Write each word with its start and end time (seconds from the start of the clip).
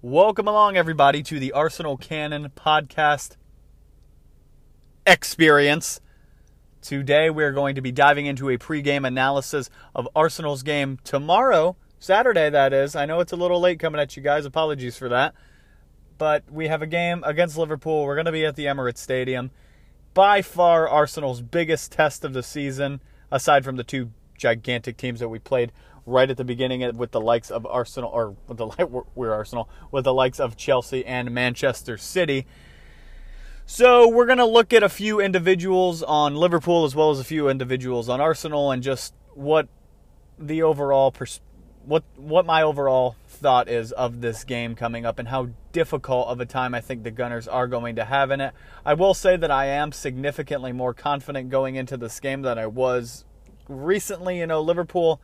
Welcome 0.00 0.46
along, 0.46 0.76
everybody, 0.76 1.24
to 1.24 1.40
the 1.40 1.50
Arsenal 1.50 1.96
Cannon 1.96 2.52
podcast 2.54 3.34
experience. 5.04 6.00
Today, 6.80 7.30
we're 7.30 7.50
going 7.50 7.74
to 7.74 7.80
be 7.80 7.90
diving 7.90 8.26
into 8.26 8.48
a 8.48 8.58
pregame 8.58 9.04
analysis 9.04 9.68
of 9.96 10.08
Arsenal's 10.14 10.62
game 10.62 11.00
tomorrow, 11.02 11.74
Saturday, 11.98 12.48
that 12.48 12.72
is. 12.72 12.94
I 12.94 13.06
know 13.06 13.18
it's 13.18 13.32
a 13.32 13.36
little 13.36 13.58
late 13.58 13.80
coming 13.80 14.00
at 14.00 14.16
you 14.16 14.22
guys. 14.22 14.44
Apologies 14.44 14.96
for 14.96 15.08
that. 15.08 15.34
But 16.16 16.44
we 16.48 16.68
have 16.68 16.80
a 16.80 16.86
game 16.86 17.24
against 17.26 17.58
Liverpool. 17.58 18.04
We're 18.04 18.14
going 18.14 18.26
to 18.26 18.30
be 18.30 18.46
at 18.46 18.54
the 18.54 18.66
Emirates 18.66 18.98
Stadium. 18.98 19.50
By 20.14 20.42
far, 20.42 20.88
Arsenal's 20.88 21.42
biggest 21.42 21.90
test 21.90 22.24
of 22.24 22.34
the 22.34 22.44
season, 22.44 23.00
aside 23.32 23.64
from 23.64 23.74
the 23.74 23.82
two 23.82 24.12
gigantic 24.36 24.96
teams 24.96 25.18
that 25.18 25.28
we 25.28 25.40
played 25.40 25.72
right 26.08 26.30
at 26.30 26.36
the 26.36 26.44
beginning 26.44 26.96
with 26.96 27.12
the 27.12 27.20
likes 27.20 27.50
of 27.50 27.66
Arsenal, 27.66 28.10
or 28.10 28.34
with 28.46 28.58
the 28.58 29.04
we're 29.14 29.32
Arsenal, 29.32 29.68
with 29.90 30.04
the 30.04 30.14
likes 30.14 30.40
of 30.40 30.56
Chelsea 30.56 31.04
and 31.04 31.30
Manchester 31.30 31.96
City. 31.96 32.46
So 33.66 34.08
we're 34.08 34.26
going 34.26 34.38
to 34.38 34.46
look 34.46 34.72
at 34.72 34.82
a 34.82 34.88
few 34.88 35.20
individuals 35.20 36.02
on 36.02 36.34
Liverpool 36.34 36.84
as 36.84 36.96
well 36.96 37.10
as 37.10 37.20
a 37.20 37.24
few 37.24 37.50
individuals 37.50 38.08
on 38.08 38.18
Arsenal 38.20 38.70
and 38.70 38.82
just 38.82 39.12
what 39.34 39.68
the 40.38 40.62
overall 40.62 41.12
pers- 41.12 41.42
what 41.84 42.02
what 42.16 42.46
my 42.46 42.62
overall 42.62 43.16
thought 43.26 43.68
is 43.68 43.92
of 43.92 44.20
this 44.20 44.44
game 44.44 44.74
coming 44.74 45.04
up 45.04 45.18
and 45.18 45.28
how 45.28 45.48
difficult 45.72 46.28
of 46.28 46.40
a 46.40 46.46
time 46.46 46.74
I 46.74 46.80
think 46.80 47.02
the 47.02 47.10
Gunners 47.10 47.46
are 47.46 47.66
going 47.66 47.96
to 47.96 48.04
have 48.04 48.30
in 48.30 48.40
it. 48.40 48.54
I 48.84 48.94
will 48.94 49.14
say 49.14 49.36
that 49.36 49.50
I 49.50 49.66
am 49.66 49.92
significantly 49.92 50.72
more 50.72 50.94
confident 50.94 51.50
going 51.50 51.76
into 51.76 51.96
this 51.96 52.20
game 52.20 52.42
than 52.42 52.58
I 52.58 52.66
was 52.66 53.24
recently. 53.68 54.38
You 54.38 54.46
know, 54.46 54.60
Liverpool 54.60 55.20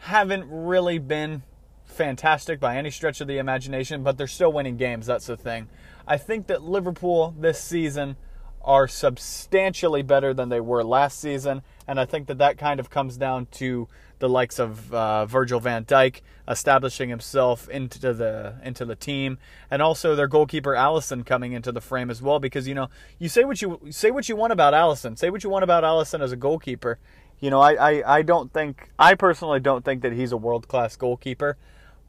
haven't 0.00 0.46
really 0.48 0.98
been 0.98 1.42
fantastic 1.84 2.60
by 2.60 2.76
any 2.76 2.90
stretch 2.90 3.20
of 3.20 3.28
the 3.28 3.38
imagination, 3.38 4.02
but 4.02 4.16
they're 4.16 4.26
still 4.26 4.52
winning 4.52 4.76
games. 4.76 5.06
That's 5.06 5.26
the 5.26 5.36
thing. 5.36 5.68
I 6.06 6.16
think 6.16 6.46
that 6.46 6.62
Liverpool 6.62 7.34
this 7.38 7.60
season 7.60 8.16
are 8.62 8.88
substantially 8.88 10.02
better 10.02 10.34
than 10.34 10.48
they 10.48 10.60
were 10.60 10.84
last 10.84 11.20
season, 11.20 11.62
and 11.86 11.98
I 11.98 12.04
think 12.04 12.26
that 12.26 12.38
that 12.38 12.58
kind 12.58 12.80
of 12.80 12.90
comes 12.90 13.16
down 13.16 13.46
to 13.52 13.88
the 14.18 14.28
likes 14.28 14.58
of 14.58 14.92
uh, 14.92 15.26
Virgil 15.26 15.60
van 15.60 15.84
Dijk 15.84 16.20
establishing 16.48 17.08
himself 17.08 17.68
into 17.68 18.12
the 18.12 18.56
into 18.62 18.84
the 18.84 18.96
team, 18.96 19.38
and 19.70 19.80
also 19.80 20.14
their 20.14 20.26
goalkeeper 20.26 20.72
Alisson 20.72 21.24
coming 21.24 21.52
into 21.52 21.72
the 21.72 21.80
frame 21.80 22.10
as 22.10 22.20
well. 22.20 22.38
Because 22.38 22.66
you 22.66 22.74
know 22.74 22.88
you 23.18 23.28
say 23.28 23.44
what 23.44 23.62
you 23.62 23.80
say 23.90 24.10
what 24.10 24.28
you 24.28 24.36
want 24.36 24.52
about 24.52 24.74
Alisson, 24.74 25.16
say 25.16 25.30
what 25.30 25.44
you 25.44 25.50
want 25.50 25.64
about 25.64 25.84
Alisson 25.84 26.20
as 26.20 26.32
a 26.32 26.36
goalkeeper, 26.36 26.98
you 27.40 27.50
know, 27.50 27.60
I, 27.60 27.74
I, 27.74 28.16
I 28.18 28.22
don't 28.22 28.52
think, 28.52 28.90
I 28.98 29.14
personally 29.14 29.60
don't 29.60 29.84
think 29.84 30.02
that 30.02 30.12
he's 30.12 30.32
a 30.32 30.36
world 30.36 30.68
class 30.68 30.96
goalkeeper. 30.96 31.56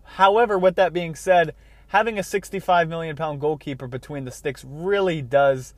However, 0.04 0.58
with 0.58 0.76
that 0.76 0.92
being 0.92 1.16
said, 1.16 1.54
having 1.88 2.18
a 2.18 2.24
65 2.24 2.90
million 2.90 3.16
pound 3.16 3.40
goalkeeper 3.40 3.88
between 3.88 4.26
the 4.26 4.32
sticks 4.32 4.66
really 4.68 5.22
does, 5.22 5.76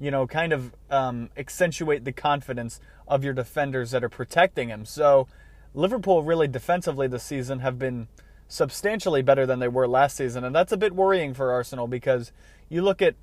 you 0.00 0.10
know, 0.10 0.26
kind 0.26 0.52
of 0.52 0.72
um, 0.90 1.30
accentuate 1.36 2.04
the 2.04 2.12
confidence 2.12 2.80
of 3.06 3.22
your 3.22 3.32
defenders 3.32 3.92
that 3.92 4.02
are 4.02 4.08
protecting 4.08 4.68
him. 4.68 4.84
So, 4.84 5.28
Liverpool 5.74 6.22
really 6.22 6.48
defensively 6.48 7.06
this 7.06 7.22
season 7.22 7.60
have 7.60 7.78
been 7.78 8.08
substantially 8.48 9.22
better 9.22 9.46
than 9.46 9.58
they 9.58 9.68
were 9.68 9.86
last 9.86 10.16
season, 10.16 10.42
and 10.42 10.54
that's 10.54 10.72
a 10.72 10.76
bit 10.76 10.94
worrying 10.94 11.34
for 11.34 11.52
Arsenal 11.52 11.86
because 11.86 12.32
you 12.68 12.82
look 12.82 13.02
at, 13.02 13.14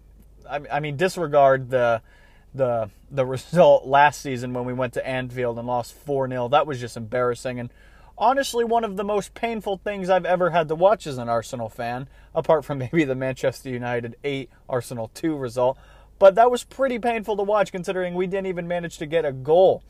I 0.49 0.79
mean, 0.79 0.95
disregard 0.95 1.71
the 1.71 2.01
the 2.55 2.89
the 3.11 3.25
result 3.25 3.85
last 3.85 4.21
season 4.21 4.53
when 4.53 4.65
we 4.65 4.73
went 4.73 4.93
to 4.93 5.07
Anfield 5.07 5.57
and 5.57 5.67
lost 5.67 5.95
4-0. 6.05 6.51
That 6.51 6.67
was 6.67 6.79
just 6.79 6.97
embarrassing 6.97 7.59
and 7.59 7.69
honestly 8.17 8.63
one 8.63 8.83
of 8.83 8.95
the 8.95 9.03
most 9.03 9.33
painful 9.33 9.77
things 9.83 10.09
I've 10.09 10.25
ever 10.25 10.49
had 10.49 10.67
to 10.69 10.75
watch 10.75 11.07
as 11.07 11.17
an 11.17 11.29
Arsenal 11.29 11.69
fan, 11.69 12.07
apart 12.33 12.65
from 12.65 12.77
maybe 12.79 13.03
the 13.03 13.15
Manchester 13.15 13.69
United 13.69 14.15
8 14.23 14.49
Arsenal 14.69 15.09
2 15.13 15.35
result. 15.35 15.77
But 16.17 16.35
that 16.35 16.49
was 16.49 16.63
pretty 16.63 16.97
painful 16.97 17.35
to 17.37 17.43
watch 17.43 17.71
considering 17.71 18.13
we 18.13 18.27
didn't 18.27 18.47
even 18.47 18.67
manage 18.67 18.97
to 18.99 19.05
get 19.05 19.25
a 19.25 19.33
goal. 19.33 19.83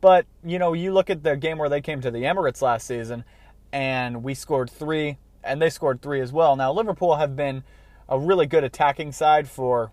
But, 0.00 0.26
you 0.44 0.58
know, 0.58 0.72
you 0.72 0.92
look 0.92 1.10
at 1.10 1.22
the 1.22 1.36
game 1.36 1.58
where 1.58 1.68
they 1.68 1.80
came 1.80 2.00
to 2.00 2.10
the 2.10 2.22
Emirates 2.22 2.62
last 2.62 2.86
season 2.86 3.24
and 3.72 4.22
we 4.22 4.34
scored 4.34 4.70
3 4.70 5.18
and 5.44 5.60
they 5.60 5.70
scored 5.70 6.02
3 6.02 6.20
as 6.20 6.32
well. 6.32 6.56
Now 6.56 6.72
Liverpool 6.72 7.16
have 7.16 7.34
been 7.34 7.64
a 8.08 8.18
really 8.18 8.46
good 8.46 8.64
attacking 8.64 9.12
side 9.12 9.48
for 9.48 9.90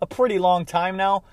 a 0.00 0.06
pretty 0.06 0.38
long 0.38 0.64
time 0.64 0.96
now, 0.96 1.24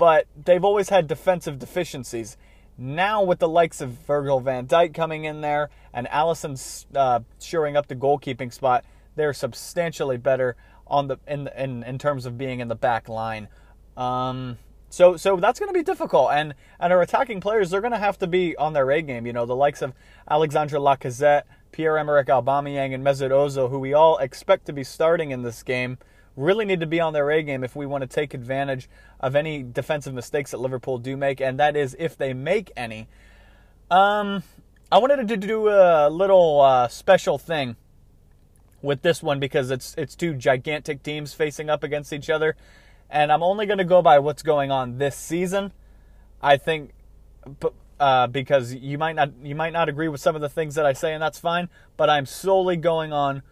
but 0.00 0.26
they've 0.46 0.64
always 0.64 0.88
had 0.88 1.06
defensive 1.06 1.58
deficiencies. 1.58 2.38
Now, 2.78 3.22
with 3.22 3.38
the 3.38 3.48
likes 3.48 3.82
of 3.82 3.90
Virgil 3.90 4.40
van 4.40 4.66
Dijk 4.66 4.94
coming 4.94 5.26
in 5.26 5.42
there 5.42 5.68
and 5.92 6.06
Alisson 6.06 6.86
uh, 6.96 7.20
shoring 7.38 7.76
up 7.76 7.86
the 7.88 7.94
goalkeeping 7.94 8.50
spot, 8.50 8.82
they're 9.14 9.34
substantially 9.34 10.16
better 10.16 10.56
on 10.86 11.08
the 11.08 11.18
in 11.28 11.48
in, 11.48 11.82
in 11.82 11.98
terms 11.98 12.24
of 12.24 12.38
being 12.38 12.60
in 12.60 12.68
the 12.68 12.74
back 12.74 13.10
line. 13.10 13.48
Um, 13.94 14.56
so 14.88 15.18
so 15.18 15.36
that's 15.36 15.60
going 15.60 15.68
to 15.68 15.78
be 15.78 15.84
difficult, 15.84 16.30
and 16.32 16.54
and 16.80 16.94
our 16.94 17.02
attacking 17.02 17.42
players 17.42 17.68
they're 17.68 17.82
going 17.82 17.92
to 17.92 17.98
have 17.98 18.18
to 18.20 18.26
be 18.26 18.56
on 18.56 18.72
their 18.72 18.90
A 18.90 19.02
game. 19.02 19.26
You 19.26 19.34
know, 19.34 19.44
the 19.44 19.54
likes 19.54 19.82
of 19.82 19.92
Alexandre 20.30 20.78
Lacazette, 20.78 21.42
Pierre 21.72 21.98
Emerick 21.98 22.28
Aubameyang, 22.28 22.94
and 22.94 23.04
Mesut 23.04 23.32
Ozil, 23.32 23.68
who 23.68 23.78
we 23.78 23.92
all 23.92 24.16
expect 24.16 24.64
to 24.64 24.72
be 24.72 24.82
starting 24.82 25.30
in 25.30 25.42
this 25.42 25.62
game 25.62 25.98
really 26.36 26.64
need 26.64 26.80
to 26.80 26.86
be 26.86 27.00
on 27.00 27.12
their 27.12 27.30
A 27.30 27.42
game 27.42 27.64
if 27.64 27.76
we 27.76 27.86
want 27.86 28.02
to 28.02 28.08
take 28.08 28.34
advantage 28.34 28.88
of 29.20 29.36
any 29.36 29.62
defensive 29.62 30.14
mistakes 30.14 30.50
that 30.52 30.58
Liverpool 30.58 30.98
do 30.98 31.16
make, 31.16 31.40
and 31.40 31.58
that 31.58 31.76
is 31.76 31.96
if 31.98 32.16
they 32.16 32.32
make 32.32 32.70
any. 32.76 33.08
Um, 33.90 34.42
I 34.92 34.98
wanted 34.98 35.28
to 35.28 35.36
do 35.36 35.68
a 35.68 36.08
little 36.08 36.60
uh, 36.60 36.88
special 36.88 37.38
thing 37.38 37.76
with 38.82 39.02
this 39.02 39.22
one 39.22 39.38
because 39.38 39.70
it's 39.70 39.94
it's 39.98 40.14
two 40.14 40.34
gigantic 40.34 41.02
teams 41.02 41.34
facing 41.34 41.68
up 41.68 41.82
against 41.82 42.12
each 42.12 42.30
other, 42.30 42.56
and 43.08 43.30
I'm 43.30 43.42
only 43.42 43.66
going 43.66 43.78
to 43.78 43.84
go 43.84 44.02
by 44.02 44.18
what's 44.18 44.42
going 44.42 44.70
on 44.70 44.98
this 44.98 45.16
season. 45.16 45.72
I 46.42 46.56
think, 46.56 46.92
uh, 47.98 48.26
because 48.28 48.74
you 48.74 48.96
might 48.96 49.16
not 49.16 49.30
you 49.42 49.54
might 49.54 49.72
not 49.72 49.88
agree 49.88 50.08
with 50.08 50.20
some 50.20 50.34
of 50.34 50.40
the 50.40 50.48
things 50.48 50.74
that 50.76 50.86
I 50.86 50.92
say, 50.92 51.12
and 51.12 51.22
that's 51.22 51.38
fine. 51.38 51.68
But 51.96 52.08
I'm 52.08 52.26
solely 52.26 52.76
going 52.76 53.12
on 53.12 53.42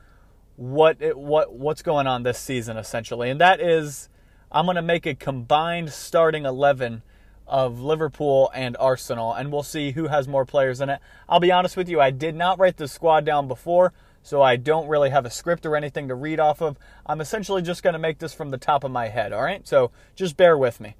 what 0.59 0.97
it, 1.01 1.17
what 1.17 1.53
what's 1.55 1.83
going 1.83 2.09
on 2.09 2.25
this 2.25 2.39
season 2.39 2.77
essentially, 2.77 3.31
and 3.31 3.41
that 3.41 3.61
is 3.61 4.09
I'm 4.51 4.65
going 4.67 4.75
to 4.75 4.83
make 4.83 5.07
a 5.07 5.15
combined 5.15 5.93
starting 5.93 6.45
eleven 6.45 7.03
of 7.47 7.81
Liverpool 7.81 8.51
and 8.55 8.77
Arsenal, 8.79 9.33
and 9.33 9.53
we'll 9.53 9.63
see 9.63 9.93
who 9.93 10.09
has 10.09 10.27
more 10.27 10.45
players 10.45 10.81
in 10.81 10.91
it. 10.91 11.01
I'll 11.29 11.41
be 11.41 11.53
honest 11.53 11.77
with 11.77 11.89
you, 11.89 12.01
I 12.01 12.11
did 12.11 12.35
not 12.35 12.59
write 12.59 12.77
the 12.77 12.89
squad 12.89 13.25
down 13.25 13.47
before, 13.47 13.95
so 14.23 14.43
I 14.43 14.57
don't 14.57 14.89
really 14.89 15.11
have 15.11 15.25
a 15.25 15.31
script 15.31 15.65
or 15.65 15.77
anything 15.77 16.09
to 16.09 16.15
read 16.15 16.41
off 16.41 16.61
of. 16.61 16.77
I'm 17.07 17.21
essentially 17.21 17.63
just 17.63 17.83
going 17.83 17.95
to 17.95 17.99
make 17.99 18.19
this 18.19 18.35
from 18.35 18.51
the 18.51 18.59
top 18.59 18.85
of 18.85 18.91
my 18.91 19.09
head, 19.09 19.33
all 19.33 19.43
right? 19.43 19.67
So 19.67 19.93
just 20.15 20.37
bear 20.37 20.59
with 20.59 20.81
me. 20.81 20.97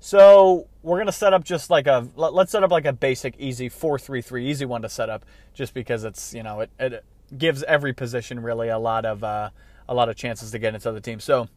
So 0.00 0.66
we're 0.82 0.98
going 0.98 1.06
to 1.06 1.12
set 1.12 1.32
up 1.32 1.44
just 1.44 1.70
like 1.70 1.86
a, 1.86 2.06
let's 2.16 2.52
set 2.52 2.62
up 2.62 2.70
like 2.70 2.84
a 2.84 2.92
basic, 2.92 3.34
easy 3.38 3.70
4-3-3, 3.70 4.42
easy 4.42 4.66
one 4.66 4.82
to 4.82 4.90
set 4.90 5.08
up, 5.08 5.24
just 5.54 5.72
because 5.72 6.04
it's, 6.04 6.34
you 6.34 6.42
know, 6.42 6.60
it, 6.60 6.70
it 6.78 7.04
gives 7.36 7.62
every 7.64 7.92
position 7.92 8.40
really 8.40 8.68
a 8.68 8.78
lot 8.78 9.04
of 9.04 9.24
uh, 9.24 9.50
a 9.88 9.94
lot 9.94 10.08
of 10.08 10.16
chances 10.16 10.50
to 10.50 10.58
get 10.58 10.74
into 10.74 10.90
the 10.92 11.00
team. 11.00 11.20
So 11.20 11.48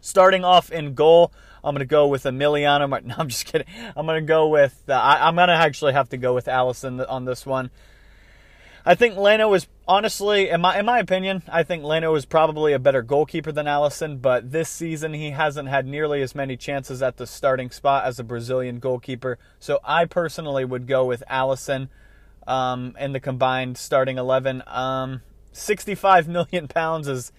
starting 0.00 0.44
off 0.44 0.70
in 0.70 0.94
goal, 0.94 1.32
I'm 1.62 1.74
going 1.74 1.80
to 1.80 1.86
go 1.86 2.06
with 2.06 2.24
Emiliano. 2.24 2.88
No, 3.04 3.14
I'm 3.18 3.28
just 3.28 3.46
kidding. 3.46 3.66
I'm 3.96 4.06
going 4.06 4.20
to 4.20 4.26
go 4.26 4.48
with 4.48 4.82
uh, 4.88 4.92
I, 4.92 5.28
am 5.28 5.36
going 5.36 5.48
to 5.48 5.54
actually 5.54 5.92
have 5.92 6.08
to 6.10 6.16
go 6.16 6.34
with 6.34 6.46
Alisson 6.46 7.04
on 7.08 7.24
this 7.24 7.44
one. 7.46 7.70
I 8.84 8.94
think 8.94 9.16
Leno 9.16 9.52
is 9.52 9.66
honestly, 9.86 10.48
in 10.48 10.62
my 10.62 10.78
in 10.78 10.86
my 10.86 10.98
opinion, 10.98 11.42
I 11.48 11.62
think 11.62 11.84
Leno 11.84 12.14
is 12.14 12.24
probably 12.24 12.72
a 12.72 12.78
better 12.78 13.02
goalkeeper 13.02 13.52
than 13.52 13.66
Alisson. 13.66 14.22
But 14.22 14.50
this 14.50 14.68
season, 14.68 15.12
he 15.12 15.30
hasn't 15.30 15.68
had 15.68 15.86
nearly 15.86 16.22
as 16.22 16.34
many 16.34 16.56
chances 16.56 17.02
at 17.02 17.16
the 17.16 17.26
starting 17.26 17.70
spot 17.70 18.04
as 18.04 18.18
a 18.18 18.24
Brazilian 18.24 18.78
goalkeeper. 18.78 19.38
So 19.58 19.78
I 19.84 20.06
personally 20.06 20.64
would 20.64 20.86
go 20.86 21.04
with 21.04 21.22
Alisson 21.30 21.88
um, 22.48 22.96
in 22.98 23.12
the 23.12 23.20
combined 23.20 23.78
starting 23.78 24.18
11. 24.18 24.62
Um, 24.66 25.22
65 25.52 26.26
million 26.28 26.66
pounds 26.66 27.06
is 27.06 27.32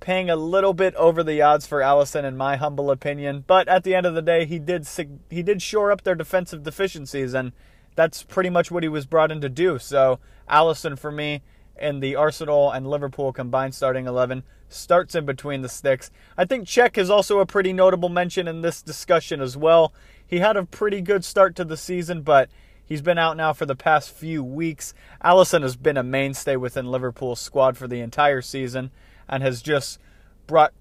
paying 0.00 0.28
a 0.28 0.36
little 0.36 0.74
bit 0.74 0.94
over 0.96 1.22
the 1.22 1.40
odds 1.40 1.66
for 1.66 1.80
Alisson, 1.80 2.24
in 2.24 2.36
my 2.36 2.56
humble 2.56 2.90
opinion. 2.90 3.44
But 3.46 3.68
at 3.68 3.84
the 3.84 3.94
end 3.94 4.04
of 4.04 4.14
the 4.14 4.22
day, 4.22 4.44
he 4.44 4.58
did 4.58 4.86
he 5.30 5.42
did 5.42 5.62
shore 5.62 5.90
up 5.90 6.02
their 6.02 6.14
defensive 6.14 6.62
deficiencies, 6.62 7.34
and 7.34 7.52
that's 7.94 8.22
pretty 8.22 8.50
much 8.50 8.70
what 8.70 8.82
he 8.82 8.88
was 8.88 9.06
brought 9.06 9.32
in 9.32 9.40
to 9.40 9.48
do. 9.48 9.78
So 9.78 10.18
Alisson, 10.48 10.98
for 10.98 11.10
me, 11.10 11.42
in 11.78 12.00
the 12.00 12.16
Arsenal 12.16 12.70
and 12.70 12.86
Liverpool 12.86 13.32
combined 13.32 13.74
starting 13.74 14.06
11 14.06 14.42
starts 14.68 15.14
in 15.14 15.26
between 15.26 15.62
the 15.62 15.68
sticks. 15.68 16.10
I 16.36 16.44
think 16.44 16.66
Cech 16.66 16.96
is 16.96 17.10
also 17.10 17.40
a 17.40 17.46
pretty 17.46 17.72
notable 17.72 18.08
mention 18.08 18.48
in 18.48 18.62
this 18.62 18.82
discussion 18.82 19.40
as 19.40 19.56
well. 19.56 19.92
He 20.26 20.38
had 20.38 20.56
a 20.56 20.64
pretty 20.64 21.00
good 21.00 21.24
start 21.24 21.54
to 21.56 21.64
the 21.64 21.76
season, 21.76 22.22
but 22.22 22.48
He's 22.84 23.02
been 23.02 23.18
out 23.18 23.36
now 23.36 23.52
for 23.52 23.66
the 23.66 23.76
past 23.76 24.10
few 24.10 24.42
weeks. 24.42 24.94
Alisson 25.24 25.62
has 25.62 25.76
been 25.76 25.96
a 25.96 26.02
mainstay 26.02 26.56
within 26.56 26.90
Liverpool's 26.90 27.40
squad 27.40 27.76
for 27.76 27.88
the 27.88 28.00
entire 28.00 28.42
season 28.42 28.90
and 29.28 29.42
has 29.42 29.62
just 29.62 29.98
brought 30.46 30.72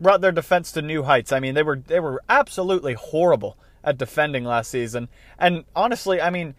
brought 0.00 0.20
their 0.20 0.32
defense 0.32 0.72
to 0.72 0.82
new 0.82 1.04
heights. 1.04 1.32
I 1.32 1.40
mean, 1.40 1.54
they 1.54 1.62
were 1.62 1.82
they 1.86 2.00
were 2.00 2.22
absolutely 2.28 2.94
horrible 2.94 3.56
at 3.84 3.98
defending 3.98 4.44
last 4.44 4.70
season. 4.70 5.08
And 5.38 5.64
honestly, 5.74 6.20
I 6.20 6.30
mean, 6.30 6.54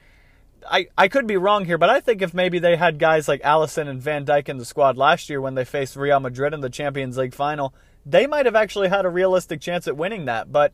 I, 0.70 0.88
I 0.98 1.08
could 1.08 1.28
be 1.28 1.38
wrong 1.38 1.66
here, 1.66 1.78
but 1.78 1.90
I 1.90 2.00
think 2.00 2.22
if 2.22 2.34
maybe 2.34 2.60
they 2.60 2.76
had 2.76 3.00
guys 3.00 3.28
like 3.28 3.42
Alisson 3.42 3.88
and 3.88 4.02
Van 4.02 4.26
Dijk 4.26 4.50
in 4.50 4.58
the 4.58 4.66
squad 4.66 4.98
last 4.98 5.30
year 5.30 5.42
when 5.42 5.56
they 5.56 5.66
faced 5.66 5.96
Real 5.96 6.20
Madrid 6.20 6.54
in 6.54 6.62
the 6.62 6.70
Champions 6.70 7.18
League 7.18 7.34
final, 7.34 7.74
they 8.06 8.28
might 8.28 8.46
have 8.46 8.56
actually 8.56 8.90
had 8.90 9.06
a 9.06 9.10
realistic 9.10 9.62
chance 9.62 9.88
at 9.88 9.98
winning 9.98 10.26
that, 10.26 10.52
but 10.52 10.74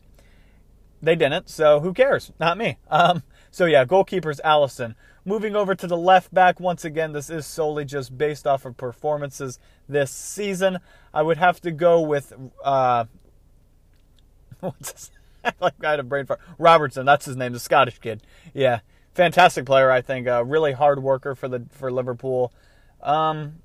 they 1.01 1.15
didn't, 1.15 1.49
so 1.49 1.79
who 1.79 1.93
cares? 1.93 2.31
Not 2.39 2.57
me. 2.57 2.77
Um, 2.89 3.23
so 3.51 3.65
yeah, 3.65 3.85
goalkeepers 3.85 4.39
Alisson. 4.41 4.95
Moving 5.25 5.55
over 5.55 5.75
to 5.75 5.85
the 5.85 5.97
left 5.97 6.33
back, 6.33 6.59
once 6.59 6.85
again, 6.85 7.11
this 7.11 7.29
is 7.29 7.45
solely 7.45 7.85
just 7.85 8.17
based 8.17 8.47
off 8.47 8.65
of 8.65 8.77
performances 8.77 9.59
this 9.87 10.11
season. 10.11 10.79
I 11.13 11.21
would 11.21 11.37
have 11.37 11.59
to 11.61 11.71
go 11.71 12.01
with 12.01 12.33
uh, 12.63 13.05
what's 14.59 14.91
his, 14.91 15.11
like 15.59 15.73
I 15.83 15.91
had 15.91 15.99
a 15.99 16.03
brain 16.03 16.25
fart. 16.25 16.39
Robertson, 16.57 17.05
that's 17.05 17.25
his 17.25 17.35
name, 17.35 17.53
the 17.53 17.59
Scottish 17.59 17.99
kid. 17.99 18.21
Yeah, 18.53 18.79
fantastic 19.13 19.65
player, 19.65 19.91
I 19.91 20.01
think. 20.01 20.27
A 20.27 20.43
really 20.43 20.73
hard 20.73 21.01
worker 21.01 21.35
for 21.35 21.47
the 21.47 21.65
for 21.71 21.91
Liverpool. 21.91 22.53
Um, 23.01 23.59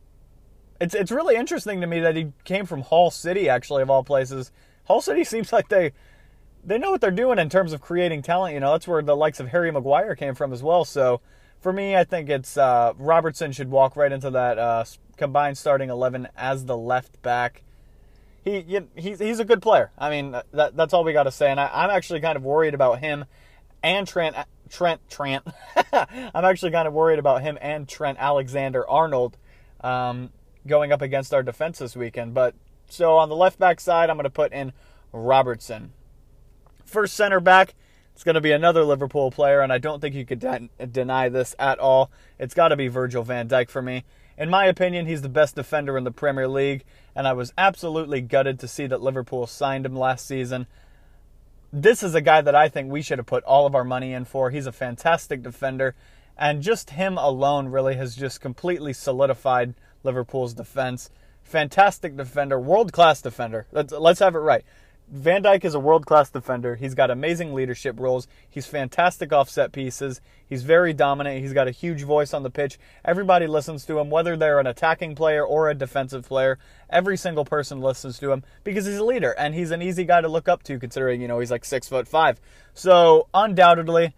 it's 0.81 0.95
it's 0.95 1.11
really 1.11 1.37
interesting 1.37 1.81
to 1.81 1.87
me 1.87 2.01
that 2.01 2.17
he 2.17 2.33
came 2.45 2.67
from 2.67 2.83
Hull 2.83 3.11
City, 3.11 3.49
actually, 3.49 3.83
of 3.83 3.91
all 3.91 4.05
places. 4.05 4.53
Hull 4.87 5.01
City 5.01 5.25
seems 5.25 5.53
like 5.53 5.69
they 5.69 5.93
they 6.67 6.79
know 6.79 6.91
what 6.91 7.01
they're 7.01 7.11
doing 7.11 7.39
in 7.39 7.49
terms 7.49 7.73
of 7.73 7.81
creating 7.81 8.23
talent. 8.23 8.55
You 8.55 8.61
know, 8.61 8.73
that's 8.73 8.89
where 8.89 9.03
the 9.03 9.17
likes 9.17 9.41
of 9.41 9.49
Harry 9.49 9.71
Maguire 9.71 10.15
came 10.15 10.35
from 10.35 10.53
as 10.53 10.63
well. 10.63 10.85
So 10.85 11.21
for 11.61 11.73
me, 11.73 11.97
I 11.97 12.05
think 12.05 12.29
it's 12.29 12.57
uh, 12.57 12.93
Robertson 12.99 13.53
should 13.53 13.71
walk 13.71 13.97
right 13.97 14.13
into 14.13 14.31
that 14.31 14.59
uh, 14.59 14.85
combined 15.17 15.59
starting 15.59 15.91
eleven 15.91 16.29
as 16.37 16.65
the 16.65 16.77
left 16.77 17.21
back. 17.23 17.63
He, 18.45 18.85
he's 18.95 19.19
he's 19.19 19.41
a 19.41 19.45
good 19.45 19.63
player. 19.63 19.91
I 19.97 20.11
mean, 20.11 20.37
that, 20.53 20.77
that's 20.77 20.93
all 20.93 21.05
we 21.05 21.13
got 21.13 21.23
to 21.23 21.31
say. 21.31 21.51
And 21.51 21.59
I, 21.59 21.85
am 21.85 21.91
actually 21.91 22.21
kind 22.21 22.37
of 22.37 22.43
worried 22.43 22.75
about 22.75 23.01
him 23.01 23.25
and 23.83 24.07
Trent 24.07 24.37
Trent 24.69 25.01
Trent. 25.09 25.47
I'm 25.93 26.45
actually 26.45 26.73
kind 26.73 26.89
of 26.89 26.95
worried 26.95 27.19
about 27.19 27.43
him 27.43 27.57
and 27.61 27.89
Trent 27.89 28.19
Alexander 28.21 28.89
Arnold 28.89 29.37
um, 29.81 30.31
going 30.67 30.93
up 30.93 31.03
against 31.03 31.33
our 31.33 31.43
defense 31.43 31.79
this 31.79 31.97
weekend. 31.97 32.35
But 32.35 32.55
so 32.89 33.17
on 33.17 33.29
the 33.29 33.37
left 33.37 33.59
back 33.59 33.81
side, 33.81 34.11
I'm 34.11 34.17
going 34.17 34.25
to 34.25 34.31
put 34.31 34.53
in 34.53 34.73
Robertson. 35.13 35.93
First 36.95 37.17
center 37.17 37.41
back, 37.41 37.75
it's 38.15 38.23
going 38.23 38.37
to 38.37 38.41
be 38.41 38.53
another 38.53 38.85
Liverpool 38.85 39.33
player, 39.33 39.63
and 39.63 39.73
I 39.73 39.79
don't 39.79 39.99
think 39.99 40.15
you 40.15 40.25
could 40.25 40.39
de- 40.39 40.69
deny 40.87 41.29
this 41.29 41.57
at 41.59 41.81
all. 41.81 42.13
It's 42.39 42.55
got 42.55 42.69
to 42.69 42.77
be 42.77 42.87
Virgil 42.87 43.25
van 43.25 43.49
Dijk 43.49 43.69
for 43.69 43.83
me. 43.83 44.05
In 44.39 44.49
my 44.49 44.67
opinion, 44.67 45.07
he's 45.07 45.23
the 45.23 45.29
best 45.29 45.57
defender 45.57 45.99
in 45.99 46.05
the 46.05 46.13
Premier 46.13 46.47
League, 46.47 46.85
and 47.17 47.27
I 47.27 47.33
was 47.33 47.53
absolutely 47.59 48.21
gutted 48.21 48.61
to 48.61 48.69
see 48.69 48.87
that 48.87 49.03
Liverpool 49.03 49.49
signed 49.49 49.85
him 49.85 49.97
last 49.97 50.25
season. 50.25 50.69
This 51.73 52.05
is 52.05 52.15
a 52.15 52.21
guy 52.21 52.41
that 52.43 52.55
I 52.55 52.69
think 52.69 52.93
we 52.93 53.03
should 53.03 53.19
have 53.19 53.27
put 53.27 53.43
all 53.43 53.67
of 53.67 53.75
our 53.75 53.83
money 53.83 54.13
in 54.13 54.25
for. 54.25 54.51
He's 54.51 54.69
a 54.69 54.71
fantastic 54.71 55.43
defender, 55.43 55.97
and 56.39 56.63
just 56.63 56.91
him 56.91 57.19
alone 57.19 57.71
really 57.71 57.97
has 57.97 58.15
just 58.15 58.41
completely 58.41 58.93
solidified 58.93 59.75
Liverpool's 60.05 60.55
defense. 60.55 61.11
Fantastic 61.43 62.17
defender, 62.17 62.61
world 62.61 62.93
class 62.93 63.21
defender. 63.21 63.67
Let's, 63.73 63.93
let's 63.93 64.21
have 64.21 64.37
it 64.37 64.39
right. 64.39 64.65
Van 65.15 65.45
Dijk 65.45 65.65
is 65.65 65.77
a 65.77 65.81
world 65.81 66.07
class 66.07 66.29
defender. 66.29 66.75
He's 66.75 66.97
got 66.97 67.09
amazing 67.09 67.55
leadership 67.55 68.01
roles. 68.01 68.27
He's 68.51 68.67
fantastic 68.67 69.33
off 69.33 69.49
set 69.49 69.71
pieces. 69.71 70.21
He's 70.45 70.65
very 70.65 70.93
dominant. 70.93 71.41
He's 71.41 71.53
got 71.53 71.69
a 71.69 71.71
huge 71.71 72.03
voice 72.03 72.35
on 72.35 72.43
the 72.43 72.51
pitch. 72.51 72.81
Everybody 73.05 73.47
listens 73.47 73.87
to 73.87 74.01
him, 74.01 74.11
whether 74.11 74.37
they're 74.37 74.59
an 74.59 74.67
attacking 74.67 75.15
player 75.15 75.47
or 75.47 75.71
a 75.71 75.75
defensive 75.75 76.27
player. 76.27 76.59
Every 76.91 77.17
single 77.17 77.45
person 77.45 77.81
listens 77.81 78.19
to 78.19 78.33
him 78.33 78.43
because 78.65 78.87
he's 78.87 78.99
a 78.99 79.05
leader 79.05 79.31
and 79.39 79.55
he's 79.55 79.71
an 79.71 79.83
easy 79.83 80.05
guy 80.05 80.21
to 80.21 80.27
look 80.27 80.49
up 80.49 80.65
to 80.65 80.81
considering, 80.81 81.21
you 81.21 81.29
know, 81.29 81.39
he's 81.39 81.53
like 81.53 81.65
six 81.65 81.89
foot 81.89 82.09
five. 82.09 82.41
So 82.75 83.29
undoubtedly, 83.33 84.15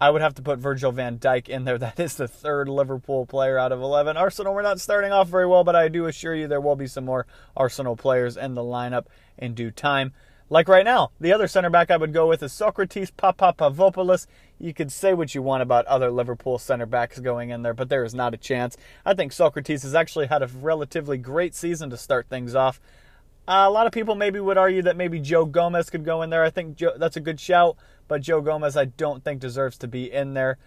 I 0.00 0.10
would 0.10 0.22
have 0.22 0.34
to 0.34 0.42
put 0.42 0.58
Virgil 0.58 0.92
van 0.92 1.18
Dijk 1.18 1.48
in 1.48 1.64
there. 1.64 1.78
That 1.88 1.98
is 1.98 2.16
the 2.16 2.28
third 2.28 2.68
Liverpool 2.68 3.26
player 3.26 3.58
out 3.58 3.72
of 3.72 3.80
11. 3.80 4.16
Arsenal, 4.16 4.54
we're 4.54 4.62
not 4.62 4.80
starting 4.80 5.12
off 5.12 5.28
very 5.28 5.46
well, 5.46 5.64
but 5.64 5.76
I 5.76 5.88
do 5.88 6.06
assure 6.06 6.34
you 6.34 6.46
there 6.46 6.60
will 6.60 6.76
be 6.76 6.86
some 6.86 7.04
more 7.04 7.26
Arsenal 7.56 7.96
players 7.96 8.36
in 8.36 8.54
the 8.54 8.62
lineup 8.62 9.06
in 9.36 9.54
due 9.54 9.70
time. 9.70 10.12
Like 10.50 10.68
right 10.68 10.84
now, 10.84 11.10
the 11.20 11.32
other 11.32 11.46
center 11.46 11.68
back 11.68 11.90
I 11.90 11.98
would 11.98 12.14
go 12.14 12.26
with 12.26 12.42
is 12.42 12.52
Socrates 12.52 13.10
Papadopoulos. 13.10 14.26
You 14.58 14.72
could 14.72 14.90
say 14.90 15.12
what 15.12 15.34
you 15.34 15.42
want 15.42 15.62
about 15.62 15.84
other 15.86 16.10
Liverpool 16.10 16.58
center 16.58 16.86
backs 16.86 17.18
going 17.18 17.50
in 17.50 17.62
there, 17.62 17.74
but 17.74 17.90
there 17.90 18.04
is 18.04 18.14
not 18.14 18.32
a 18.32 18.38
chance. 18.38 18.76
I 19.04 19.12
think 19.12 19.32
Socrates 19.32 19.82
has 19.82 19.94
actually 19.94 20.26
had 20.26 20.42
a 20.42 20.46
relatively 20.46 21.18
great 21.18 21.54
season 21.54 21.90
to 21.90 21.98
start 21.98 22.28
things 22.28 22.54
off. 22.54 22.80
Uh, 23.46 23.64
a 23.66 23.70
lot 23.70 23.86
of 23.86 23.92
people 23.92 24.14
maybe 24.14 24.40
would 24.40 24.58
argue 24.58 24.82
that 24.82 24.96
maybe 24.96 25.20
Joe 25.20 25.44
Gomez 25.44 25.90
could 25.90 26.04
go 26.04 26.22
in 26.22 26.30
there. 26.30 26.44
I 26.44 26.50
think 26.50 26.76
Joe, 26.76 26.92
that's 26.96 27.16
a 27.16 27.20
good 27.20 27.40
shout, 27.40 27.76
but 28.08 28.22
Joe 28.22 28.40
Gomez 28.40 28.76
I 28.76 28.86
don't 28.86 29.22
think 29.22 29.40
deserves 29.40 29.78
to 29.78 29.88
be 29.88 30.10
in 30.10 30.34
there. 30.34 30.58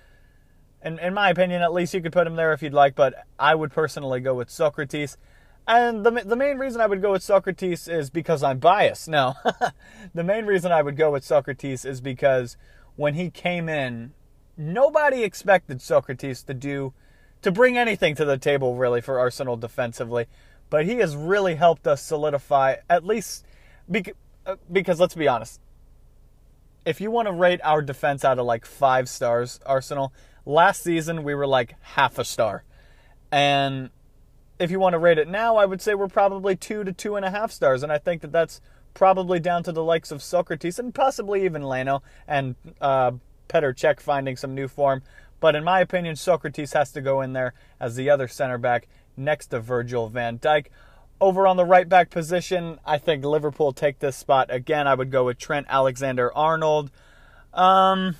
And 0.82 1.00
in 1.00 1.14
my 1.14 1.30
opinion, 1.30 1.62
at 1.62 1.74
least 1.74 1.94
you 1.94 2.02
could 2.02 2.14
put 2.14 2.26
him 2.26 2.36
there 2.36 2.54
if 2.54 2.64
you'd 2.64 2.74
like, 2.74 2.96
but 2.96 3.14
I 3.38 3.54
would 3.54 3.72
personally 3.72 4.20
go 4.20 4.34
with 4.34 4.50
Socrates. 4.50 5.18
And 5.68 6.04
the, 6.04 6.12
the 6.26 6.36
main 6.36 6.58
reason 6.58 6.82
I 6.82 6.88
would 6.88 7.04
go 7.04 7.12
with 7.12 7.22
Socrates 7.22 7.88
is 7.88 8.10
because 8.10 8.42
I'm 8.42 8.58
biased. 8.58 9.08
No, 9.08 9.36
the 10.16 10.24
main 10.24 10.46
reason 10.46 10.72
I 10.72 10.82
would 10.82 10.98
go 10.98 11.12
with 11.12 11.24
Socrates 11.24 11.86
is 11.86 12.02
because 12.02 12.58
when 12.96 13.14
he 13.14 13.30
came 13.30 13.70
in, 13.70 14.14
nobody 14.58 15.24
expected 15.24 15.82
Socrates 15.82 16.44
to 16.44 16.54
do 16.54 16.94
to 17.42 17.52
bring 17.52 17.78
anything 17.78 18.16
to 18.16 18.26
the 18.26 18.38
table 18.38 18.76
really 18.76 19.02
for 19.02 19.20
Arsenal 19.20 19.58
defensively 19.58 20.28
but 20.72 20.86
he 20.86 20.96
has 20.96 21.16
really 21.16 21.54
helped 21.54 21.86
us 21.86 22.02
solidify 22.02 22.78
at 22.90 23.06
least 23.06 23.46
uh, 23.94 24.56
because 24.72 25.00
let's 25.00 25.14
be 25.14 25.28
honest 25.28 25.60
if 26.86 27.00
you 27.02 27.12
want 27.12 27.28
to 27.28 27.32
rate 27.32 27.60
our 27.64 27.82
defense 27.82 28.26
out 28.26 28.40
of 28.40 28.46
like 28.46 28.66
five 28.66 29.08
stars 29.08 29.60
arsenal 29.66 30.14
last 30.46 30.84
season 30.84 31.24
we 31.24 31.36
were 31.36 31.48
like 31.48 31.76
half 31.82 32.18
a 32.18 32.26
star 32.26 32.64
and 33.32 33.90
if 34.60 34.72
you 34.72 34.80
want 34.80 34.94
to 34.94 35.00
rate 35.00 35.18
it 35.18 35.28
now 35.28 35.56
i 35.56 35.66
would 35.66 35.82
say 35.82 35.94
we're 35.94 36.08
probably 36.08 36.56
two 36.56 36.84
to 36.84 36.92
two 36.92 37.16
and 37.16 37.26
a 37.26 37.32
half 37.32 37.52
stars 37.52 37.84
and 37.84 37.92
i 37.92 37.98
think 37.98 38.22
that 38.22 38.32
that's 38.32 38.62
probably 38.94 39.40
down 39.40 39.64
to 39.64 39.72
the 39.72 39.84
likes 39.84 40.12
of 40.12 40.22
socrates 40.22 40.78
and 40.80 40.94
possibly 40.94 41.46
even 41.46 41.64
leno 41.64 42.02
and 42.28 42.56
uh, 42.82 43.12
Petr 43.48 43.74
Cech 43.74 44.00
finding 44.00 44.36
some 44.36 44.54
new 44.54 44.68
form 44.68 45.02
but 45.40 45.56
in 45.56 45.64
my 45.64 45.80
opinion 45.80 46.16
socrates 46.16 46.74
has 46.74 46.92
to 46.92 47.02
go 47.02 47.22
in 47.22 47.34
there 47.34 47.54
as 47.80 47.96
the 47.96 48.10
other 48.10 48.28
center 48.28 48.58
back 48.58 48.88
next 49.18 49.48
to 49.48 49.60
Virgil 49.60 50.08
van 50.08 50.40
Dijk. 50.40 50.68
Over 51.22 51.46
on 51.46 51.56
the 51.56 51.66
right 51.66 51.88
back 51.88 52.10
position, 52.10 52.80
I 52.84 52.98
think 52.98 53.24
Liverpool 53.24 53.74
take 53.74 54.00
this 54.00 54.18
spot 54.18 54.52
again. 54.52 54.88
I 54.88 54.96
would 54.96 55.12
go 55.12 55.26
with 55.26 55.38
Trent 55.38 55.68
Alexander 55.70 56.36
Arnold. 56.36 56.90
Um, 57.54 58.16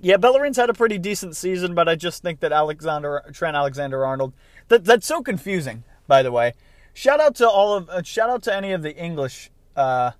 yeah, 0.00 0.16
Bellerin's 0.16 0.56
had 0.56 0.68
a 0.68 0.74
pretty 0.74 0.98
decent 0.98 1.36
season, 1.36 1.76
but 1.76 1.88
I 1.88 1.94
just 1.94 2.22
think 2.22 2.40
that 2.40 2.50
Alexander 2.50 3.22
Trent 3.32 3.56
Alexander 3.56 4.04
Arnold 4.04 4.32
that 4.66 4.84
that's 4.84 5.06
so 5.06 5.22
confusing. 5.22 5.84
By 6.08 6.24
the 6.24 6.32
way, 6.32 6.54
shout 6.92 7.20
out 7.20 7.36
to 7.36 7.48
all 7.48 7.74
of 7.74 7.88
uh, 7.88 8.02
shout 8.02 8.30
out 8.30 8.42
to 8.44 8.54
any 8.54 8.72
of 8.72 8.82
the 8.82 8.96
English, 8.96 9.50
uh, 9.76 10.12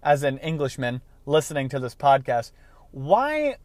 as 0.00 0.22
an 0.22 0.38
Englishman 0.38 1.00
listening 1.26 1.68
to 1.70 1.80
this 1.80 1.96
podcast. 1.96 2.52
Why 2.92 3.56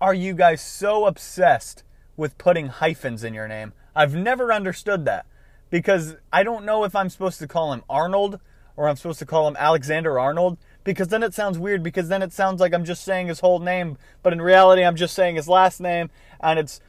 are 0.00 0.14
you 0.14 0.34
guys 0.34 0.60
so 0.60 1.06
obsessed 1.06 1.82
with 2.16 2.38
putting 2.38 2.68
hyphens 2.68 3.24
in 3.24 3.34
your 3.34 3.48
name? 3.48 3.72
I've 3.96 4.14
never 4.14 4.52
understood 4.52 5.04
that 5.06 5.26
because 5.74 6.14
I 6.32 6.44
don't 6.44 6.64
know 6.64 6.84
if 6.84 6.94
I'm 6.94 7.10
supposed 7.10 7.40
to 7.40 7.48
call 7.48 7.72
him 7.72 7.82
Arnold 7.90 8.38
or 8.76 8.88
I'm 8.88 8.94
supposed 8.94 9.18
to 9.18 9.26
call 9.26 9.48
him 9.48 9.56
Alexander 9.58 10.20
Arnold 10.20 10.56
because 10.84 11.08
then 11.08 11.24
it 11.24 11.34
sounds 11.34 11.58
weird 11.58 11.82
because 11.82 12.06
then 12.06 12.22
it 12.22 12.32
sounds 12.32 12.60
like 12.60 12.72
I'm 12.72 12.84
just 12.84 13.02
saying 13.02 13.26
his 13.26 13.40
whole 13.40 13.58
name, 13.58 13.98
but 14.22 14.32
in 14.32 14.40
reality 14.40 14.84
I'm 14.84 14.94
just 14.94 15.16
saying 15.16 15.34
his 15.34 15.48
last 15.48 15.80
name 15.80 16.10
and 16.40 16.60
it's 16.60 16.80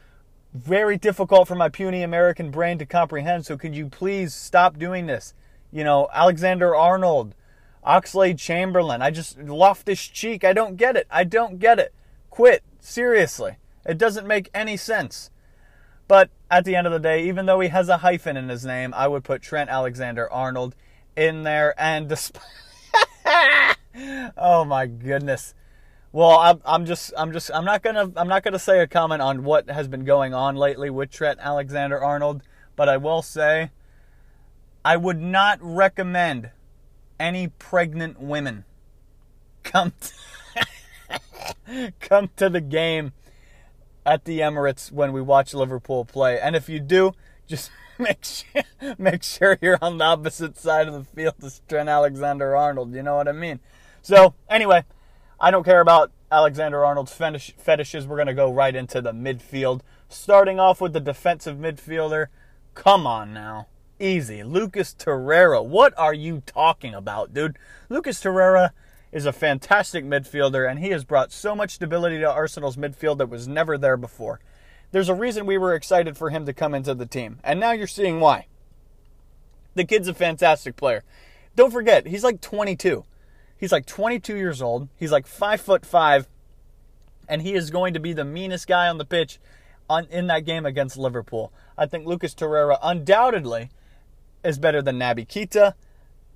very 0.54 0.96
difficult 0.96 1.48
for 1.48 1.56
my 1.56 1.68
puny 1.68 2.04
American 2.04 2.52
brain 2.52 2.78
to 2.78 2.86
comprehend. 2.86 3.44
So 3.44 3.56
could 3.56 3.74
you 3.74 3.88
please 3.88 4.32
stop 4.32 4.78
doing 4.78 5.06
this? 5.06 5.34
You 5.72 5.82
know, 5.82 6.08
Alexander 6.12 6.76
Arnold, 6.76 7.34
Oxlade 7.84 8.38
Chamberlain. 8.38 9.02
I 9.02 9.10
just 9.10 9.36
Loftus 9.36 10.06
Cheek. 10.06 10.44
I 10.44 10.52
don't 10.52 10.76
get 10.76 10.94
it. 10.94 11.08
I 11.10 11.24
don't 11.24 11.58
get 11.58 11.80
it. 11.80 11.92
Quit. 12.30 12.62
Seriously. 12.78 13.56
It 13.84 13.98
doesn't 13.98 14.28
make 14.28 14.48
any 14.54 14.76
sense. 14.76 15.32
But 16.08 16.30
at 16.50 16.64
the 16.64 16.76
end 16.76 16.86
of 16.86 16.92
the 16.92 16.98
day, 16.98 17.26
even 17.26 17.46
though 17.46 17.60
he 17.60 17.68
has 17.68 17.88
a 17.88 17.98
hyphen 17.98 18.36
in 18.36 18.48
his 18.48 18.64
name, 18.64 18.94
I 18.94 19.08
would 19.08 19.24
put 19.24 19.42
Trent 19.42 19.70
Alexander 19.70 20.30
Arnold 20.32 20.76
in 21.16 21.42
there. 21.42 21.74
And 21.78 22.08
despite. 22.08 22.42
oh 24.36 24.64
my 24.64 24.86
goodness. 24.86 25.54
Well, 26.12 26.38
I'm, 26.38 26.60
I'm 26.64 26.86
just, 26.86 27.12
I'm 27.16 27.32
just, 27.32 27.50
I'm 27.52 27.64
not 27.64 27.82
gonna, 27.82 28.10
I'm 28.16 28.28
not 28.28 28.42
gonna 28.42 28.58
say 28.58 28.80
a 28.80 28.86
comment 28.86 29.20
on 29.20 29.44
what 29.44 29.68
has 29.68 29.88
been 29.88 30.04
going 30.04 30.32
on 30.32 30.56
lately 30.56 30.88
with 30.88 31.10
Trent 31.10 31.38
Alexander 31.42 32.02
Arnold, 32.02 32.42
but 32.74 32.88
I 32.88 32.96
will 32.96 33.20
say, 33.20 33.70
I 34.84 34.96
would 34.96 35.20
not 35.20 35.58
recommend 35.60 36.50
any 37.18 37.48
pregnant 37.48 38.20
women 38.20 38.64
come, 39.62 39.92
to, 40.00 41.92
come 42.00 42.30
to 42.36 42.48
the 42.48 42.60
game 42.60 43.12
at 44.06 44.24
the 44.24 44.38
Emirates 44.38 44.92
when 44.92 45.12
we 45.12 45.20
watch 45.20 45.52
Liverpool 45.52 46.04
play. 46.04 46.38
And 46.40 46.54
if 46.54 46.68
you 46.68 46.78
do, 46.78 47.12
just 47.46 47.70
make 47.98 48.24
sure, 48.24 48.62
make 48.96 49.24
sure 49.24 49.58
you're 49.60 49.78
on 49.82 49.98
the 49.98 50.04
opposite 50.04 50.56
side 50.56 50.86
of 50.86 50.94
the 50.94 51.04
field 51.04 51.34
as 51.42 51.60
Trent 51.68 51.88
Alexander 51.88 52.56
Arnold. 52.56 52.94
You 52.94 53.02
know 53.02 53.16
what 53.16 53.28
I 53.28 53.32
mean? 53.32 53.58
So, 54.02 54.34
anyway, 54.48 54.84
I 55.40 55.50
don't 55.50 55.64
care 55.64 55.80
about 55.80 56.12
Alexander 56.30 56.84
Arnold's 56.84 57.12
fetish, 57.12 57.54
fetishes, 57.58 58.06
we're 58.06 58.16
going 58.16 58.26
to 58.28 58.34
go 58.34 58.52
right 58.52 58.74
into 58.74 59.00
the 59.00 59.12
midfield. 59.12 59.80
Starting 60.08 60.60
off 60.60 60.80
with 60.80 60.92
the 60.92 61.00
defensive 61.00 61.56
midfielder. 61.56 62.26
Come 62.74 63.06
on 63.06 63.34
now. 63.34 63.66
Easy. 63.98 64.42
Lucas 64.42 64.94
Torreira. 64.94 65.64
What 65.64 65.94
are 65.98 66.14
you 66.14 66.42
talking 66.46 66.94
about, 66.94 67.34
dude? 67.34 67.58
Lucas 67.88 68.22
Torreira 68.22 68.70
is 69.12 69.26
a 69.26 69.32
fantastic 69.32 70.04
midfielder, 70.04 70.68
and 70.68 70.78
he 70.78 70.90
has 70.90 71.04
brought 71.04 71.32
so 71.32 71.54
much 71.54 71.72
stability 71.72 72.18
to 72.18 72.30
Arsenal's 72.30 72.76
midfield 72.76 73.18
that 73.18 73.30
was 73.30 73.46
never 73.46 73.78
there 73.78 73.96
before. 73.96 74.40
There's 74.92 75.08
a 75.08 75.14
reason 75.14 75.46
we 75.46 75.58
were 75.58 75.74
excited 75.74 76.16
for 76.16 76.30
him 76.30 76.46
to 76.46 76.52
come 76.52 76.74
into 76.74 76.94
the 76.94 77.06
team, 77.06 77.38
and 77.42 77.58
now 77.58 77.72
you're 77.72 77.86
seeing 77.86 78.20
why. 78.20 78.46
The 79.74 79.84
kid's 79.84 80.08
a 80.08 80.14
fantastic 80.14 80.76
player. 80.76 81.04
Don't 81.54 81.72
forget, 81.72 82.06
he's 82.06 82.24
like 82.24 82.40
22. 82.40 83.04
He's 83.58 83.72
like 83.72 83.86
22 83.86 84.36
years 84.36 84.60
old. 84.60 84.88
He's 84.96 85.12
like 85.12 85.26
five 85.26 85.60
foot 85.60 85.86
five, 85.86 86.28
and 87.28 87.42
he 87.42 87.54
is 87.54 87.70
going 87.70 87.94
to 87.94 88.00
be 88.00 88.12
the 88.12 88.24
meanest 88.24 88.66
guy 88.66 88.88
on 88.88 88.98
the 88.98 89.04
pitch 89.04 89.38
on, 89.88 90.06
in 90.06 90.26
that 90.26 90.44
game 90.44 90.66
against 90.66 90.96
Liverpool. 90.96 91.52
I 91.76 91.86
think 91.86 92.06
Lucas 92.06 92.34
Torreira 92.34 92.78
undoubtedly 92.82 93.70
is 94.44 94.58
better 94.58 94.82
than 94.82 94.98
Naby 94.98 95.26
Keita 95.26 95.74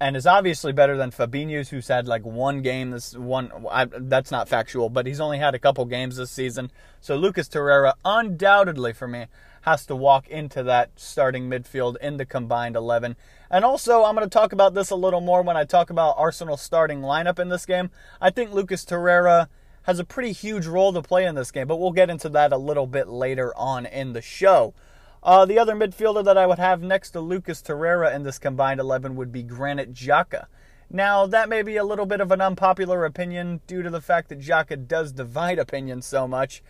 and 0.00 0.16
is 0.16 0.26
obviously 0.26 0.72
better 0.72 0.96
than 0.96 1.10
Fabinho's, 1.10 1.68
who's 1.68 1.88
had 1.88 2.08
like 2.08 2.24
one 2.24 2.62
game 2.62 2.90
this 2.90 3.14
one. 3.14 3.52
I, 3.70 3.84
that's 3.84 4.30
not 4.30 4.48
factual, 4.48 4.88
but 4.88 5.06
he's 5.06 5.20
only 5.20 5.38
had 5.38 5.54
a 5.54 5.58
couple 5.58 5.84
games 5.84 6.16
this 6.16 6.30
season. 6.30 6.70
So 7.00 7.16
Lucas 7.16 7.48
Torreira, 7.48 7.92
undoubtedly 8.04 8.94
for 8.94 9.06
me, 9.06 9.26
has 9.62 9.84
to 9.86 9.94
walk 9.94 10.26
into 10.28 10.62
that 10.62 10.90
starting 10.96 11.50
midfield 11.50 11.96
in 11.98 12.16
the 12.16 12.24
combined 12.24 12.76
11. 12.76 13.14
And 13.50 13.64
also, 13.64 14.04
I'm 14.04 14.14
going 14.14 14.26
to 14.26 14.32
talk 14.32 14.52
about 14.52 14.72
this 14.72 14.90
a 14.90 14.96
little 14.96 15.20
more 15.20 15.42
when 15.42 15.56
I 15.56 15.64
talk 15.64 15.90
about 15.90 16.14
Arsenal's 16.16 16.62
starting 16.62 17.02
lineup 17.02 17.38
in 17.38 17.50
this 17.50 17.66
game. 17.66 17.90
I 18.22 18.30
think 18.30 18.52
Lucas 18.52 18.86
Torreira 18.86 19.48
has 19.82 19.98
a 19.98 20.04
pretty 20.04 20.32
huge 20.32 20.66
role 20.66 20.92
to 20.94 21.02
play 21.02 21.26
in 21.26 21.34
this 21.34 21.50
game, 21.50 21.66
but 21.66 21.76
we'll 21.76 21.90
get 21.90 22.08
into 22.08 22.28
that 22.30 22.52
a 22.52 22.56
little 22.56 22.86
bit 22.86 23.08
later 23.08 23.52
on 23.56 23.84
in 23.84 24.14
the 24.14 24.22
show. 24.22 24.72
Uh, 25.22 25.44
the 25.44 25.58
other 25.58 25.74
midfielder 25.74 26.24
that 26.24 26.38
I 26.38 26.46
would 26.46 26.58
have 26.58 26.82
next 26.82 27.10
to 27.10 27.20
Lucas 27.20 27.60
Torreira 27.60 28.14
in 28.14 28.22
this 28.22 28.38
combined 28.38 28.80
11 28.80 29.16
would 29.16 29.30
be 29.30 29.42
Granit 29.42 29.92
Xhaka. 29.92 30.46
Now, 30.88 31.26
that 31.26 31.48
may 31.48 31.62
be 31.62 31.76
a 31.76 31.84
little 31.84 32.06
bit 32.06 32.20
of 32.20 32.32
an 32.32 32.40
unpopular 32.40 33.04
opinion 33.04 33.60
due 33.66 33.82
to 33.82 33.90
the 33.90 34.00
fact 34.00 34.28
that 34.28 34.40
Xhaka 34.40 34.88
does 34.88 35.12
divide 35.12 35.58
opinions 35.58 36.06
so 36.06 36.26
much, 36.26 36.62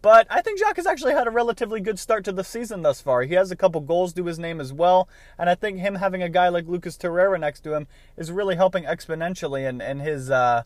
but 0.00 0.26
I 0.30 0.42
think 0.42 0.60
Xhaka's 0.60 0.86
actually 0.86 1.12
had 1.12 1.26
a 1.26 1.30
relatively 1.30 1.80
good 1.80 1.98
start 1.98 2.24
to 2.26 2.32
the 2.32 2.44
season 2.44 2.82
thus 2.82 3.00
far. 3.00 3.22
He 3.22 3.34
has 3.34 3.50
a 3.50 3.56
couple 3.56 3.80
goals 3.80 4.12
to 4.14 4.24
his 4.24 4.38
name 4.38 4.60
as 4.60 4.72
well, 4.72 5.08
and 5.36 5.50
I 5.50 5.56
think 5.56 5.78
him 5.78 5.96
having 5.96 6.22
a 6.22 6.28
guy 6.28 6.48
like 6.48 6.68
Lucas 6.68 6.96
Torreira 6.96 7.38
next 7.38 7.60
to 7.62 7.74
him 7.74 7.88
is 8.16 8.30
really 8.30 8.54
helping 8.54 8.84
exponentially 8.84 9.68
in, 9.68 9.80
in 9.80 9.98
his 9.98 10.30
uh, 10.30 10.62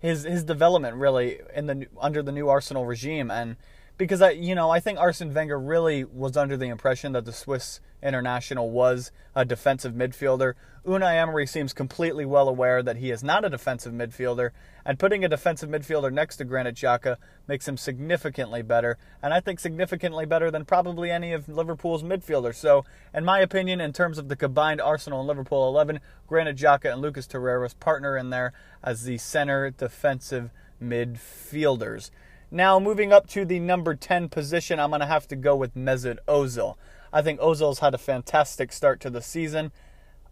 his 0.00 0.24
his 0.24 0.42
development 0.42 0.96
really 0.96 1.40
in 1.54 1.66
the 1.66 1.86
under 2.00 2.22
the 2.22 2.32
new 2.32 2.48
Arsenal 2.48 2.84
regime 2.84 3.30
and 3.30 3.56
because 4.02 4.20
I, 4.20 4.30
you 4.30 4.56
know, 4.56 4.68
I 4.68 4.80
think 4.80 4.98
Arsene 4.98 5.32
Wenger 5.32 5.60
really 5.60 6.02
was 6.02 6.36
under 6.36 6.56
the 6.56 6.66
impression 6.66 7.12
that 7.12 7.24
the 7.24 7.32
Swiss 7.32 7.78
international 8.02 8.68
was 8.68 9.12
a 9.36 9.44
defensive 9.44 9.92
midfielder. 9.92 10.54
Unai 10.84 11.14
Emery 11.14 11.46
seems 11.46 11.72
completely 11.72 12.24
well 12.24 12.48
aware 12.48 12.82
that 12.82 12.96
he 12.96 13.12
is 13.12 13.22
not 13.22 13.44
a 13.44 13.48
defensive 13.48 13.92
midfielder, 13.92 14.50
and 14.84 14.98
putting 14.98 15.24
a 15.24 15.28
defensive 15.28 15.70
midfielder 15.70 16.12
next 16.12 16.38
to 16.38 16.44
Granit 16.44 16.74
Xhaka 16.74 17.14
makes 17.46 17.68
him 17.68 17.76
significantly 17.76 18.60
better, 18.60 18.98
and 19.22 19.32
I 19.32 19.38
think 19.38 19.60
significantly 19.60 20.26
better 20.26 20.50
than 20.50 20.64
probably 20.64 21.08
any 21.08 21.32
of 21.32 21.48
Liverpool's 21.48 22.02
midfielders. 22.02 22.56
So, 22.56 22.84
in 23.14 23.24
my 23.24 23.38
opinion, 23.38 23.80
in 23.80 23.92
terms 23.92 24.18
of 24.18 24.26
the 24.26 24.34
combined 24.34 24.80
Arsenal 24.80 25.20
and 25.20 25.28
Liverpool 25.28 25.68
11, 25.68 26.00
Granit 26.26 26.56
Xhaka 26.56 26.92
and 26.92 27.00
Lucas 27.00 27.28
Torreira's 27.28 27.74
partner 27.74 28.16
in 28.16 28.30
there 28.30 28.52
as 28.82 29.04
the 29.04 29.18
center 29.18 29.70
defensive 29.70 30.50
midfielders. 30.82 32.10
Now, 32.54 32.78
moving 32.78 33.14
up 33.14 33.26
to 33.28 33.46
the 33.46 33.58
number 33.58 33.94
10 33.94 34.28
position, 34.28 34.78
I'm 34.78 34.90
going 34.90 35.00
to 35.00 35.06
have 35.06 35.26
to 35.28 35.36
go 35.36 35.56
with 35.56 35.74
Mesut 35.74 36.18
Ozil. 36.28 36.76
I 37.10 37.22
think 37.22 37.40
Ozil's 37.40 37.78
had 37.78 37.94
a 37.94 37.98
fantastic 37.98 38.74
start 38.74 39.00
to 39.00 39.10
the 39.10 39.22
season. 39.22 39.72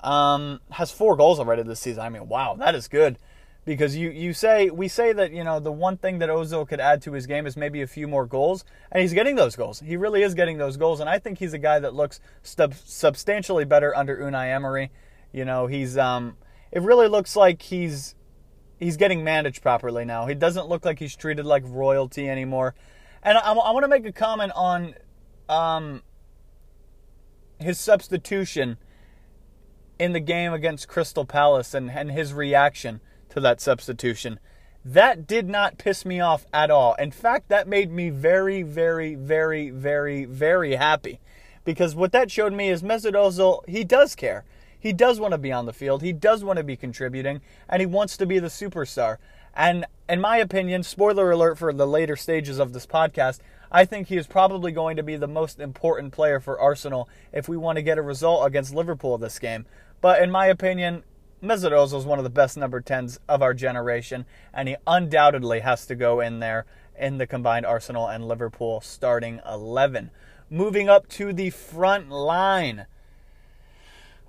Um, 0.01 0.61
has 0.73 0.93
four 0.93 1.17
goals 1.17 1.39
already 1.39 1.63
this 1.63 1.81
season. 1.81 2.03
I 2.03 2.11
mean, 2.11 2.29
wow, 2.29 2.57
that 2.59 2.75
is 2.75 2.89
good. 2.89 3.19
Because 3.65 3.97
you, 3.97 4.11
you 4.11 4.35
say 4.35 4.69
we 4.69 4.89
say 4.89 5.13
that 5.15 5.33
you 5.33 5.45
know 5.45 5.61
the 5.61 5.73
one 5.73 5.97
thing 5.97 6.19
that 6.19 6.29
Ozil 6.29 6.67
could 6.67 6.81
add 6.81 7.03
to 7.03 7.13
his 7.13 7.27
game 7.27 7.47
is 7.47 7.57
maybe 7.57 7.83
a 7.83 7.87
few 7.87 8.09
more 8.09 8.27
goals, 8.27 8.65
and 8.91 9.03
he's 9.03 9.13
getting 9.13 9.37
those 9.37 9.55
goals. 9.55 9.81
He 9.81 9.97
really 9.97 10.23
is 10.23 10.35
getting 10.35 10.57
those 10.57 10.79
goals, 10.79 11.01
and 11.01 11.09
I 11.09 11.19
think 11.19 11.39
he's 11.39 11.53
a 11.53 11.59
guy 11.59 11.79
that 11.79 11.95
looks 11.95 12.21
stub- 12.43 12.75
substantially 12.75 13.67
better 13.67 13.95
under 13.95 14.17
Unai 14.17 14.55
Emery. 14.55 14.91
You 15.33 15.45
know, 15.45 15.67
he's 15.67 15.99
um, 15.99 16.37
it 16.73 16.83
really 16.83 17.07
looks 17.07 17.37
like 17.37 17.61
he's 17.61 18.15
he's 18.81 18.97
getting 18.97 19.23
managed 19.23 19.63
properly 19.63 20.05
now. 20.05 20.27
He 20.27 20.35
doesn't 20.35 20.67
look 20.67 20.85
like 20.85 20.99
he's 20.99 21.15
treated 21.15 21.47
like 21.47 21.63
royalty 21.67 22.29
anymore. 22.29 22.75
And 23.23 23.39
I, 23.39 23.53
I 23.53 23.71
want 23.71 23.85
to 23.85 23.89
make 23.89 24.07
a 24.07 24.13
comment 24.13 24.51
on 24.57 24.95
um, 25.49 26.03
his 27.59 27.79
substitution 27.79 28.79
in 29.99 30.13
the 30.13 30.21
game 30.21 30.55
against 30.55 30.89
Crystal 30.89 31.27
Palace 31.27 31.75
and, 31.75 31.91
and 31.91 32.11
his 32.11 32.33
reaction 32.33 33.01
to 33.29 33.41
that 33.41 33.61
substitution. 33.61 34.41
That 34.83 35.27
did 35.27 35.47
not 35.47 35.77
piss 35.77 36.07
me 36.07 36.21
off 36.21 36.47
at 36.55 36.71
all. 36.71 36.95
In 36.95 37.11
fact, 37.11 37.51
that 37.51 37.69
made 37.69 37.93
me 37.93 38.09
very, 38.09 38.63
very, 38.63 39.13
very, 39.13 39.69
very, 39.69 40.25
very 40.25 40.77
happy. 40.77 41.21
Because 41.65 41.95
what 41.95 42.13
that 42.13 42.31
showed 42.31 42.55
me 42.55 42.71
is 42.71 42.83
Mesut 42.83 43.13
Ozil, 43.13 43.69
he 43.69 43.85
does 43.85 44.15
care. 44.15 44.45
He 44.81 44.93
does 44.93 45.21
want 45.21 45.33
to 45.33 45.39
be 45.39 45.53
on 45.53 45.67
the 45.67 45.73
field. 45.73 46.03
He 46.03 46.13
does 46.13 46.43
want 46.43 46.57
to 46.57 46.65
be 46.65 46.77
contributing, 46.77 47.43
and 47.69 47.81
he 47.81 47.87
wants 47.87 48.17
to 48.17 48.27
be 48.27 48.39
the 48.39 48.49
superstar. 48.49 49.19
And 49.55 49.85
in 50.09 50.21
my 50.21 50.39
opinion, 50.39 50.83
spoiler 50.83 51.31
alert 51.31 51.59
for 51.59 51.73
the 51.73 51.87
later 51.87 52.17
stages 52.17 52.59
of 52.59 52.73
this 52.73 52.87
podcast, 52.87 53.41
I 53.71 53.85
think 53.85 54.09
he 54.09 54.17
is 54.17 54.27
probably 54.27 54.73
going 54.73 54.97
to 54.97 55.03
be 55.03 55.17
the 55.17 55.29
most 55.29 55.61
important 55.61 56.13
player 56.13 56.41
for 56.41 56.59
Arsenal 56.59 57.09
if 57.33 57.49
we 57.49 57.57
want 57.57 57.77
to 57.77 57.83
get 57.83 57.99
a 57.99 58.03
result 58.03 58.47
against 58.47 58.75
Liverpool 58.75 59.19
this 59.19 59.39
game. 59.39 59.67
But 60.01 60.23
in 60.23 60.31
my 60.31 60.47
opinion, 60.47 61.05
Mesut 61.43 61.73
Ozil 61.73 61.99
is 61.99 62.05
one 62.05 62.19
of 62.19 62.25
the 62.25 62.31
best 62.31 62.57
number 62.57 62.81
10s 62.81 63.19
of 63.29 63.43
our 63.43 63.55
generation, 63.55 64.27
and 64.53 64.69
he 64.69 64.77
undoubtedly 64.87 65.61
has 65.61 65.87
to 65.87 65.95
go 65.95 66.21
in 66.21 66.41
there 66.41 66.67
in 66.99 67.19
the 67.19 67.27
combined 67.27 67.65
Arsenal 67.65 68.09
and 68.09 68.27
Liverpool 68.27 68.81
starting 68.81 69.41
11. 69.49 70.11
Moving 70.51 70.89
up 70.89 71.09
to 71.11 71.33
the 71.33 71.51
front 71.51 72.11
line. 72.11 72.87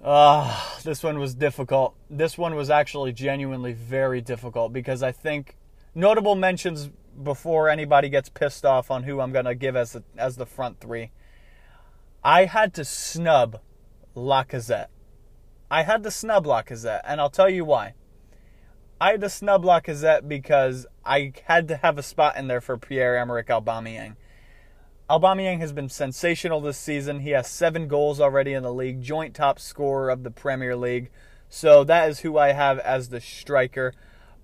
Uh, 0.03 0.59
this 0.83 1.03
one 1.03 1.19
was 1.19 1.35
difficult. 1.35 1.95
This 2.09 2.37
one 2.37 2.55
was 2.55 2.69
actually 2.69 3.13
genuinely 3.13 3.73
very 3.73 4.19
difficult 4.19 4.73
because 4.73 5.03
I 5.03 5.11
think 5.11 5.57
notable 5.93 6.35
mentions 6.35 6.89
before 7.23 7.69
anybody 7.69 8.09
gets 8.09 8.29
pissed 8.29 8.65
off 8.65 8.89
on 8.89 9.03
who 9.03 9.19
I'm 9.19 9.31
going 9.31 9.45
to 9.45 9.53
give 9.53 9.75
as 9.75 9.91
the, 9.93 10.03
as 10.17 10.37
the 10.37 10.45
front 10.45 10.79
three. 10.79 11.11
I 12.23 12.45
had 12.45 12.73
to 12.75 12.85
snub 12.85 13.59
Lacazette. 14.15 14.87
I 15.69 15.83
had 15.83 16.03
to 16.03 16.11
snub 16.11 16.45
Lacazette, 16.45 17.01
and 17.05 17.21
I'll 17.21 17.29
tell 17.29 17.49
you 17.49 17.63
why. 17.63 17.93
I 18.99 19.11
had 19.11 19.21
to 19.21 19.29
snub 19.29 19.63
Lacazette 19.63 20.27
because 20.27 20.85
I 21.05 21.33
had 21.45 21.67
to 21.69 21.77
have 21.77 21.97
a 21.97 22.03
spot 22.03 22.37
in 22.37 22.47
there 22.47 22.61
for 22.61 22.77
Pierre-Emerick 22.77 23.47
Aubameyang. 23.47 24.15
Aubameyang 25.11 25.59
has 25.59 25.73
been 25.73 25.89
sensational 25.89 26.61
this 26.61 26.77
season. 26.77 27.19
He 27.19 27.31
has 27.31 27.45
seven 27.45 27.89
goals 27.89 28.21
already 28.21 28.53
in 28.53 28.63
the 28.63 28.73
league, 28.73 29.01
joint 29.01 29.35
top 29.35 29.59
scorer 29.59 30.09
of 30.09 30.23
the 30.23 30.31
Premier 30.31 30.73
League. 30.73 31.09
So 31.49 31.83
that 31.83 32.09
is 32.09 32.21
who 32.21 32.37
I 32.37 32.53
have 32.53 32.79
as 32.79 33.09
the 33.09 33.19
striker. 33.19 33.93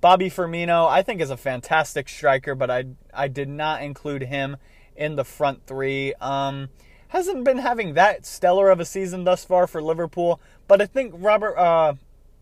Bobby 0.02 0.30
Firmino, 0.30 0.86
I 0.86 1.04
think, 1.04 1.22
is 1.22 1.30
a 1.30 1.38
fantastic 1.38 2.10
striker, 2.10 2.54
but 2.54 2.70
I 2.70 2.84
I 3.14 3.30
did 3.30 3.48
not 3.48 3.82
include 3.82 4.24
him 4.24 4.58
in 4.94 5.16
the 5.16 5.24
front 5.24 5.66
three. 5.66 6.14
Um, 6.16 6.68
hasn't 7.08 7.46
been 7.46 7.60
having 7.60 7.94
that 7.94 8.26
stellar 8.26 8.70
of 8.70 8.82
a 8.82 8.86
season 8.86 9.24
thus 9.24 9.46
far 9.46 9.68
for 9.68 9.82
Liverpool, 9.82 10.42
but 10.68 10.82
I 10.82 10.86
think 10.86 11.14
Robert 11.16 11.58
uh, 11.58 11.94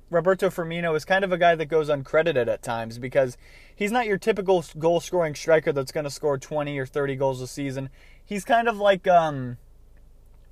Roberto 0.10 0.50
Firmino 0.50 0.96
is 0.96 1.04
kind 1.04 1.24
of 1.24 1.32
a 1.32 1.38
guy 1.38 1.56
that 1.56 1.66
goes 1.66 1.90
uncredited 1.90 2.48
at 2.48 2.62
times 2.62 2.98
because 2.98 3.38
he's 3.76 3.92
not 3.92 4.06
your 4.06 4.18
typical 4.18 4.64
goal 4.78 5.00
scoring 5.00 5.36
striker 5.36 5.72
that's 5.72 5.92
going 5.92 6.04
to 6.04 6.10
score 6.10 6.38
20 6.38 6.78
or 6.78 6.86
30 6.86 7.16
goals 7.16 7.42
a 7.42 7.48
season 7.48 7.90
he's 8.26 8.44
kind 8.44 8.68
of 8.68 8.78
like 8.78 9.08
um 9.08 9.58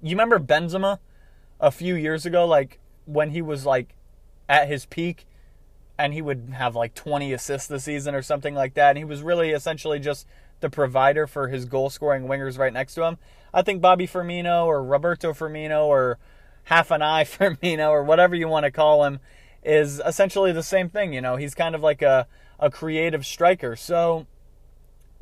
you 0.01 0.11
remember 0.11 0.39
Benzema 0.39 0.99
a 1.59 1.71
few 1.71 1.95
years 1.95 2.25
ago 2.25 2.45
like 2.45 2.79
when 3.05 3.31
he 3.31 3.41
was 3.41 3.65
like 3.65 3.95
at 4.47 4.67
his 4.67 4.85
peak 4.85 5.25
and 5.97 6.13
he 6.13 6.21
would 6.21 6.53
have 6.53 6.75
like 6.75 6.93
20 6.93 7.33
assists 7.33 7.67
this 7.67 7.83
season 7.83 8.15
or 8.15 8.21
something 8.21 8.55
like 8.55 8.73
that 8.73 8.89
and 8.89 8.97
he 8.97 9.03
was 9.03 9.21
really 9.21 9.51
essentially 9.51 9.99
just 9.99 10.27
the 10.59 10.69
provider 10.69 11.27
for 11.27 11.49
his 11.49 11.65
goal 11.65 11.89
scoring 11.89 12.23
wingers 12.23 12.57
right 12.57 12.73
next 12.73 12.95
to 12.95 13.03
him. 13.03 13.17
I 13.53 13.61
think 13.61 13.81
Bobby 13.81 14.07
Firmino 14.07 14.65
or 14.65 14.83
Roberto 14.83 15.33
Firmino 15.33 15.85
or 15.85 16.17
half 16.63 16.89
an 16.89 17.01
eye 17.01 17.23
Firmino 17.25 17.89
or 17.89 18.03
whatever 18.03 18.33
you 18.33 18.47
want 18.47 18.63
to 18.63 18.71
call 18.71 19.03
him 19.03 19.19
is 19.63 20.01
essentially 20.05 20.51
the 20.51 20.63
same 20.63 20.89
thing, 20.89 21.13
you 21.13 21.21
know. 21.21 21.35
He's 21.35 21.53
kind 21.53 21.75
of 21.75 21.81
like 21.81 22.01
a 22.01 22.27
a 22.59 22.69
creative 22.69 23.25
striker. 23.25 23.75
So 23.75 24.25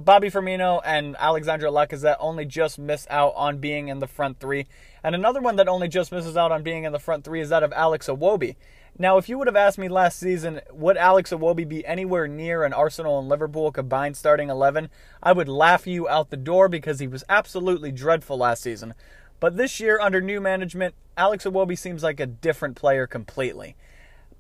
Bobby 0.04 0.30
Firmino 0.30 0.82
and 0.84 1.16
Alexandre 1.20 1.68
Lacazette 1.68 2.18
only 2.20 2.46
just 2.46 2.80
miss 2.80 3.06
out 3.10 3.34
on 3.36 3.60
being 3.60 3.88
in 3.88 4.00
the 4.00 4.08
front 4.08 4.40
three. 4.40 4.68
And 5.04 5.14
another 5.14 5.42
one 5.42 5.58
that 5.58 5.68
only 5.68 5.88
just 5.88 6.12
misses 6.12 6.36
out 6.36 6.52
on 6.52 6.64
being 6.64 6.84
in 6.86 6.92
the 6.92 7.00
front 7.00 7.24
three 7.24 7.40
is 7.40 7.50
that 7.50 7.64
of 7.64 7.72
Alex 7.74 8.08
Iwobi. 8.08 8.56
Now, 8.98 9.18
if 9.18 9.30
you 9.30 9.38
would 9.38 9.48
have 9.48 9.56
asked 9.56 9.78
me 9.78 9.88
last 9.88 10.20
season, 10.20 10.62
would 10.72 10.98
Alex 10.98 11.32
Iwobi 11.32 11.68
be 11.68 11.86
anywhere 11.86 12.28
near 12.28 12.64
an 12.64 12.74
Arsenal 12.74 13.20
and 13.20 13.30
Liverpool 13.30 13.72
combined 13.72 14.18
starting 14.18 14.50
11, 14.50 14.90
I 15.24 15.32
would 15.32 15.48
laugh 15.48 15.88
you 15.88 16.10
out 16.10 16.30
the 16.30 16.38
door 16.38 16.68
because 16.68 17.00
he 17.00 17.08
was 17.08 17.24
absolutely 17.30 17.92
dreadful 17.92 18.38
last 18.38 18.64
season. 18.64 18.94
But 19.40 19.56
this 19.56 19.80
year, 19.80 20.00
under 20.00 20.20
new 20.20 20.42
management, 20.42 20.96
Alex 21.16 21.46
Iwobi 21.46 21.78
seems 21.78 22.04
like 22.04 22.20
a 22.20 22.26
different 22.26 22.76
player 22.76 23.08
completely. 23.08 23.76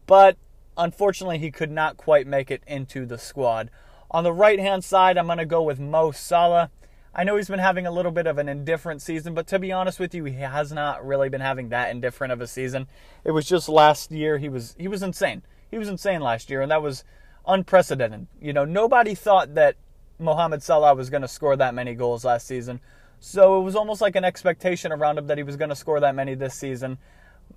But 0.06 0.38
unfortunately, 0.78 1.40
he 1.40 1.52
could 1.52 1.72
not 1.72 1.98
quite 1.98 2.28
make 2.28 2.52
it 2.52 2.64
into 2.68 3.06
the 3.06 3.18
squad. 3.18 3.70
On 4.12 4.26
the 4.26 4.34
right 4.34 4.60
hand 4.60 4.84
side, 4.84 5.18
I'm 5.18 5.26
going 5.26 5.38
to 5.38 5.46
go 5.46 5.64
with 5.64 5.80
Mo 5.80 6.12
Salah. 6.12 6.70
I 7.16 7.24
know 7.24 7.38
he's 7.38 7.48
been 7.48 7.60
having 7.60 7.88
a 7.88 7.92
little 7.92 8.12
bit 8.12 8.28
of 8.28 8.38
an 8.38 8.50
indifferent 8.50 9.02
season, 9.02 9.34
but 9.34 9.48
to 9.48 9.60
be 9.60 9.72
honest 9.72 10.00
with 10.00 10.14
you, 10.14 10.26
he 10.26 10.36
has 10.36 10.72
not 10.72 11.06
really 11.06 11.30
been 11.30 11.42
having 11.42 11.70
that 11.70 11.92
indifferent 11.92 12.34
of 12.34 12.42
a 12.42 12.48
season. 12.48 12.88
It 13.24 13.32
was 13.32 13.46
just 13.46 13.70
last 13.70 14.12
year 14.12 14.38
he 14.38 14.50
was 14.50 14.76
he 14.78 14.90
was 14.90 15.02
insane. 15.02 15.44
He 15.70 15.78
was 15.78 15.88
insane 15.88 16.20
last 16.20 16.50
year, 16.50 16.62
and 16.62 16.70
that 16.72 16.82
was 16.82 17.06
unprecedented. 17.48 18.28
You 18.42 18.52
know, 18.52 18.66
nobody 18.66 19.16
thought 19.16 19.56
that 19.56 19.78
Mohamed 20.20 20.62
Salah 20.62 20.94
was 20.94 21.10
going 21.10 21.22
to 21.22 21.28
score 21.28 21.56
that 21.56 21.74
many 21.74 21.96
goals 21.96 22.26
last 22.26 22.48
season. 22.48 22.82
So 23.20 23.60
it 23.60 23.64
was 23.64 23.76
almost 23.76 24.02
like 24.02 24.18
an 24.18 24.26
expectation 24.26 24.92
around 24.92 25.18
him 25.20 25.28
that 25.28 25.38
he 25.38 25.44
was 25.44 25.56
going 25.56 25.70
to 25.70 25.76
score 25.76 26.02
that 26.02 26.16
many 26.16 26.36
this 26.36 26.56
season. 26.56 26.98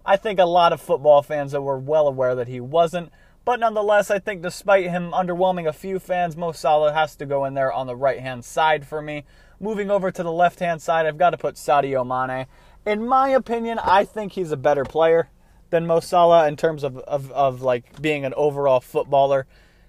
I 0.07 0.17
think 0.17 0.39
a 0.39 0.45
lot 0.45 0.73
of 0.73 0.81
football 0.81 1.23
fans 1.23 1.53
that 1.53 1.63
were 1.63 1.79
well 1.79 2.07
aware 2.07 2.35
that 2.37 2.49
he 2.49 2.61
wasn't. 2.61 3.11
But 3.45 3.61
nonetheless, 3.61 4.11
I 4.11 4.19
think 4.19 4.43
despite 4.43 4.85
him 4.85 5.13
underwhelming 5.13 5.69
a 5.69 5.73
few 5.73 5.99
fans, 5.99 6.37
Mo 6.37 6.53
Salah 6.53 6.93
has 6.93 7.15
to 7.17 7.27
go 7.27 7.45
in 7.45 7.55
there 7.55 7.73
on 7.73 7.87
the 7.87 7.97
right 7.97 8.21
hand 8.21 8.45
side 8.45 8.87
for 8.87 9.03
me. 9.03 9.25
Moving 9.61 9.91
over 9.91 10.11
to 10.11 10.23
the 10.23 10.33
left 10.33 10.61
hand 10.61 10.81
side, 10.81 11.07
I've 11.07 11.19
got 11.19 11.31
to 11.31 11.39
put 11.39 11.57
Sadio 11.57 12.07
Mane. 12.07 12.47
In 12.87 13.07
my 13.07 13.29
opinion, 13.29 13.79
I 13.79 14.05
think 14.05 14.33
he's 14.33 14.53
a 14.53 14.57
better 14.57 14.85
player 14.85 15.29
than 15.71 15.87
Mo 15.87 16.01
Salah 16.01 16.49
in 16.49 16.57
terms 16.57 16.85
of, 16.85 16.99
of, 16.99 17.31
of 17.33 17.61
like 17.61 18.01
being 18.01 18.25
an 18.25 18.35
overall 18.35 18.81
footballer. 18.81 19.47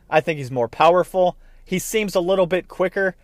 I 0.10 0.22
think 0.22 0.38
he's 0.38 0.52
more 0.52 0.68
powerful. 0.68 1.38
He 1.64 1.80
seems 1.80 2.16
a 2.16 2.20
little 2.20 2.48
bit 2.48 2.68
quicker 2.68 3.16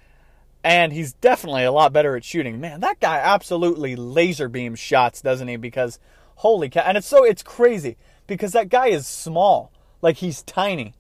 and 0.63 0.93
he's 0.93 1.13
definitely 1.13 1.63
a 1.63 1.71
lot 1.71 1.93
better 1.93 2.15
at 2.15 2.23
shooting. 2.23 2.59
Man, 2.59 2.81
that 2.81 3.00
guy 3.00 3.17
absolutely 3.17 3.95
laser 3.95 4.47
beams 4.47 4.79
shots, 4.79 5.21
doesn't 5.21 5.47
he? 5.47 5.55
Because 5.57 6.00
holy 6.35 6.69
cow, 6.69 6.81
and 6.81 6.97
it's 6.97 7.07
so 7.07 7.23
it's 7.23 7.43
crazy 7.43 7.97
because 8.27 8.51
that 8.53 8.69
guy 8.69 8.88
is 8.88 9.07
small, 9.07 9.71
like 10.01 10.17
he's 10.17 10.43
tiny. 10.43 10.93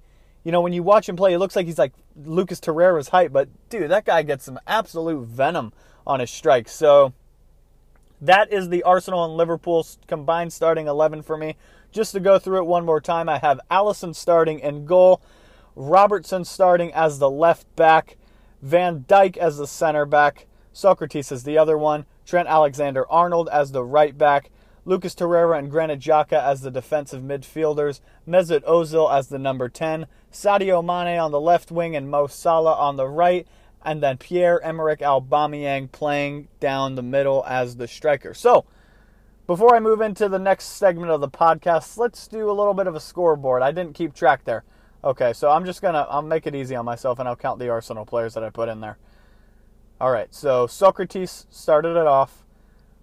You 0.43 0.51
know, 0.51 0.61
when 0.61 0.73
you 0.73 0.83
watch 0.83 1.07
him 1.07 1.15
play, 1.15 1.33
it 1.33 1.39
looks 1.39 1.55
like 1.55 1.65
he's 1.65 1.77
like 1.77 1.93
Lucas 2.15 2.59
Torreira's 2.59 3.09
height, 3.09 3.31
but 3.31 3.49
dude, 3.69 3.91
that 3.91 4.05
guy 4.05 4.23
gets 4.23 4.45
some 4.45 4.59
absolute 4.65 5.27
venom 5.27 5.73
on 6.05 6.19
his 6.19 6.31
strikes. 6.31 6.73
So 6.73 7.13
that 8.19 8.51
is 8.51 8.69
the 8.69 8.83
Arsenal 8.83 9.25
and 9.25 9.35
Liverpool 9.35 9.85
combined 10.07 10.53
starting 10.53 10.87
11 10.87 11.23
for 11.23 11.37
me. 11.37 11.55
Just 11.91 12.13
to 12.13 12.19
go 12.19 12.39
through 12.39 12.59
it 12.59 12.65
one 12.65 12.85
more 12.85 13.01
time, 13.01 13.27
I 13.27 13.39
have 13.39 13.59
Alisson 13.69 14.15
starting 14.15 14.59
in 14.59 14.85
goal, 14.85 15.21
Robertson 15.75 16.45
starting 16.45 16.93
as 16.93 17.19
the 17.19 17.29
left 17.29 17.73
back, 17.75 18.17
Van 18.61 19.01
Dijk 19.07 19.37
as 19.37 19.57
the 19.57 19.67
center 19.67 20.05
back, 20.05 20.47
Socrates 20.71 21.31
as 21.31 21.43
the 21.43 21.57
other 21.57 21.77
one, 21.77 22.05
Trent 22.25 22.47
Alexander 22.47 23.09
Arnold 23.11 23.49
as 23.51 23.71
the 23.71 23.83
right 23.83 24.17
back, 24.17 24.51
Lucas 24.83 25.13
Torreira 25.13 25.59
and 25.59 25.69
Granit 25.69 25.99
Xhaka 25.99 26.41
as 26.41 26.61
the 26.61 26.71
defensive 26.71 27.21
midfielders, 27.21 28.01
Mesut 28.27 28.63
Ozil 28.63 29.13
as 29.13 29.27
the 29.27 29.37
number 29.37 29.69
10, 29.69 30.07
Sadio 30.31 30.83
Mane 30.83 31.19
on 31.19 31.31
the 31.31 31.39
left 31.39 31.71
wing 31.71 31.95
and 31.95 32.09
Mo 32.09 32.27
Salah 32.27 32.75
on 32.75 32.95
the 32.95 33.07
right, 33.07 33.47
and 33.83 34.01
then 34.01 34.17
Pierre-Emerick 34.17 34.99
Aubameyang 34.99 35.91
playing 35.91 36.47
down 36.59 36.95
the 36.95 37.03
middle 37.03 37.43
as 37.47 37.77
the 37.77 37.87
striker. 37.87 38.33
So, 38.33 38.65
before 39.47 39.75
I 39.75 39.79
move 39.79 40.01
into 40.01 40.29
the 40.29 40.39
next 40.39 40.65
segment 40.65 41.11
of 41.11 41.21
the 41.21 41.29
podcast, 41.29 41.97
let's 41.97 42.27
do 42.27 42.49
a 42.49 42.53
little 42.53 42.73
bit 42.73 42.87
of 42.87 42.95
a 42.95 42.99
scoreboard. 42.99 43.61
I 43.61 43.71
didn't 43.71 43.95
keep 43.95 44.13
track 44.13 44.45
there. 44.45 44.63
Okay, 45.03 45.33
so 45.33 45.49
I'm 45.49 45.65
just 45.65 45.81
gonna 45.81 46.05
I'll 46.09 46.21
make 46.21 46.45
it 46.45 46.53
easy 46.53 46.75
on 46.75 46.85
myself 46.85 47.17
and 47.17 47.27
I'll 47.27 47.35
count 47.35 47.59
the 47.59 47.69
Arsenal 47.69 48.05
players 48.05 48.35
that 48.35 48.43
I 48.43 48.49
put 48.49 48.69
in 48.69 48.81
there. 48.81 48.97
All 49.99 50.11
right, 50.11 50.33
so 50.33 50.67
Socrates 50.67 51.47
started 51.49 51.99
it 51.99 52.07
off. 52.07 52.45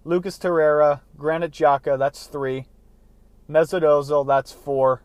Lucas 0.05 0.39
Torreira, 0.39 1.01
Granit 1.17 1.53
Xhaka, 1.53 1.99
that's 1.99 2.27
three. 2.27 2.67
Mesut 3.51 3.83
Ozil, 3.83 4.27
that's 4.27 4.53
four. 4.53 5.03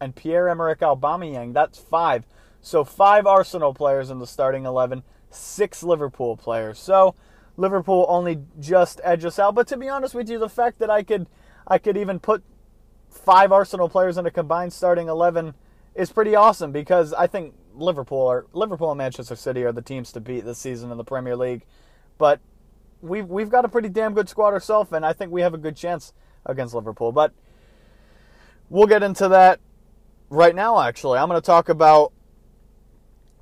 And 0.00 0.14
Pierre-Emerick 0.14 0.78
Aubameyang, 0.78 1.52
that's 1.52 1.78
five. 1.78 2.26
So 2.60 2.84
five 2.84 3.26
Arsenal 3.26 3.74
players 3.74 4.10
in 4.10 4.18
the 4.18 4.26
starting 4.26 4.64
11, 4.64 5.02
six 5.30 5.82
Liverpool 5.82 6.36
players. 6.36 6.78
So 6.78 7.14
Liverpool 7.56 8.06
only 8.08 8.42
just 8.58 9.00
edge 9.04 9.24
us 9.24 9.38
out. 9.38 9.54
But 9.54 9.66
to 9.68 9.76
be 9.76 9.88
honest 9.88 10.14
with 10.14 10.28
you, 10.28 10.38
the 10.38 10.48
fact 10.48 10.78
that 10.78 10.90
I 10.90 11.02
could 11.02 11.26
I 11.66 11.78
could 11.78 11.96
even 11.96 12.18
put 12.18 12.42
five 13.08 13.52
Arsenal 13.52 13.88
players 13.88 14.16
in 14.16 14.26
a 14.26 14.30
combined 14.30 14.72
starting 14.72 15.08
11 15.08 15.54
is 15.94 16.12
pretty 16.12 16.34
awesome 16.34 16.72
because 16.72 17.12
I 17.12 17.26
think 17.26 17.54
Liverpool 17.74 18.26
are 18.26 18.46
Liverpool 18.52 18.90
and 18.90 18.98
Manchester 18.98 19.36
City 19.36 19.62
are 19.64 19.72
the 19.72 19.82
teams 19.82 20.12
to 20.12 20.20
beat 20.20 20.44
this 20.44 20.58
season 20.58 20.90
in 20.90 20.96
the 20.96 21.04
Premier 21.04 21.36
League. 21.36 21.64
But 22.18 22.40
we've 23.02 23.26
we've 23.26 23.50
got 23.50 23.64
a 23.64 23.68
pretty 23.68 23.88
damn 23.88 24.14
good 24.14 24.28
squad 24.28 24.52
ourselves, 24.52 24.92
and 24.92 25.04
I 25.04 25.12
think 25.12 25.32
we 25.32 25.42
have 25.42 25.54
a 25.54 25.58
good 25.58 25.76
chance 25.76 26.12
against 26.46 26.74
Liverpool. 26.74 27.12
But 27.12 27.32
we'll 28.68 28.86
get 28.86 29.02
into 29.02 29.28
that 29.28 29.60
right 30.28 30.54
now. 30.54 30.80
Actually, 30.80 31.18
I'm 31.18 31.28
going 31.28 31.40
to 31.40 31.46
talk 31.46 31.68
about 31.68 32.12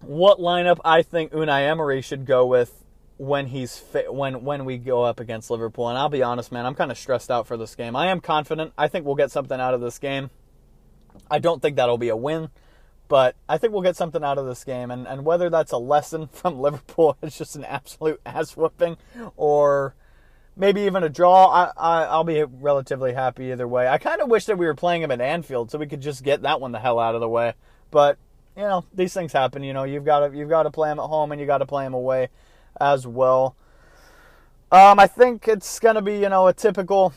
what 0.00 0.38
lineup 0.38 0.78
I 0.84 1.02
think 1.02 1.32
Unai 1.32 1.68
Emery 1.68 2.00
should 2.00 2.24
go 2.24 2.46
with 2.46 2.84
when 3.16 3.48
he's 3.48 3.76
fi- 3.76 4.08
when 4.08 4.44
when 4.44 4.64
we 4.64 4.78
go 4.78 5.02
up 5.02 5.20
against 5.20 5.50
Liverpool. 5.50 5.88
And 5.88 5.98
I'll 5.98 6.08
be 6.08 6.22
honest, 6.22 6.52
man, 6.52 6.66
I'm 6.66 6.74
kind 6.74 6.90
of 6.90 6.98
stressed 6.98 7.30
out 7.30 7.46
for 7.46 7.56
this 7.56 7.74
game. 7.74 7.96
I 7.96 8.06
am 8.08 8.20
confident. 8.20 8.72
I 8.78 8.88
think 8.88 9.04
we'll 9.04 9.16
get 9.16 9.30
something 9.30 9.60
out 9.60 9.74
of 9.74 9.80
this 9.80 9.98
game. 9.98 10.30
I 11.30 11.38
don't 11.40 11.60
think 11.60 11.76
that'll 11.76 11.98
be 11.98 12.10
a 12.10 12.16
win, 12.16 12.48
but 13.08 13.34
I 13.48 13.58
think 13.58 13.72
we'll 13.72 13.82
get 13.82 13.96
something 13.96 14.22
out 14.22 14.38
of 14.38 14.46
this 14.46 14.64
game. 14.64 14.90
And 14.90 15.06
and 15.06 15.24
whether 15.24 15.50
that's 15.50 15.72
a 15.72 15.78
lesson 15.78 16.26
from 16.32 16.60
Liverpool, 16.60 17.16
it's 17.22 17.38
just 17.38 17.56
an 17.56 17.64
absolute 17.64 18.20
ass 18.26 18.56
whooping, 18.56 18.96
or 19.36 19.94
maybe 20.56 20.82
even 20.82 21.02
a 21.02 21.08
draw. 21.08 21.46
I, 21.46 21.72
I 21.76 22.04
I'll 22.04 22.24
be 22.24 22.42
relatively 22.42 23.14
happy 23.14 23.50
either 23.50 23.66
way. 23.66 23.88
I 23.88 23.98
kind 23.98 24.20
of 24.20 24.28
wish 24.28 24.44
that 24.46 24.58
we 24.58 24.66
were 24.66 24.74
playing 24.74 25.02
them 25.02 25.10
at 25.10 25.20
Anfield 25.20 25.70
so 25.70 25.78
we 25.78 25.86
could 25.86 26.00
just 26.00 26.22
get 26.22 26.42
that 26.42 26.60
one 26.60 26.72
the 26.72 26.78
hell 26.78 26.98
out 26.98 27.14
of 27.14 27.20
the 27.20 27.28
way. 27.28 27.54
But 27.90 28.18
you 28.56 28.62
know 28.62 28.84
these 28.92 29.14
things 29.14 29.32
happen. 29.32 29.62
You 29.62 29.72
know 29.72 29.84
you've 29.84 30.04
got 30.04 30.28
to 30.28 30.36
you've 30.36 30.48
got 30.50 30.64
to 30.64 30.70
play 30.70 30.88
them 30.90 31.00
at 31.00 31.06
home 31.06 31.32
and 31.32 31.40
you 31.40 31.46
got 31.46 31.58
to 31.58 31.66
play 31.66 31.84
them 31.84 31.94
away 31.94 32.28
as 32.80 33.06
well. 33.06 33.56
Um, 34.70 34.98
I 34.98 35.06
think 35.06 35.48
it's 35.48 35.78
going 35.78 35.94
to 35.94 36.02
be, 36.02 36.18
you 36.18 36.28
know, 36.28 36.46
a 36.46 36.52
typical 36.52 37.14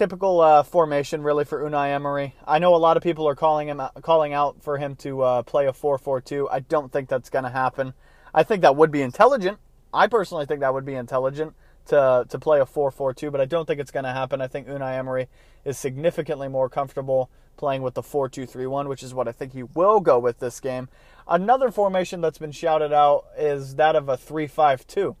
typical 0.00 0.40
uh, 0.40 0.62
formation 0.62 1.22
really 1.22 1.44
for 1.44 1.62
Unai 1.62 1.90
Emery. 1.90 2.34
I 2.46 2.58
know 2.58 2.74
a 2.74 2.76
lot 2.76 2.96
of 2.96 3.02
people 3.02 3.28
are 3.28 3.34
calling 3.34 3.68
him 3.68 3.82
calling 4.00 4.32
out 4.32 4.62
for 4.62 4.78
him 4.78 4.96
to 4.96 5.20
uh, 5.20 5.42
play 5.42 5.66
a 5.66 5.72
4-4-2. 5.72 6.48
I 6.50 6.60
don't 6.60 6.90
think 6.90 7.10
that's 7.10 7.28
going 7.28 7.44
to 7.44 7.50
happen. 7.50 7.92
I 8.32 8.42
think 8.42 8.62
that 8.62 8.76
would 8.76 8.90
be 8.90 9.02
intelligent. 9.02 9.58
I 9.92 10.06
personally 10.06 10.46
think 10.46 10.60
that 10.60 10.72
would 10.72 10.86
be 10.86 10.94
intelligent 10.94 11.52
to 11.88 12.24
to 12.26 12.38
play 12.38 12.60
a 12.60 12.64
4-4-2, 12.64 13.30
but 13.30 13.42
I 13.42 13.44
don't 13.44 13.66
think 13.66 13.78
it's 13.78 13.90
going 13.90 14.06
to 14.06 14.12
happen. 14.12 14.40
I 14.40 14.46
think 14.46 14.68
Unai 14.68 14.96
Emery 14.96 15.28
is 15.66 15.76
significantly 15.76 16.48
more 16.48 16.70
comfortable 16.70 17.28
playing 17.58 17.82
with 17.82 17.92
the 17.92 18.02
4-2-3-1, 18.02 18.88
which 18.88 19.02
is 19.02 19.12
what 19.12 19.28
I 19.28 19.32
think 19.32 19.52
he 19.52 19.64
will 19.64 20.00
go 20.00 20.18
with 20.18 20.38
this 20.38 20.60
game. 20.60 20.88
Another 21.28 21.70
formation 21.70 22.22
that's 22.22 22.38
been 22.38 22.52
shouted 22.52 22.90
out 22.90 23.26
is 23.36 23.74
that 23.74 23.94
of 23.96 24.08
a 24.08 24.16
3-5-2. 24.16 25.14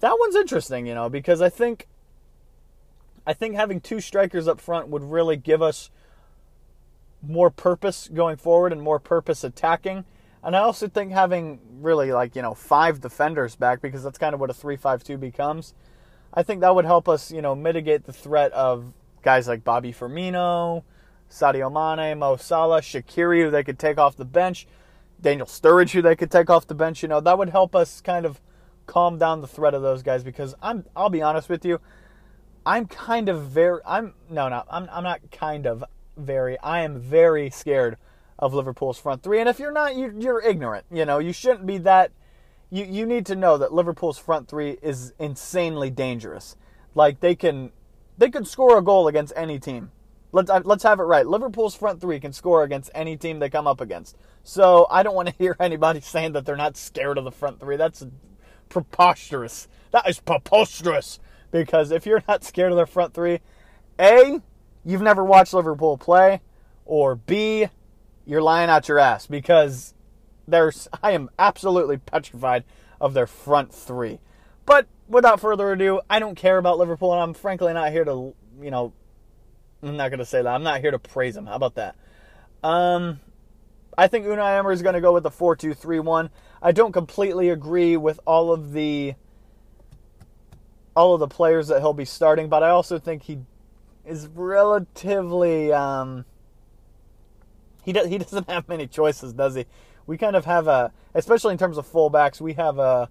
That 0.00 0.16
one's 0.18 0.34
interesting, 0.34 0.88
you 0.88 0.94
know, 0.96 1.08
because 1.08 1.40
I 1.40 1.50
think 1.50 1.86
I 3.26 3.32
think 3.32 3.56
having 3.56 3.80
two 3.80 4.00
strikers 4.00 4.46
up 4.46 4.60
front 4.60 4.88
would 4.88 5.02
really 5.02 5.36
give 5.36 5.60
us 5.60 5.90
more 7.22 7.50
purpose 7.50 8.08
going 8.12 8.36
forward 8.36 8.72
and 8.72 8.80
more 8.80 9.00
purpose 9.00 9.42
attacking. 9.42 10.04
And 10.42 10.54
I 10.54 10.60
also 10.60 10.86
think 10.86 11.10
having 11.10 11.58
really 11.80 12.12
like, 12.12 12.36
you 12.36 12.42
know, 12.42 12.54
five 12.54 13.00
defenders 13.00 13.56
back 13.56 13.80
because 13.82 14.04
that's 14.04 14.18
kind 14.18 14.32
of 14.32 14.40
what 14.40 14.50
a 14.50 14.52
3-5-2 14.52 15.18
becomes. 15.18 15.74
I 16.32 16.42
think 16.42 16.60
that 16.60 16.74
would 16.74 16.84
help 16.84 17.08
us, 17.08 17.32
you 17.32 17.42
know, 17.42 17.54
mitigate 17.54 18.04
the 18.04 18.12
threat 18.12 18.52
of 18.52 18.92
guys 19.22 19.48
like 19.48 19.64
Bobby 19.64 19.92
Firmino, 19.92 20.84
Sadio 21.28 21.72
Mane, 21.72 22.18
Mo 22.18 22.36
Salah, 22.36 22.80
Shaqiri, 22.80 23.42
who 23.42 23.50
they 23.50 23.64
could 23.64 23.78
take 23.78 23.98
off 23.98 24.16
the 24.16 24.24
bench, 24.24 24.68
Daniel 25.20 25.46
Sturridge, 25.46 25.90
who 25.90 26.02
they 26.02 26.14
could 26.14 26.30
take 26.30 26.48
off 26.48 26.66
the 26.66 26.74
bench. 26.74 27.02
You 27.02 27.08
know, 27.08 27.20
that 27.20 27.38
would 27.38 27.48
help 27.48 27.74
us 27.74 28.00
kind 28.00 28.24
of 28.24 28.40
calm 28.86 29.18
down 29.18 29.40
the 29.40 29.48
threat 29.48 29.74
of 29.74 29.82
those 29.82 30.02
guys 30.02 30.22
because 30.22 30.54
I'm. 30.62 30.84
I'll 30.94 31.10
be 31.10 31.22
honest 31.22 31.48
with 31.48 31.64
you, 31.64 31.80
I'm 32.66 32.86
kind 32.86 33.30
of 33.30 33.44
very. 33.44 33.80
I'm 33.86 34.14
no, 34.28 34.48
no, 34.50 34.64
I'm. 34.70 34.88
I'm 34.92 35.04
not 35.04 35.20
kind 35.32 35.66
of 35.66 35.84
very. 36.18 36.58
I 36.60 36.82
am 36.82 37.00
very 37.00 37.50
scared 37.50 37.96
of 38.38 38.52
Liverpool's 38.54 38.98
front 38.98 39.22
three. 39.22 39.40
And 39.40 39.48
if 39.48 39.58
you're 39.58 39.72
not, 39.72 39.96
you, 39.96 40.14
you're 40.18 40.42
ignorant. 40.42 40.84
You 40.92 41.06
know, 41.06 41.18
you 41.18 41.32
shouldn't 41.32 41.66
be 41.66 41.78
that. 41.78 42.12
You 42.70 42.84
you 42.84 43.06
need 43.06 43.24
to 43.26 43.36
know 43.36 43.56
that 43.58 43.72
Liverpool's 43.72 44.18
front 44.18 44.48
three 44.48 44.78
is 44.82 45.14
insanely 45.18 45.90
dangerous. 45.90 46.56
Like 46.94 47.20
they 47.20 47.36
can, 47.36 47.72
they 48.18 48.30
could 48.30 48.48
score 48.48 48.76
a 48.78 48.82
goal 48.82 49.08
against 49.08 49.32
any 49.36 49.58
team 49.58 49.92
Let's 50.36 50.50
let's 50.66 50.82
have 50.82 51.00
it 51.00 51.04
right. 51.04 51.26
Liverpool's 51.26 51.74
front 51.74 52.00
three 52.00 52.20
can 52.20 52.32
score 52.32 52.62
against 52.62 52.90
any 52.94 53.16
team 53.16 53.38
they 53.38 53.48
come 53.48 53.66
up 53.66 53.80
against. 53.80 54.16
So 54.42 54.86
I 54.90 55.02
don't 55.02 55.14
want 55.14 55.28
to 55.28 55.34
hear 55.38 55.56
anybody 55.58 56.00
saying 56.00 56.32
that 56.32 56.44
they're 56.44 56.56
not 56.56 56.76
scared 56.76 57.16
of 57.16 57.24
the 57.24 57.30
front 57.30 57.58
three. 57.58 57.76
That's 57.76 58.04
preposterous. 58.68 59.68
That 59.92 60.06
is 60.08 60.20
preposterous. 60.20 61.20
Because 61.50 61.90
if 61.90 62.06
you're 62.06 62.22
not 62.28 62.44
scared 62.44 62.72
of 62.72 62.76
their 62.76 62.86
front 62.86 63.14
three, 63.14 63.40
a 63.98 64.40
you've 64.84 65.02
never 65.02 65.24
watched 65.24 65.54
Liverpool 65.54 65.96
play, 65.96 66.40
or 66.84 67.16
b 67.16 67.68
you're 68.24 68.42
lying 68.42 68.68
out 68.68 68.88
your 68.88 68.98
ass 68.98 69.26
because 69.26 69.94
there's 70.48 70.88
I 71.02 71.12
am 71.12 71.30
absolutely 71.38 71.98
petrified 71.98 72.64
of 73.00 73.14
their 73.14 73.26
front 73.26 73.72
three. 73.72 74.20
But 74.64 74.86
without 75.08 75.40
further 75.40 75.72
ado, 75.72 76.00
I 76.10 76.18
don't 76.18 76.34
care 76.34 76.58
about 76.58 76.78
Liverpool, 76.78 77.12
and 77.12 77.22
I'm 77.22 77.34
frankly 77.34 77.72
not 77.72 77.92
here 77.92 78.04
to, 78.04 78.34
you 78.60 78.70
know, 78.70 78.92
I'm 79.82 79.96
not 79.96 80.08
going 80.08 80.18
to 80.18 80.26
say 80.26 80.42
that. 80.42 80.48
I'm 80.48 80.64
not 80.64 80.80
here 80.80 80.90
to 80.90 80.98
praise 80.98 81.34
them. 81.34 81.46
How 81.46 81.54
about 81.54 81.76
that? 81.76 81.94
Um, 82.64 83.20
I 83.96 84.08
think 84.08 84.26
Unai 84.26 84.58
Emery 84.58 84.74
is 84.74 84.82
going 84.82 84.94
to 84.94 85.00
go 85.00 85.12
with 85.12 85.22
the 85.22 85.30
4 85.30 85.56
2 85.56 85.74
3 85.74 86.00
1. 86.00 86.30
I 86.62 86.72
don't 86.72 86.92
completely 86.92 87.50
agree 87.50 87.96
with 87.96 88.18
all 88.26 88.52
of 88.52 88.72
the 88.72 89.14
all 90.96 91.14
of 91.14 91.20
the 91.20 91.28
players 91.28 91.68
that 91.68 91.80
he'll 91.80 91.92
be 91.92 92.06
starting, 92.06 92.48
but 92.48 92.62
I 92.62 92.70
also 92.70 92.98
think 92.98 93.22
he 93.22 93.40
is 94.04 94.28
relatively 94.28 95.72
um, 95.72 96.24
he 97.84 97.92
does, 97.92 98.08
he 98.08 98.18
doesn't 98.26 98.48
have 98.50 98.68
many 98.68 98.86
choices, 98.86 99.32
does 99.32 99.54
he? 99.54 99.66
We 100.06 100.16
kind 100.16 100.36
of 100.36 100.44
have 100.44 100.66
a, 100.66 100.92
especially 101.14 101.52
in 101.52 101.58
terms 101.58 101.78
of 101.78 101.90
fullbacks, 101.90 102.40
we 102.40 102.54
have 102.54 102.78
a 102.78 103.10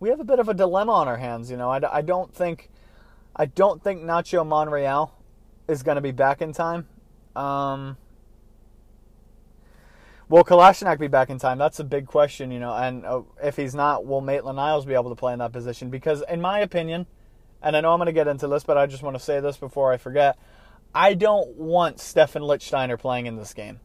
we 0.00 0.08
have 0.10 0.20
a 0.20 0.24
bit 0.24 0.38
of 0.38 0.48
a 0.48 0.54
dilemma 0.54 0.92
on 0.92 1.08
our 1.08 1.16
hands. 1.16 1.50
You 1.50 1.56
know, 1.56 1.70
I, 1.70 1.80
I 1.98 2.02
don't 2.02 2.34
think 2.34 2.70
I 3.36 3.46
don't 3.46 3.82
think 3.82 4.02
Nacho 4.02 4.46
Monreal 4.46 5.12
is 5.68 5.82
going 5.82 5.96
to 5.96 6.02
be 6.02 6.12
back 6.12 6.42
in 6.42 6.52
time. 6.52 6.86
Um, 7.36 7.96
will 10.28 10.44
Kolasinac 10.44 10.98
be 10.98 11.08
back 11.08 11.30
in 11.30 11.38
time? 11.38 11.58
That's 11.58 11.80
a 11.80 11.84
big 11.84 12.06
question, 12.06 12.50
you 12.50 12.60
know. 12.60 12.74
And 12.74 13.04
uh, 13.04 13.22
if 13.42 13.56
he's 13.56 13.74
not, 13.74 14.06
will 14.06 14.20
Maitland 14.20 14.56
Niles 14.56 14.84
be 14.84 14.94
able 14.94 15.10
to 15.10 15.16
play 15.16 15.32
in 15.32 15.38
that 15.38 15.52
position? 15.52 15.90
Because, 15.90 16.22
in 16.28 16.40
my 16.40 16.60
opinion, 16.60 17.06
and 17.62 17.76
I 17.76 17.80
know 17.80 17.92
I'm 17.92 17.98
going 17.98 18.06
to 18.06 18.12
get 18.12 18.28
into 18.28 18.48
this, 18.48 18.64
but 18.64 18.76
I 18.76 18.86
just 18.86 19.02
want 19.02 19.16
to 19.16 19.22
say 19.22 19.40
this 19.40 19.56
before 19.56 19.92
I 19.92 19.96
forget. 19.96 20.38
I 20.94 21.14
don't 21.14 21.56
want 21.56 22.00
Stefan 22.00 22.42
Lichtsteiner 22.42 22.98
playing 22.98 23.26
in 23.26 23.36
this 23.36 23.54
game. 23.54 23.80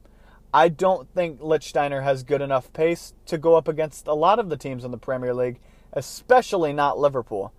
I 0.54 0.70
don't 0.70 1.08
think 1.14 1.40
Lichtsteiner 1.40 2.04
has 2.04 2.24
good 2.24 2.42
enough 2.42 2.74
pace 2.74 3.14
to 3.28 3.38
go 3.38 3.56
up 3.56 3.68
against 3.68 4.08
a 4.08 4.14
lot 4.14 4.40
of 4.40 4.50
the 4.50 4.58
teams 4.58 4.84
in 4.84 4.92
the 4.92 4.98
Premier 4.98 5.34
League 5.34 5.60
especially 5.94 6.74
not 6.74 7.00
Liverpool. 7.00 7.54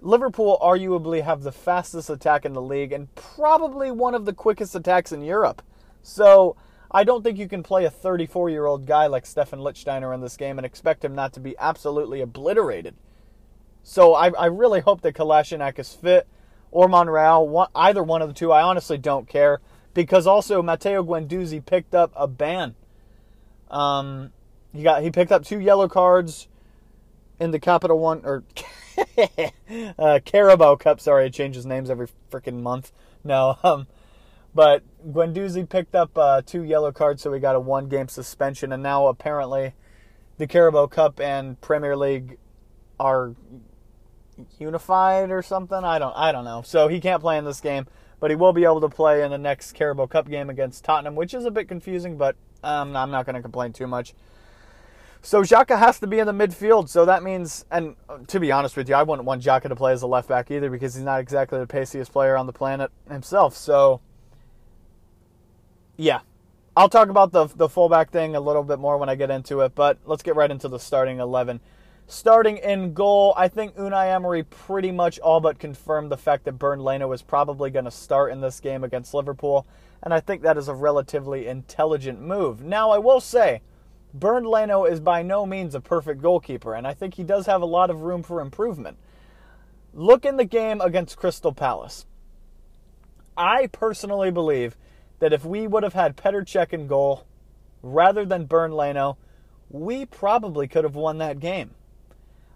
Liverpool 0.00 0.58
arguably 0.62 1.22
have 1.22 1.42
the 1.42 1.52
fastest 1.52 2.10
attack 2.10 2.44
in 2.44 2.52
the 2.52 2.62
league 2.62 2.92
and 2.92 3.12
probably 3.14 3.90
one 3.90 4.14
of 4.14 4.24
the 4.24 4.32
quickest 4.32 4.74
attacks 4.74 5.12
in 5.12 5.22
Europe. 5.22 5.62
So 6.02 6.56
I 6.94 7.02
don't 7.02 7.24
think 7.24 7.38
you 7.38 7.48
can 7.48 7.64
play 7.64 7.84
a 7.84 7.90
34 7.90 8.50
year 8.50 8.66
old 8.66 8.86
guy 8.86 9.08
like 9.08 9.26
Stefan 9.26 9.58
Lichtsteiner 9.58 10.14
in 10.14 10.20
this 10.20 10.36
game 10.36 10.58
and 10.58 10.64
expect 10.64 11.04
him 11.04 11.12
not 11.12 11.32
to 11.32 11.40
be 11.40 11.56
absolutely 11.58 12.20
obliterated. 12.20 12.94
So 13.82 14.14
I, 14.14 14.28
I 14.30 14.46
really 14.46 14.80
hope 14.80 15.00
that 15.00 15.14
Kolasinac 15.14 15.78
is 15.80 15.92
fit 15.92 16.28
or 16.70 16.88
Monreal, 16.88 17.48
one, 17.48 17.68
either 17.74 18.02
one 18.02 18.22
of 18.22 18.28
the 18.28 18.34
two. 18.34 18.52
I 18.52 18.62
honestly 18.62 18.96
don't 18.96 19.28
care 19.28 19.60
because 19.92 20.26
also 20.26 20.62
Matteo 20.62 21.02
Guendouzi 21.02 21.64
picked 21.66 21.96
up 21.96 22.12
a 22.14 22.28
ban. 22.28 22.76
Um, 23.70 24.32
he 24.72 24.84
got 24.84 25.02
he 25.02 25.10
picked 25.10 25.32
up 25.32 25.44
two 25.44 25.58
yellow 25.58 25.88
cards 25.88 26.46
in 27.40 27.50
the 27.50 27.58
Capital 27.58 27.98
One 27.98 28.20
or 28.24 28.44
uh, 29.98 30.20
Carabao 30.24 30.76
Cup. 30.76 31.00
Sorry, 31.00 31.26
it 31.26 31.34
changes 31.34 31.66
names 31.66 31.90
every 31.90 32.08
freaking 32.30 32.62
month. 32.62 32.92
No, 33.24 33.58
um, 33.64 33.88
but 34.54 34.82
Guendouzi 35.12 35.68
picked 35.68 35.94
up 35.94 36.16
uh, 36.16 36.42
two 36.44 36.62
yellow 36.62 36.92
cards, 36.92 37.22
so 37.22 37.30
we 37.30 37.40
got 37.40 37.56
a 37.56 37.60
one 37.60 37.88
game 37.88 38.08
suspension, 38.08 38.72
and 38.72 38.82
now 38.82 39.06
apparently 39.08 39.74
the 40.38 40.46
Carabao 40.46 40.86
Cup 40.86 41.20
and 41.20 41.60
Premier 41.60 41.96
League 41.96 42.38
are 42.98 43.34
unified 44.58 45.30
or 45.30 45.42
something. 45.42 45.84
I 45.84 45.98
don't 45.98 46.14
I 46.16 46.32
don't 46.32 46.44
know. 46.44 46.62
So 46.64 46.88
he 46.88 47.00
can't 47.00 47.20
play 47.20 47.38
in 47.38 47.44
this 47.44 47.60
game, 47.60 47.86
but 48.20 48.30
he 48.30 48.36
will 48.36 48.52
be 48.52 48.64
able 48.64 48.80
to 48.80 48.88
play 48.88 49.22
in 49.22 49.30
the 49.30 49.38
next 49.38 49.72
Carabao 49.72 50.06
Cup 50.06 50.28
game 50.28 50.50
against 50.50 50.84
Tottenham, 50.84 51.14
which 51.14 51.34
is 51.34 51.44
a 51.44 51.50
bit 51.50 51.68
confusing, 51.68 52.16
but 52.16 52.36
um, 52.62 52.96
I'm 52.96 53.10
not 53.10 53.26
going 53.26 53.36
to 53.36 53.42
complain 53.42 53.72
too 53.72 53.86
much. 53.86 54.14
So 55.22 55.40
Xhaka 55.40 55.78
has 55.78 55.98
to 56.00 56.06
be 56.06 56.18
in 56.18 56.26
the 56.26 56.32
midfield. 56.32 56.90
So 56.90 57.06
that 57.06 57.22
means, 57.22 57.64
and 57.70 57.96
to 58.26 58.38
be 58.38 58.52
honest 58.52 58.76
with 58.76 58.90
you, 58.90 58.94
I 58.94 59.02
wouldn't 59.02 59.24
want 59.26 59.42
Xhaka 59.42 59.68
to 59.68 59.76
play 59.76 59.92
as 59.92 60.02
a 60.02 60.06
left 60.06 60.28
back 60.28 60.50
either 60.50 60.68
because 60.68 60.94
he's 60.94 61.04
not 61.04 61.20
exactly 61.20 61.58
the 61.58 61.66
paciest 61.66 62.12
player 62.12 62.36
on 62.36 62.46
the 62.46 62.52
planet 62.52 62.90
himself. 63.10 63.56
So, 63.56 64.02
yeah, 65.96 66.20
I'll 66.76 66.88
talk 66.88 67.08
about 67.08 67.32
the 67.32 67.46
the 67.46 67.68
fullback 67.68 68.10
thing 68.10 68.34
a 68.36 68.40
little 68.40 68.64
bit 68.64 68.78
more 68.78 68.98
when 68.98 69.08
I 69.08 69.14
get 69.14 69.30
into 69.30 69.60
it. 69.60 69.74
But 69.74 69.98
let's 70.04 70.22
get 70.22 70.36
right 70.36 70.50
into 70.50 70.68
the 70.68 70.78
starting 70.78 71.20
eleven. 71.20 71.60
Starting 72.06 72.58
in 72.58 72.92
goal, 72.92 73.32
I 73.34 73.48
think 73.48 73.76
Unai 73.76 74.14
Emery 74.14 74.42
pretty 74.42 74.92
much 74.92 75.18
all 75.20 75.40
but 75.40 75.58
confirmed 75.58 76.10
the 76.10 76.18
fact 76.18 76.44
that 76.44 76.58
Bernd 76.58 76.82
Leno 76.82 77.10
is 77.12 77.22
probably 77.22 77.70
going 77.70 77.86
to 77.86 77.90
start 77.90 78.30
in 78.30 78.42
this 78.42 78.60
game 78.60 78.84
against 78.84 79.14
Liverpool, 79.14 79.66
and 80.02 80.12
I 80.12 80.20
think 80.20 80.42
that 80.42 80.58
is 80.58 80.68
a 80.68 80.74
relatively 80.74 81.46
intelligent 81.46 82.20
move. 82.20 82.62
Now, 82.62 82.90
I 82.90 82.98
will 82.98 83.20
say 83.20 83.62
Bernd 84.12 84.46
Leno 84.46 84.84
is 84.84 85.00
by 85.00 85.22
no 85.22 85.46
means 85.46 85.74
a 85.74 85.80
perfect 85.80 86.20
goalkeeper, 86.20 86.74
and 86.74 86.86
I 86.86 86.92
think 86.92 87.14
he 87.14 87.24
does 87.24 87.46
have 87.46 87.62
a 87.62 87.66
lot 87.66 87.88
of 87.88 88.02
room 88.02 88.22
for 88.22 88.42
improvement. 88.42 88.98
Look 89.94 90.26
in 90.26 90.36
the 90.36 90.44
game 90.44 90.82
against 90.82 91.16
Crystal 91.16 91.52
Palace. 91.52 92.04
I 93.34 93.68
personally 93.68 94.30
believe 94.30 94.76
that 95.18 95.32
if 95.32 95.44
we 95.44 95.66
would 95.66 95.82
have 95.82 95.94
had 95.94 96.16
Petr 96.16 96.72
in 96.72 96.86
goal 96.86 97.26
rather 97.82 98.24
than 98.24 98.46
Bernd 98.46 98.74
Leno, 98.74 99.16
we 99.70 100.06
probably 100.06 100.68
could 100.68 100.84
have 100.84 100.94
won 100.94 101.18
that 101.18 101.40
game. 101.40 101.70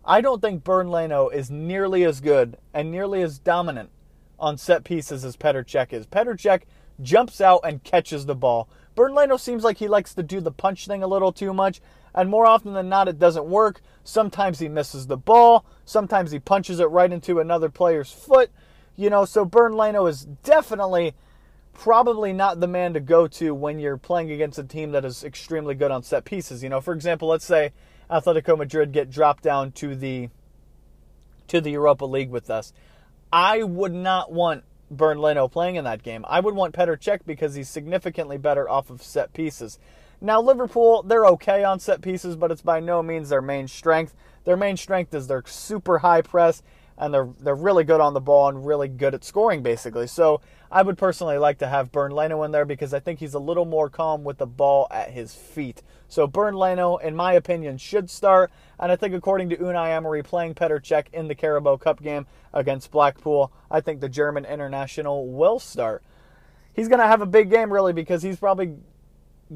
I 0.05 0.21
don't 0.21 0.41
think 0.41 0.65
Bernd 0.65 0.91
Leno 0.91 1.29
is 1.29 1.51
nearly 1.51 2.05
as 2.05 2.21
good 2.21 2.57
and 2.73 2.91
nearly 2.91 3.23
as 3.23 3.39
dominant 3.39 3.91
on 4.39 4.57
set 4.57 4.85
pieces 4.85 5.25
as 5.25 5.37
Petr 5.37 5.93
is. 5.93 6.07
Petr 6.07 6.63
jumps 7.03 7.41
out 7.41 7.61
and 7.65 7.85
catches 7.85 8.27
the 8.27 8.35
ball. 8.35 8.69
Bernd 8.95 9.15
Leno 9.15 9.37
seems 9.37 9.65
like 9.65 9.79
he 9.79 9.89
likes 9.89 10.15
to 10.15 10.23
do 10.23 10.41
the 10.41 10.51
punch 10.51 10.87
thing 10.87 11.03
a 11.03 11.07
little 11.07 11.33
too 11.33 11.53
much, 11.53 11.81
and 12.15 12.31
more 12.31 12.47
often 12.47 12.73
than 12.73 12.89
not, 12.89 13.07
it 13.07 13.19
doesn't 13.19 13.47
work. 13.47 13.81
Sometimes 14.03 14.59
he 14.59 14.69
misses 14.69 15.07
the 15.07 15.17
ball, 15.17 15.65
sometimes 15.85 16.31
he 16.31 16.39
punches 16.39 16.81
it 16.81 16.91
right 16.91 17.13
into 17.13 17.39
another 17.39 17.69
player's 17.69 18.11
foot. 18.11 18.51
You 18.97 19.11
know, 19.11 19.25
so 19.25 19.45
Bernd 19.45 19.77
Leno 19.77 20.07
is 20.07 20.25
definitely 20.43 21.15
probably 21.79 22.33
not 22.33 22.59
the 22.59 22.67
man 22.67 22.93
to 22.93 22.99
go 22.99 23.29
to 23.29 23.55
when 23.55 23.79
you're 23.79 23.97
playing 23.97 24.33
against 24.33 24.59
a 24.59 24.65
team 24.65 24.91
that 24.91 25.05
is 25.05 25.23
extremely 25.23 25.77
good 25.77 25.93
on 25.93 26.03
set 26.03 26.25
pieces. 26.25 26.61
You 26.61 26.69
know, 26.69 26.81
for 26.81 26.93
example, 26.93 27.29
let's 27.29 27.45
say 27.45 27.73
Atletico 28.11 28.59
Madrid 28.59 28.91
get 28.91 29.11
dropped 29.11 29.45
down 29.45 29.71
to 29.73 29.95
the 29.95 30.29
to 31.47 31.61
the 31.61 31.71
Europa 31.71 32.05
League 32.05 32.31
with 32.31 32.51
us. 32.51 32.73
I 33.33 33.63
would 33.63 33.95
not 33.95 34.33
want 34.33 34.65
Bernd 34.91 35.21
Leno 35.21 35.47
playing 35.47 35.77
in 35.77 35.85
that 35.85 36.03
game. 36.03 36.25
I 36.29 36.41
would 36.41 36.57
want 36.57 36.75
Petr 36.75 36.99
Cech 36.99 37.21
because 37.25 37.55
he's 37.55 37.69
significantly 37.69 38.39
better 38.39 38.69
off 38.69 38.91
of 38.91 39.01
set 39.01 39.33
pieces. 39.33 39.79
Now, 40.21 40.43
Liverpool, 40.43 41.05
they're 41.05 41.27
okay 41.27 41.63
on 41.63 41.79
set 41.79 42.03
pieces, 42.03 42.35
but 42.35 42.51
it's 42.51 42.61
by 42.61 42.81
no 42.81 43.05
means 43.05 43.29
their 43.29 43.41
main 43.41 43.69
strength. 43.69 44.17
Their 44.45 44.57
main 44.57 44.77
strength 44.77 45.15
is 45.15 45.29
their 45.29 45.45
super 45.47 45.99
high 45.99 46.23
press 46.23 46.63
and 46.99 47.15
they're 47.15 47.29
they're 47.39 47.55
really 47.55 47.85
good 47.85 48.01
on 48.01 48.13
the 48.13 48.21
ball 48.21 48.49
and 48.49 48.67
really 48.67 48.89
good 48.89 49.15
at 49.15 49.25
scoring 49.25 49.63
basically. 49.63 50.07
So 50.07 50.41
I 50.71 50.83
would 50.83 50.99
personally 50.99 51.39
like 51.39 51.59
to 51.59 51.67
have 51.67 51.93
Bernd 51.93 52.15
Leno 52.15 52.43
in 52.43 52.51
there 52.51 52.67
because 52.67 52.93
I 52.93 53.01
think 53.01 53.21
he's 53.21 53.35
a 53.35 53.39
little 53.39 53.65
more 53.65 53.89
calm 53.89 54.23
with 54.23 54.39
the 54.39 54.47
ball 54.47 54.87
at 54.91 55.11
his 55.11 55.35
feet. 55.35 55.83
So 56.09 56.27
Bernd 56.27 56.59
Leno, 56.59 56.97
in 56.97 57.17
my 57.17 57.33
opinion, 57.33 57.79
should 57.79 58.11
start, 58.11 58.51
and 58.79 58.93
I 58.93 58.97
think 58.97 59.15
according 59.15 59.49
to 59.51 59.57
Unai 59.57 59.97
Emery, 59.97 60.23
playing 60.23 60.55
Petr 60.55 60.81
Cech 60.81 61.07
in 61.13 61.29
the 61.29 61.35
Carabao 61.35 61.79
Cup 61.79 62.03
game 62.03 62.27
against 62.53 62.91
Blackpool, 62.91 63.51
I 63.71 63.81
think 63.81 64.01
the 64.01 64.09
German 64.09 64.45
international 64.45 65.29
will 65.29 65.59
start. 65.59 66.03
He's 66.75 66.89
going 66.89 67.01
to 67.01 67.07
have 67.07 67.23
a 67.23 67.27
big 67.27 67.51
game 67.51 67.73
really 67.73 67.93
because 67.93 68.23
he's 68.23 68.39
probably 68.39 68.77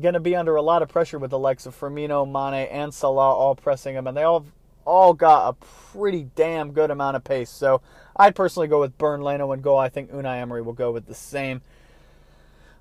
going 0.00 0.14
to 0.14 0.20
be 0.20 0.34
under 0.34 0.56
a 0.56 0.62
lot 0.62 0.82
of 0.82 0.88
pressure 0.88 1.18
with 1.18 1.30
the 1.30 1.38
likes 1.38 1.66
of 1.66 1.78
Firmino, 1.78 2.26
Mane, 2.26 2.66
and 2.68 2.92
Salah 2.92 3.34
all 3.34 3.54
pressing 3.54 3.94
him, 3.94 4.06
and 4.06 4.16
they 4.16 4.22
all 4.22 4.46
all 4.84 5.14
got 5.14 5.48
a 5.48 5.66
pretty 5.92 6.28
damn 6.34 6.72
good 6.72 6.90
amount 6.90 7.16
of 7.16 7.24
pace. 7.24 7.50
So 7.50 7.82
I'd 8.16 8.34
personally 8.34 8.68
go 8.68 8.80
with 8.80 8.96
Bernd 8.98 9.22
Leno 9.22 9.52
and 9.52 9.62
goal. 9.62 9.78
I 9.78 9.88
think 9.88 10.10
Unai 10.10 10.40
Emery 10.40 10.62
will 10.62 10.72
go 10.72 10.90
with 10.92 11.06
the 11.06 11.14
same. 11.14 11.62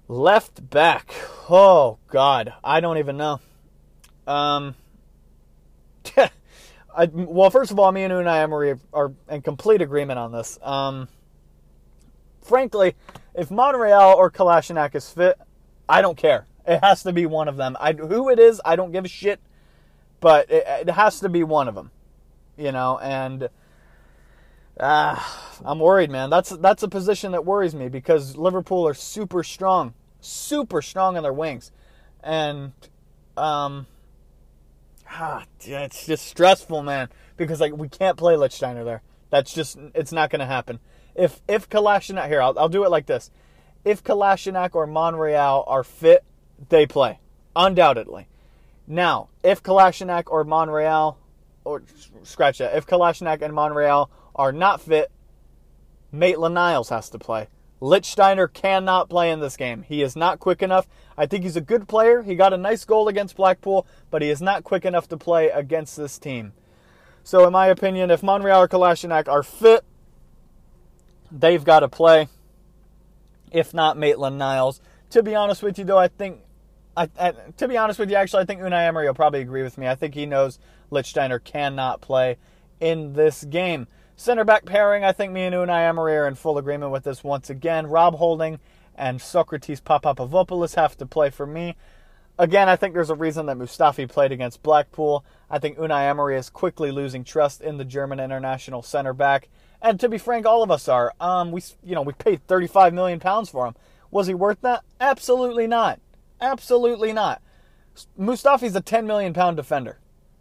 Left 0.08 0.70
back. 0.70 1.14
Oh 1.50 1.98
God, 2.08 2.54
I 2.64 2.80
don't 2.80 2.98
even 2.98 3.18
know. 3.18 3.40
Um. 4.28 4.76
I, 6.96 7.06
well, 7.06 7.50
first 7.50 7.72
of 7.72 7.80
all, 7.80 7.92
me 7.92 8.04
and 8.04 8.14
Unai 8.14 8.44
Emery 8.44 8.76
are 8.94 9.14
in 9.30 9.42
complete 9.42 9.82
agreement 9.82 10.20
on 10.20 10.32
this. 10.32 10.60
Um, 10.62 11.08
frankly, 12.42 12.96
if 13.34 13.50
Monreal 13.50 14.16
or 14.18 14.30
Kolasinac 14.30 14.96
is 14.96 15.10
fit, 15.10 15.40
I 15.88 16.02
don't 16.02 16.18
care. 16.18 16.48
It 16.68 16.84
has 16.84 17.04
to 17.04 17.14
be 17.14 17.26
one 17.26 17.48
of 17.48 17.58
them. 17.58 17.78
I, 17.80 17.94
who 17.94 18.30
it 18.30 18.40
is, 18.40 18.62
I 18.66 18.76
don't 18.76 18.92
give 18.92 19.06
a 19.06 19.10
shit 19.10 19.40
but 20.22 20.50
it, 20.50 20.66
it 20.88 20.90
has 20.92 21.20
to 21.20 21.28
be 21.28 21.44
one 21.44 21.68
of 21.68 21.76
them, 21.76 21.92
you 22.58 22.72
know. 22.72 22.98
And 23.00 23.50
Ah, 24.80 25.60
I'm 25.64 25.80
worried, 25.80 26.10
man. 26.10 26.30
That's 26.32 26.50
that's 26.50 26.82
a 26.82 26.88
position 26.88 27.34
that 27.34 27.46
worries 27.46 27.76
me 27.76 27.88
because 27.88 28.36
Liverpool 28.36 28.88
are 28.88 28.96
super 28.96 29.44
strong, 29.44 29.94
super 30.22 30.82
strong 30.82 31.18
on 31.18 31.24
their 31.24 31.34
wings, 31.34 31.72
and 32.24 32.72
um, 33.38 33.86
ah, 35.10 35.44
it's 35.60 36.08
just 36.08 36.26
stressful, 36.26 36.82
man. 36.82 37.10
Because 37.38 37.60
like 37.60 37.78
we 37.78 37.90
can't 37.90 38.18
play 38.18 38.34
Lichtsteiner 38.34 38.84
there. 38.84 39.04
That's 39.30 39.54
just 39.54 39.78
it's 39.94 40.12
not 40.12 40.32
going 40.32 40.40
to 40.40 40.46
happen. 40.48 40.80
If 41.16 41.42
if 41.48 41.70
Kolasinac 41.70 42.28
here, 42.28 42.42
I'll, 42.42 42.58
I'll 42.58 42.70
do 42.70 42.84
it 42.84 42.90
like 42.90 43.06
this. 43.06 43.30
If 43.86 44.04
Kolasinac 44.04 44.74
or 44.74 44.88
Monreal 44.88 45.64
are 45.68 45.84
fit, 45.84 46.24
they 46.70 46.88
play 46.88 47.20
undoubtedly. 47.56 48.28
Now, 48.92 49.30
if 49.42 49.64
Kolasinac 49.64 50.26
or 50.28 50.44
Monreal, 50.44 51.18
or 51.64 51.82
scratch 52.24 52.58
that, 52.58 52.76
if 52.76 52.86
Kolasinac 52.86 53.42
and 53.42 53.54
Monreal 53.54 54.12
are 54.36 54.52
not 54.52 54.82
fit, 54.82 55.10
Maitland 56.12 56.56
Niles 56.56 56.90
has 56.90 57.10
to 57.12 57.18
play. 57.18 57.48
Lichtsteiner 57.82 58.52
cannot 58.52 59.10
play 59.10 59.32
in 59.32 59.40
this 59.40 59.56
game. 59.56 59.84
He 59.84 60.02
is 60.02 60.18
not 60.18 60.42
quick 60.42 60.62
enough. 60.62 60.90
I 61.18 61.26
think 61.26 61.46
he's 61.46 61.56
a 61.56 61.62
good 61.62 61.88
player. 61.88 62.22
He 62.22 62.36
got 62.36 62.52
a 62.52 62.58
nice 62.58 62.84
goal 62.84 63.08
against 63.08 63.38
Blackpool, 63.38 63.88
but 64.10 64.22
he 64.22 64.30
is 64.30 64.42
not 64.42 64.66
quick 64.66 64.84
enough 64.84 65.08
to 65.08 65.16
play 65.16 65.48
against 65.48 65.96
this 65.96 66.20
team. 66.20 66.52
So, 67.24 67.48
in 67.48 67.54
my 67.54 67.68
opinion, 67.68 68.12
if 68.12 68.22
Monreal 68.22 68.64
or 68.64 68.68
Kolasinac 68.68 69.30
are 69.30 69.42
fit, 69.42 69.86
they've 71.32 71.64
got 71.64 71.80
to 71.80 71.88
play. 71.88 72.28
If 73.54 73.74
not, 73.74 73.98
Maitland 73.98 74.38
Niles. 74.38 74.82
To 75.12 75.24
be 75.24 75.34
honest 75.34 75.64
with 75.64 75.80
you, 75.80 75.86
though, 75.86 75.98
I 75.98 76.10
think, 76.10 76.42
I, 76.96 77.10
I, 77.20 77.34
to 77.58 77.68
be 77.68 77.78
honest 77.78 78.00
with 78.00 78.10
you, 78.10 78.18
actually, 78.18 78.44
I 78.44 78.46
think 78.46 78.62
Unai 78.62 78.88
Emery 78.88 79.08
will 79.08 79.14
probably 79.14 79.42
agree 79.42 79.64
with 79.64 79.78
me. 79.78 79.88
I 79.88 79.96
think 79.96 80.14
he 80.14 80.26
knows 80.26 80.60
Lichtsteiner 80.92 81.44
cannot 81.44 82.02
play 82.02 82.38
in 82.80 83.14
this 83.14 83.44
game. 83.46 83.88
Center 84.16 84.44
back 84.44 84.66
pairing, 84.66 85.04
I 85.04 85.14
think 85.14 85.32
me 85.32 85.44
and 85.44 85.56
Unai 85.56 85.88
Emery 85.88 86.16
are 86.16 86.28
in 86.28 86.36
full 86.36 86.58
agreement 86.58 86.92
with 86.92 87.04
this 87.04 87.24
once 87.24 87.50
again. 87.50 87.88
Rob 87.88 88.16
Holding 88.16 88.60
and 88.96 89.22
Socrates 89.22 89.80
Papadopoulos 89.80 90.76
have 90.76 90.98
to 90.98 91.06
play 91.06 91.30
for 91.30 91.48
me. 91.48 91.76
Again, 92.38 92.70
I 92.70 92.76
think 92.76 92.94
there's 92.94 93.10
a 93.10 93.16
reason 93.16 93.46
that 93.48 93.58
Mustafi 93.58 94.08
played 94.10 94.32
against 94.32 94.64
Blackpool. 94.64 95.26
I 95.50 95.60
think 95.60 95.78
Unai 95.78 96.10
Emery 96.10 96.38
is 96.38 96.50
quickly 96.50 96.92
losing 96.92 97.24
trust 97.24 97.62
in 97.62 97.78
the 97.78 97.86
German 97.86 98.20
international 98.20 98.82
center 98.82 99.14
back. 99.14 99.50
And 99.82 100.00
to 100.00 100.10
be 100.10 100.18
frank, 100.18 100.46
all 100.46 100.64
of 100.64 100.72
us 100.72 100.88
are. 100.88 101.14
Um, 101.20 101.52
we, 101.52 101.62
you 101.84 101.96
know, 101.96 102.02
we 102.02 102.14
paid 102.14 102.46
35 102.48 102.94
million 102.94 103.20
pounds 103.20 103.50
for 103.50 103.66
him. 103.66 103.76
Was 104.12 104.28
he 104.28 104.34
worth 104.34 104.62
that? 104.62 104.84
Absolutely 105.00 105.68
not. 105.68 106.00
Absolutely 106.42 107.14
not. 107.14 107.42
Mustafi's 108.20 108.76
a 108.76 108.82
10 108.82 109.06
million 109.06 109.34
pound 109.34 109.58
defender. 109.58 110.00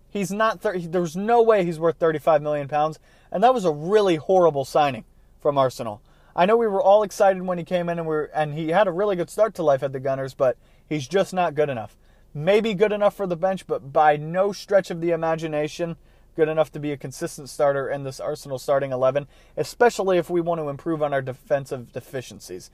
He's 0.09 0.33
not. 0.33 0.61
30, 0.61 0.89
there's 0.89 1.17
no 1.17 1.43
way 1.43 1.65
he's 1.65 1.79
worth 1.79 1.99
35 1.99 2.43
million 2.43 2.69
pounds. 2.69 2.99
And 3.31 3.45
that 3.45 3.55
was 3.55 3.65
a 3.65 3.73
really 3.73 4.17
horrible 4.17 4.65
signing 4.65 5.05
from 5.41 5.59
Arsenal. 5.59 6.03
I 6.35 6.47
know 6.47 6.57
we 6.57 6.67
were 6.67 6.83
all 6.83 7.03
excited 7.03 7.43
when 7.43 7.59
he 7.59 7.65
came 7.65 7.89
in 7.89 7.99
and 7.99 8.09
we 8.09 8.17
and 8.35 8.55
he 8.55 8.69
had 8.69 8.89
a 8.89 8.93
really 8.93 9.17
good 9.17 9.31
start 9.31 9.55
to 9.57 9.63
life 9.63 9.83
at 9.83 9.93
the 9.93 10.01
Gunners, 10.01 10.35
but 10.35 10.57
he's 10.89 11.07
just 11.07 11.35
not 11.35 11.55
good 11.55 11.69
enough. 11.69 11.97
Maybe 12.33 12.75
good 12.75 12.93
enough 12.93 13.17
for 13.17 13.27
the 13.27 13.37
bench, 13.37 13.67
but 13.67 13.93
by 13.93 14.17
no 14.17 14.53
stretch 14.53 14.91
of 14.91 15.01
the 15.01 15.11
imagination 15.11 15.97
good 16.37 16.49
enough 16.49 16.71
to 16.73 16.79
be 16.79 16.93
a 16.93 16.97
consistent 16.97 17.49
starter 17.51 17.89
in 17.91 18.05
this 18.05 18.21
Arsenal 18.21 18.59
starting 18.59 18.93
11, 18.93 19.27
especially 19.57 20.17
if 20.17 20.31
we 20.31 20.41
want 20.41 20.61
to 20.61 20.69
improve 20.69 21.03
on 21.03 21.13
our 21.13 21.21
defensive 21.21 21.93
deficiencies. 21.93 22.71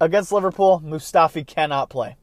Against 0.00 0.32
Liverpool, 0.32 0.82
Mustafi 0.84 1.46
cannot 1.46 1.88
play. 1.88 2.16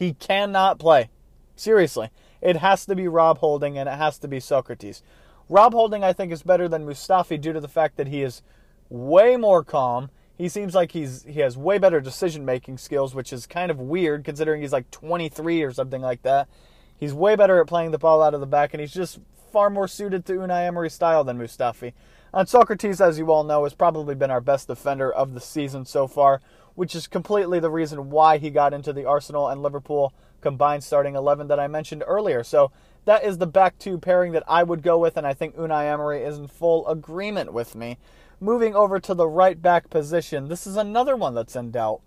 He 0.00 0.14
cannot 0.14 0.78
play. 0.78 1.10
Seriously. 1.56 2.08
It 2.40 2.56
has 2.56 2.86
to 2.86 2.96
be 2.96 3.06
Rob 3.06 3.38
Holding 3.38 3.76
and 3.76 3.86
it 3.86 3.98
has 3.98 4.18
to 4.20 4.28
be 4.28 4.40
Socrates. 4.40 5.02
Rob 5.50 5.74
Holding, 5.74 6.02
I 6.02 6.14
think, 6.14 6.32
is 6.32 6.42
better 6.42 6.68
than 6.68 6.86
Mustafi 6.86 7.38
due 7.38 7.52
to 7.52 7.60
the 7.60 7.68
fact 7.68 7.98
that 7.98 8.08
he 8.08 8.22
is 8.22 8.40
way 8.88 9.36
more 9.36 9.62
calm. 9.62 10.08
He 10.38 10.48
seems 10.48 10.74
like 10.74 10.92
he's 10.92 11.24
he 11.24 11.40
has 11.40 11.58
way 11.58 11.76
better 11.76 12.00
decision 12.00 12.46
making 12.46 12.78
skills, 12.78 13.14
which 13.14 13.30
is 13.30 13.46
kind 13.46 13.70
of 13.70 13.78
weird 13.78 14.24
considering 14.24 14.62
he's 14.62 14.72
like 14.72 14.90
23 14.90 15.62
or 15.62 15.70
something 15.70 16.00
like 16.00 16.22
that. 16.22 16.48
He's 16.96 17.12
way 17.12 17.36
better 17.36 17.60
at 17.60 17.66
playing 17.66 17.90
the 17.90 17.98
ball 17.98 18.22
out 18.22 18.32
of 18.32 18.40
the 18.40 18.46
back, 18.46 18.72
and 18.72 18.80
he's 18.80 18.94
just 18.94 19.20
far 19.52 19.68
more 19.68 19.86
suited 19.86 20.24
to 20.26 20.32
Unai 20.32 20.66
Emery's 20.66 20.94
style 20.94 21.24
than 21.24 21.38
Mustafi. 21.38 21.92
And 22.32 22.48
Socrates, 22.48 23.02
as 23.02 23.18
you 23.18 23.30
all 23.30 23.44
know, 23.44 23.64
has 23.64 23.74
probably 23.74 24.14
been 24.14 24.30
our 24.30 24.40
best 24.40 24.68
defender 24.68 25.12
of 25.12 25.34
the 25.34 25.40
season 25.40 25.84
so 25.84 26.06
far, 26.06 26.40
which 26.80 26.94
is 26.94 27.06
completely 27.06 27.60
the 27.60 27.68
reason 27.68 28.08
why 28.08 28.38
he 28.38 28.48
got 28.48 28.72
into 28.72 28.90
the 28.90 29.04
Arsenal 29.04 29.48
and 29.48 29.62
Liverpool 29.62 30.14
combined 30.40 30.82
starting 30.82 31.14
11 31.14 31.48
that 31.48 31.60
I 31.60 31.66
mentioned 31.66 32.02
earlier. 32.06 32.42
So 32.42 32.72
that 33.04 33.22
is 33.22 33.36
the 33.36 33.46
back 33.46 33.78
two 33.78 33.98
pairing 33.98 34.32
that 34.32 34.44
I 34.48 34.62
would 34.62 34.82
go 34.82 34.96
with, 34.96 35.18
and 35.18 35.26
I 35.26 35.34
think 35.34 35.54
Unai 35.56 35.92
Emery 35.92 36.22
is 36.22 36.38
in 36.38 36.48
full 36.48 36.88
agreement 36.88 37.52
with 37.52 37.74
me. 37.74 37.98
Moving 38.40 38.74
over 38.74 38.98
to 38.98 39.12
the 39.12 39.28
right 39.28 39.60
back 39.60 39.90
position, 39.90 40.48
this 40.48 40.66
is 40.66 40.76
another 40.76 41.16
one 41.16 41.34
that's 41.34 41.54
in 41.54 41.70
doubt. 41.70 42.00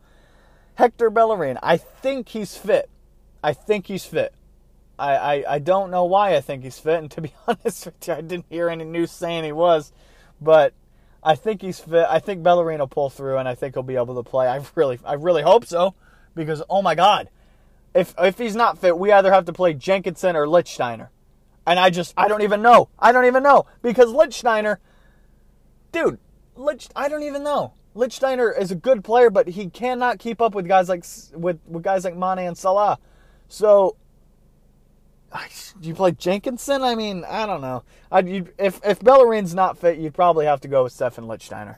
Hector 0.74 1.12
Bellerin, 1.12 1.60
I 1.62 1.78
think 1.78 2.30
he's 2.30 2.58
fit. 2.58 2.90
I 3.44 3.54
think 3.54 3.86
he's 3.86 4.06
fit. 4.06 4.34
I, 4.98 5.16
I, 5.16 5.44
I 5.48 5.60
don't 5.60 5.92
know 5.92 6.06
why 6.06 6.36
I 6.36 6.42
think 6.42 6.64
he's 6.64 6.80
fit, 6.80 6.98
and 6.98 7.12
to 7.12 7.22
be 7.22 7.32
honest 7.48 7.86
with 7.86 8.08
you, 8.08 8.16
I 8.16 8.22
didn't 8.22 8.48
hear 8.50 8.70
any 8.70 8.86
news 8.86 9.12
saying 9.12 9.44
he 9.44 9.52
was, 9.52 9.92
but 10.42 10.74
I 11.26 11.36
think 11.36 11.62
he's 11.62 11.80
fit. 11.80 12.06
I 12.10 12.20
think 12.20 12.44
Bellerin 12.44 12.80
will 12.80 12.88
pull 12.88 13.10
through, 13.10 13.38
and 13.38 13.48
I 13.48 13.56
think 13.56 13.76
he'll 13.76 13.84
be 13.84 13.96
able 13.96 14.16
to 14.22 14.30
play. 14.30 14.48
I 14.48 14.62
really 14.76 15.00
I 15.06 15.14
really 15.14 15.42
hope 15.42 15.66
so, 15.66 15.96
because 16.36 16.62
oh 16.70 16.82
my 16.82 16.96
God, 16.96 17.30
if 17.94 18.14
if 18.18 18.38
he's 18.38 18.56
not 18.56 18.78
fit, 18.78 18.98
we 18.98 19.12
either 19.12 19.32
have 19.32 19.46
to 19.46 19.54
play 19.54 19.74
Jenkinson 19.74 20.36
or 20.36 20.46
Lichtsteiner. 20.46 21.10
And 21.66 21.80
I 21.80 21.90
just 21.90 22.14
I 22.18 22.28
don't 22.28 22.42
even 22.42 22.62
know. 22.62 22.90
I 23.00 23.12
don't 23.12 23.26
even 23.26 23.44
know 23.44 23.66
because 23.82 24.10
Lichtsteiner, 24.10 24.78
dude, 25.92 26.20
Lich 26.56 26.90
I 26.96 27.08
don't 27.08 27.24
even 27.24 27.44
know. 27.44 27.74
Lichtsteiner 27.96 28.58
is 28.60 28.72
a 28.72 28.76
good 28.76 29.04
player, 29.04 29.30
but 29.30 29.50
he 29.50 29.70
cannot 29.70 30.20
keep 30.20 30.42
up 30.42 30.56
with 30.56 30.68
guys 30.68 30.90
like 30.90 31.06
with 31.34 31.60
with 31.68 31.84
guys 31.84 32.04
like 32.04 32.18
Mane 32.18 32.48
and 32.48 32.58
Salah. 32.58 33.00
So 33.48 33.96
you 35.82 35.94
play 35.94 36.12
Jenkinson? 36.12 36.84
I 36.84 36.96
mean, 36.96 37.24
I 37.26 37.46
don't 37.46 37.62
know. 37.62 37.84
I 38.12 38.20
if 38.58 38.80
if 38.84 39.00
Bellerin's 39.00 39.56
not 39.56 39.78
fit, 39.78 39.98
you'd 39.98 40.14
probably 40.14 40.46
have 40.46 40.62
to 40.62 40.68
go 40.68 40.84
with 40.84 40.94
Stefan 40.94 41.26
Lichtsteiner. 41.26 41.78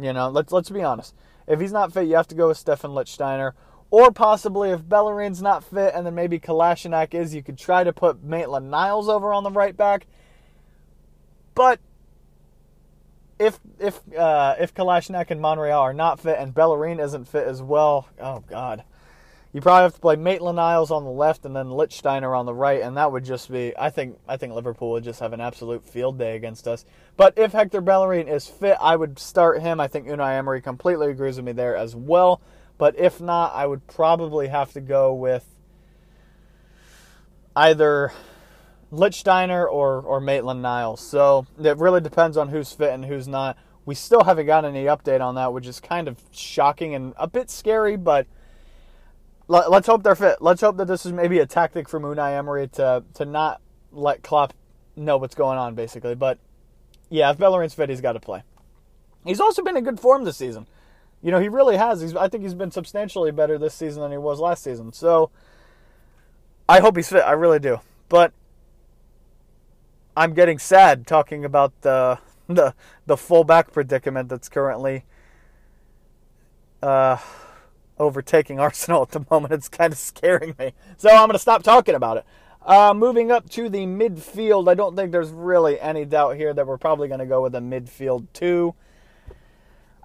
You 0.00 0.12
know, 0.12 0.28
let's 0.28 0.52
let's 0.52 0.70
be 0.70 0.82
honest. 0.82 1.14
If 1.46 1.60
he's 1.60 1.72
not 1.72 1.92
fit, 1.92 2.06
you 2.06 2.16
have 2.16 2.28
to 2.28 2.34
go 2.34 2.48
with 2.48 2.58
Stefan 2.58 2.90
Lichtsteiner 2.90 3.52
or 3.90 4.12
possibly 4.12 4.70
if 4.70 4.88
Bellerin's 4.88 5.42
not 5.42 5.64
fit 5.64 5.92
and 5.94 6.06
then 6.06 6.14
maybe 6.14 6.38
Kolasinac 6.38 7.12
is, 7.12 7.34
you 7.34 7.42
could 7.42 7.58
try 7.58 7.82
to 7.82 7.92
put 7.92 8.22
Maitland 8.22 8.70
Niles 8.70 9.08
over 9.08 9.32
on 9.32 9.42
the 9.42 9.50
right 9.50 9.76
back. 9.76 10.06
But 11.54 11.80
if 13.38 13.58
if 13.78 14.00
uh, 14.16 14.54
if 14.60 14.74
Kolasinac 14.74 15.30
and 15.30 15.40
Monreal 15.40 15.80
are 15.80 15.92
not 15.92 16.20
fit 16.20 16.38
and 16.38 16.54
Bellerin 16.54 17.00
isn't 17.00 17.26
fit 17.26 17.46
as 17.46 17.62
well, 17.62 18.08
oh 18.20 18.44
god. 18.48 18.84
You 19.52 19.60
probably 19.60 19.82
have 19.82 19.94
to 19.94 20.00
play 20.00 20.14
Maitland 20.14 20.56
Niles 20.56 20.92
on 20.92 21.02
the 21.02 21.10
left 21.10 21.44
and 21.44 21.56
then 21.56 21.66
Lichtsteiner 21.66 22.38
on 22.38 22.46
the 22.46 22.54
right, 22.54 22.82
and 22.82 22.96
that 22.96 23.10
would 23.10 23.24
just 23.24 23.50
be 23.50 23.76
I 23.76 23.90
think 23.90 24.16
I 24.28 24.36
think 24.36 24.54
Liverpool 24.54 24.92
would 24.92 25.02
just 25.02 25.18
have 25.20 25.32
an 25.32 25.40
absolute 25.40 25.84
field 25.84 26.18
day 26.18 26.36
against 26.36 26.68
us. 26.68 26.84
But 27.16 27.36
if 27.36 27.52
Hector 27.52 27.80
Bellerin 27.80 28.28
is 28.28 28.46
fit, 28.46 28.76
I 28.80 28.94
would 28.94 29.18
start 29.18 29.60
him. 29.60 29.80
I 29.80 29.88
think 29.88 30.06
Unai 30.06 30.38
Emery 30.38 30.60
completely 30.60 31.10
agrees 31.10 31.36
with 31.36 31.44
me 31.44 31.52
there 31.52 31.76
as 31.76 31.96
well. 31.96 32.40
But 32.78 32.98
if 32.98 33.20
not, 33.20 33.52
I 33.54 33.66
would 33.66 33.86
probably 33.88 34.48
have 34.48 34.72
to 34.72 34.80
go 34.80 35.12
with 35.12 35.44
either 37.54 38.12
Lichtsteiner 38.92 39.70
or, 39.70 40.00
or 40.00 40.20
Maitland 40.20 40.62
Niles. 40.62 41.00
So 41.00 41.46
it 41.62 41.76
really 41.76 42.00
depends 42.00 42.36
on 42.36 42.48
who's 42.48 42.72
fit 42.72 42.92
and 42.92 43.04
who's 43.04 43.28
not. 43.28 43.58
We 43.84 43.94
still 43.94 44.24
haven't 44.24 44.46
got 44.46 44.64
any 44.64 44.84
update 44.84 45.20
on 45.20 45.34
that, 45.34 45.52
which 45.52 45.66
is 45.66 45.80
kind 45.80 46.08
of 46.08 46.18
shocking 46.32 46.94
and 46.94 47.14
a 47.16 47.26
bit 47.26 47.50
scary, 47.50 47.96
but 47.96 48.26
let, 49.50 49.72
us 49.72 49.86
hope 49.86 50.04
they're 50.04 50.14
fit. 50.14 50.40
Let's 50.40 50.60
hope 50.60 50.76
that 50.76 50.86
this 50.86 51.04
is 51.04 51.12
maybe 51.12 51.40
a 51.40 51.46
tactic 51.46 51.88
from 51.88 52.04
Unai 52.04 52.38
Emery 52.38 52.68
to, 52.68 53.02
to 53.14 53.24
not 53.24 53.60
let 53.90 54.22
Klopp 54.22 54.54
know 54.94 55.16
what's 55.16 55.34
going 55.34 55.58
on, 55.58 55.74
basically. 55.74 56.14
But 56.14 56.38
yeah, 57.08 57.30
if 57.30 57.38
Bellerin's 57.38 57.74
fit, 57.74 57.88
he's 57.90 58.00
got 58.00 58.12
to 58.12 58.20
play. 58.20 58.44
He's 59.24 59.40
also 59.40 59.62
been 59.62 59.76
in 59.76 59.82
good 59.82 59.98
form 59.98 60.24
this 60.24 60.36
season. 60.36 60.68
You 61.20 61.32
know, 61.32 61.40
he 61.40 61.48
really 61.48 61.76
has. 61.76 62.00
He's, 62.00 62.14
I 62.14 62.28
think 62.28 62.44
he's 62.44 62.54
been 62.54 62.70
substantially 62.70 63.32
better 63.32 63.58
this 63.58 63.74
season 63.74 64.02
than 64.02 64.12
he 64.12 64.18
was 64.18 64.38
last 64.38 64.62
season. 64.62 64.92
So 64.92 65.30
I 66.68 66.78
hope 66.78 66.96
he's 66.96 67.08
fit. 67.08 67.24
I 67.24 67.32
really 67.32 67.58
do. 67.58 67.80
But 68.08 68.32
I'm 70.16 70.32
getting 70.32 70.60
sad 70.60 71.08
talking 71.08 71.44
about 71.44 71.72
the 71.80 72.18
the 72.48 72.74
the 73.06 73.16
fullback 73.16 73.72
predicament 73.72 74.28
that's 74.28 74.48
currently 74.48 75.04
uh, 76.82 77.18
overtaking 78.00 78.58
Arsenal 78.60 79.02
at 79.02 79.10
the 79.10 79.24
moment. 79.30 79.52
It's 79.52 79.68
kind 79.68 79.92
of 79.92 79.98
scaring 79.98 80.56
me. 80.58 80.72
So 80.96 81.08
I'm 81.08 81.28
going 81.28 81.32
to 81.32 81.38
stop 81.38 81.62
talking 81.62 81.94
about 81.94 82.16
it. 82.16 82.24
Uh, 82.62 82.92
moving 82.94 83.30
up 83.30 83.48
to 83.50 83.68
the 83.68 83.86
midfield, 83.86 84.68
I 84.68 84.74
don't 84.74 84.94
think 84.94 85.12
there's 85.12 85.30
really 85.30 85.80
any 85.80 86.04
doubt 86.04 86.36
here 86.36 86.52
that 86.52 86.66
we're 86.66 86.76
probably 86.76 87.08
going 87.08 87.20
to 87.20 87.26
go 87.26 87.42
with 87.42 87.54
a 87.54 87.60
midfield 87.60 88.26
two. 88.32 88.74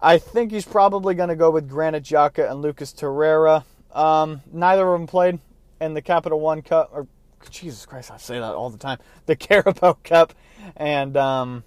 I 0.01 0.17
think 0.19 0.51
he's 0.51 0.65
probably 0.65 1.15
going 1.15 1.29
to 1.29 1.36
go 1.36 1.49
with 1.49 1.67
Granit 1.67 2.03
Xhaka 2.03 2.49
and 2.49 2.62
Lucas 2.62 2.93
Torreira. 2.93 3.65
Um, 3.91 4.41
neither 4.51 4.88
of 4.88 4.99
them 4.99 5.08
played 5.08 5.39
in 5.81 5.93
the 5.93 6.01
Capital 6.01 6.39
One 6.39 6.62
Cup, 6.62 6.91
or 6.93 7.08
Jesus 7.49 7.86
Christ, 7.86 8.12
I 8.12 8.17
say 8.17 8.39
that 8.39 8.53
all 8.53 8.69
the 8.69 8.77
time. 8.77 8.99
The 9.25 9.36
Carabao 9.36 9.97
Cup, 10.03 10.34
and 10.77 11.17
um, 11.17 11.63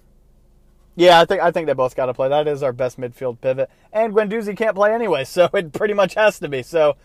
Yeah, 0.99 1.21
I 1.21 1.23
think 1.23 1.41
I 1.41 1.49
think 1.51 1.67
they 1.67 1.73
both 1.73 1.95
got 1.95 2.07
to 2.07 2.13
play. 2.13 2.27
That 2.27 2.45
is 2.45 2.61
our 2.61 2.73
best 2.73 2.99
midfield 2.99 3.39
pivot, 3.39 3.69
and 3.93 4.13
Guendouzi 4.13 4.57
can't 4.57 4.75
play 4.75 4.93
anyway, 4.93 5.23
so 5.25 5.49
it 5.53 5.71
pretty 5.71 5.93
much 5.93 6.15
has 6.15 6.39
to 6.39 6.49
be. 6.49 6.61
So 6.61 6.97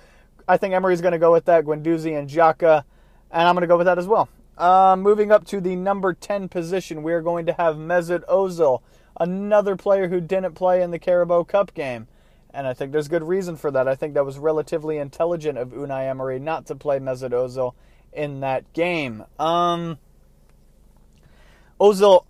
I 0.48 0.56
think 0.56 0.74
Emery's 0.74 1.00
going 1.00 1.12
to 1.12 1.18
go 1.18 1.30
with 1.30 1.44
that. 1.44 1.64
Guendouzi 1.64 2.18
and 2.18 2.28
Xhaka, 2.28 2.82
and 3.30 3.48
I'm 3.48 3.54
going 3.54 3.60
to 3.62 3.68
go 3.68 3.78
with 3.78 3.84
that 3.84 3.96
as 3.96 4.08
well. 4.08 4.28
Uh, 4.58 4.96
moving 4.98 5.30
up 5.30 5.44
to 5.46 5.60
the 5.60 5.76
number 5.76 6.12
10 6.12 6.48
position, 6.48 7.04
we 7.04 7.12
are 7.12 7.22
going 7.22 7.46
to 7.46 7.52
have 7.52 7.76
Mesut 7.76 8.24
Ozil, 8.26 8.82
another 9.20 9.76
player 9.76 10.08
who 10.08 10.20
didn't 10.20 10.54
play 10.54 10.82
in 10.82 10.90
the 10.90 10.98
Carabao 10.98 11.44
Cup 11.44 11.72
game. 11.72 12.08
And 12.52 12.66
I 12.66 12.74
think 12.74 12.90
there's 12.90 13.06
good 13.06 13.22
reason 13.22 13.54
for 13.54 13.70
that. 13.70 13.86
I 13.86 13.94
think 13.94 14.14
that 14.14 14.26
was 14.26 14.38
relatively 14.38 14.98
intelligent 14.98 15.56
of 15.56 15.68
Unai 15.68 16.10
Emery 16.10 16.40
not 16.40 16.66
to 16.66 16.74
play 16.74 16.98
Mesut 16.98 17.30
Ozil 17.30 17.74
in 18.12 18.40
that 18.40 18.72
game. 18.72 19.24
Um, 19.38 19.98
Ozil, 21.80 22.24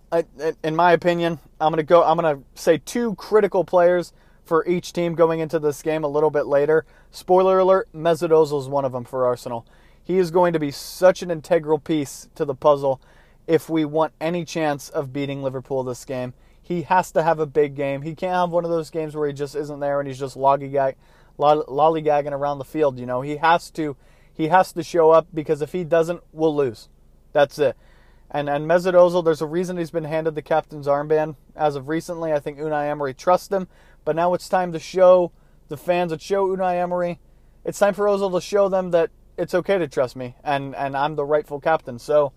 in 0.63 0.75
my 0.75 0.91
opinion, 0.93 1.39
I'm 1.59 1.71
gonna 1.71 1.83
go. 1.83 2.03
I'm 2.03 2.17
gonna 2.17 2.39
say 2.55 2.77
two 2.77 3.15
critical 3.15 3.63
players 3.63 4.13
for 4.43 4.65
each 4.67 4.93
team 4.93 5.15
going 5.15 5.39
into 5.39 5.59
this 5.59 5.81
game 5.81 6.03
a 6.03 6.07
little 6.07 6.29
bit 6.29 6.47
later. 6.47 6.85
Spoiler 7.11 7.59
alert: 7.59 7.87
Mesut 7.93 8.29
Ozil 8.29 8.59
is 8.59 8.67
one 8.67 8.85
of 8.85 8.91
them 8.91 9.05
for 9.05 9.25
Arsenal. 9.25 9.65
He 10.03 10.17
is 10.17 10.29
going 10.29 10.53
to 10.53 10.59
be 10.59 10.71
such 10.71 11.23
an 11.23 11.31
integral 11.31 11.79
piece 11.79 12.29
to 12.35 12.45
the 12.45 12.53
puzzle 12.53 13.01
if 13.47 13.69
we 13.69 13.85
want 13.85 14.13
any 14.21 14.45
chance 14.45 14.89
of 14.89 15.11
beating 15.11 15.41
Liverpool 15.41 15.83
this 15.83 16.05
game. 16.05 16.33
He 16.61 16.83
has 16.83 17.11
to 17.11 17.23
have 17.23 17.39
a 17.39 17.45
big 17.45 17.75
game. 17.75 18.03
He 18.03 18.15
can't 18.15 18.33
have 18.33 18.49
one 18.51 18.65
of 18.65 18.71
those 18.71 18.89
games 18.89 19.15
where 19.15 19.27
he 19.27 19.33
just 19.33 19.55
isn't 19.55 19.79
there 19.79 19.99
and 19.99 20.07
he's 20.07 20.19
just 20.19 20.37
lollygag, 20.37 20.95
lollygagging 21.37 22.31
around 22.31 22.57
the 22.57 22.65
field. 22.65 22.99
You 22.99 23.05
know, 23.05 23.21
he 23.21 23.37
has 23.37 23.69
to 23.71 23.95
he 24.33 24.47
has 24.49 24.73
to 24.73 24.83
show 24.83 25.11
up 25.11 25.27
because 25.33 25.61
if 25.61 25.71
he 25.71 25.83
doesn't, 25.83 26.21
we'll 26.33 26.55
lose. 26.55 26.89
That's 27.33 27.57
it. 27.57 27.75
And 28.31 28.49
and 28.49 28.65
Mesut 28.65 28.93
Ozil, 28.93 29.23
there's 29.23 29.41
a 29.41 29.45
reason 29.45 29.77
he's 29.77 29.91
been 29.91 30.03
handed 30.03 30.35
the 30.35 30.41
captain's 30.41 30.87
armband 30.87 31.35
as 31.55 31.75
of 31.75 31.87
recently. 31.87 32.33
I 32.33 32.39
think 32.39 32.57
Unai 32.57 32.89
Emery 32.89 33.13
trusts 33.13 33.49
him, 33.49 33.67
but 34.03 34.15
now 34.15 34.33
it's 34.33 34.49
time 34.49 34.71
to 34.73 34.79
show 34.79 35.31
the 35.67 35.77
fans, 35.77 36.11
that 36.11 36.21
show 36.21 36.47
Unai 36.47 36.81
Emery. 36.81 37.19
It's 37.63 37.79
time 37.79 37.93
for 37.93 38.05
Ozil 38.05 38.33
to 38.33 38.41
show 38.41 38.67
them 38.67 38.91
that 38.91 39.09
it's 39.37 39.53
okay 39.53 39.77
to 39.77 39.87
trust 39.87 40.15
me, 40.15 40.35
and 40.43 40.75
and 40.75 40.97
I'm 40.97 41.15
the 41.15 41.25
rightful 41.25 41.59
captain. 41.59 41.99
So. 41.99 42.33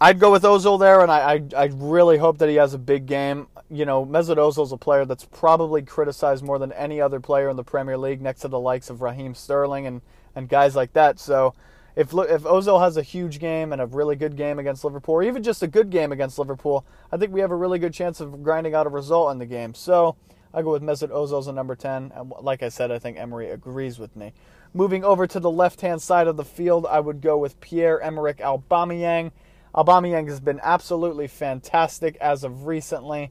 I'd 0.00 0.18
go 0.18 0.32
with 0.32 0.42
Ozil 0.42 0.78
there, 0.78 1.00
and 1.00 1.10
I, 1.10 1.34
I, 1.34 1.42
I 1.56 1.70
really 1.72 2.18
hope 2.18 2.38
that 2.38 2.48
he 2.48 2.56
has 2.56 2.74
a 2.74 2.78
big 2.78 3.06
game. 3.06 3.46
You 3.70 3.86
know, 3.86 4.04
Mesut 4.04 4.36
Ozil's 4.36 4.72
a 4.72 4.76
player 4.76 5.04
that's 5.06 5.24
probably 5.24 5.82
criticized 5.82 6.44
more 6.44 6.58
than 6.58 6.72
any 6.72 7.00
other 7.00 7.20
player 7.20 7.48
in 7.48 7.56
the 7.56 7.64
Premier 7.64 7.96
League, 7.96 8.20
next 8.20 8.40
to 8.40 8.48
the 8.48 8.58
likes 8.58 8.90
of 8.90 9.00
Raheem 9.00 9.34
Sterling 9.34 9.86
and, 9.86 10.02
and 10.34 10.48
guys 10.48 10.74
like 10.76 10.92
that. 10.92 11.18
So, 11.20 11.54
if 11.96 12.12
if 12.12 12.42
Ozil 12.42 12.80
has 12.80 12.96
a 12.96 13.02
huge 13.02 13.38
game 13.38 13.72
and 13.72 13.80
a 13.80 13.86
really 13.86 14.16
good 14.16 14.36
game 14.36 14.58
against 14.58 14.84
Liverpool, 14.84 15.14
or 15.14 15.22
even 15.22 15.42
just 15.42 15.62
a 15.62 15.66
good 15.66 15.90
game 15.90 16.12
against 16.12 16.38
Liverpool, 16.38 16.84
I 17.12 17.16
think 17.16 17.32
we 17.32 17.40
have 17.40 17.50
a 17.50 17.56
really 17.56 17.78
good 17.78 17.94
chance 17.94 18.20
of 18.20 18.42
grinding 18.42 18.74
out 18.74 18.86
a 18.86 18.90
result 18.90 19.30
in 19.32 19.38
the 19.38 19.46
game. 19.46 19.74
So 19.74 20.16
I 20.52 20.62
go 20.62 20.72
with 20.72 20.82
Mesut 20.82 21.10
Ozil 21.10 21.38
as 21.38 21.46
a 21.46 21.52
number 21.52 21.74
10. 21.74 22.12
And 22.14 22.32
like 22.40 22.62
I 22.62 22.68
said, 22.68 22.90
I 22.90 22.98
think 22.98 23.18
Emery 23.18 23.50
agrees 23.50 23.98
with 23.98 24.16
me. 24.16 24.32
Moving 24.72 25.04
over 25.04 25.26
to 25.26 25.38
the 25.38 25.50
left-hand 25.50 26.02
side 26.02 26.26
of 26.26 26.36
the 26.36 26.44
field, 26.44 26.86
I 26.88 26.98
would 27.00 27.20
go 27.20 27.38
with 27.38 27.60
Pierre-Emerick 27.60 28.38
Aubameyang. 28.38 29.30
Aubameyang 29.74 30.28
has 30.28 30.40
been 30.40 30.60
absolutely 30.62 31.28
fantastic 31.28 32.16
as 32.16 32.44
of 32.44 32.66
recently. 32.66 33.30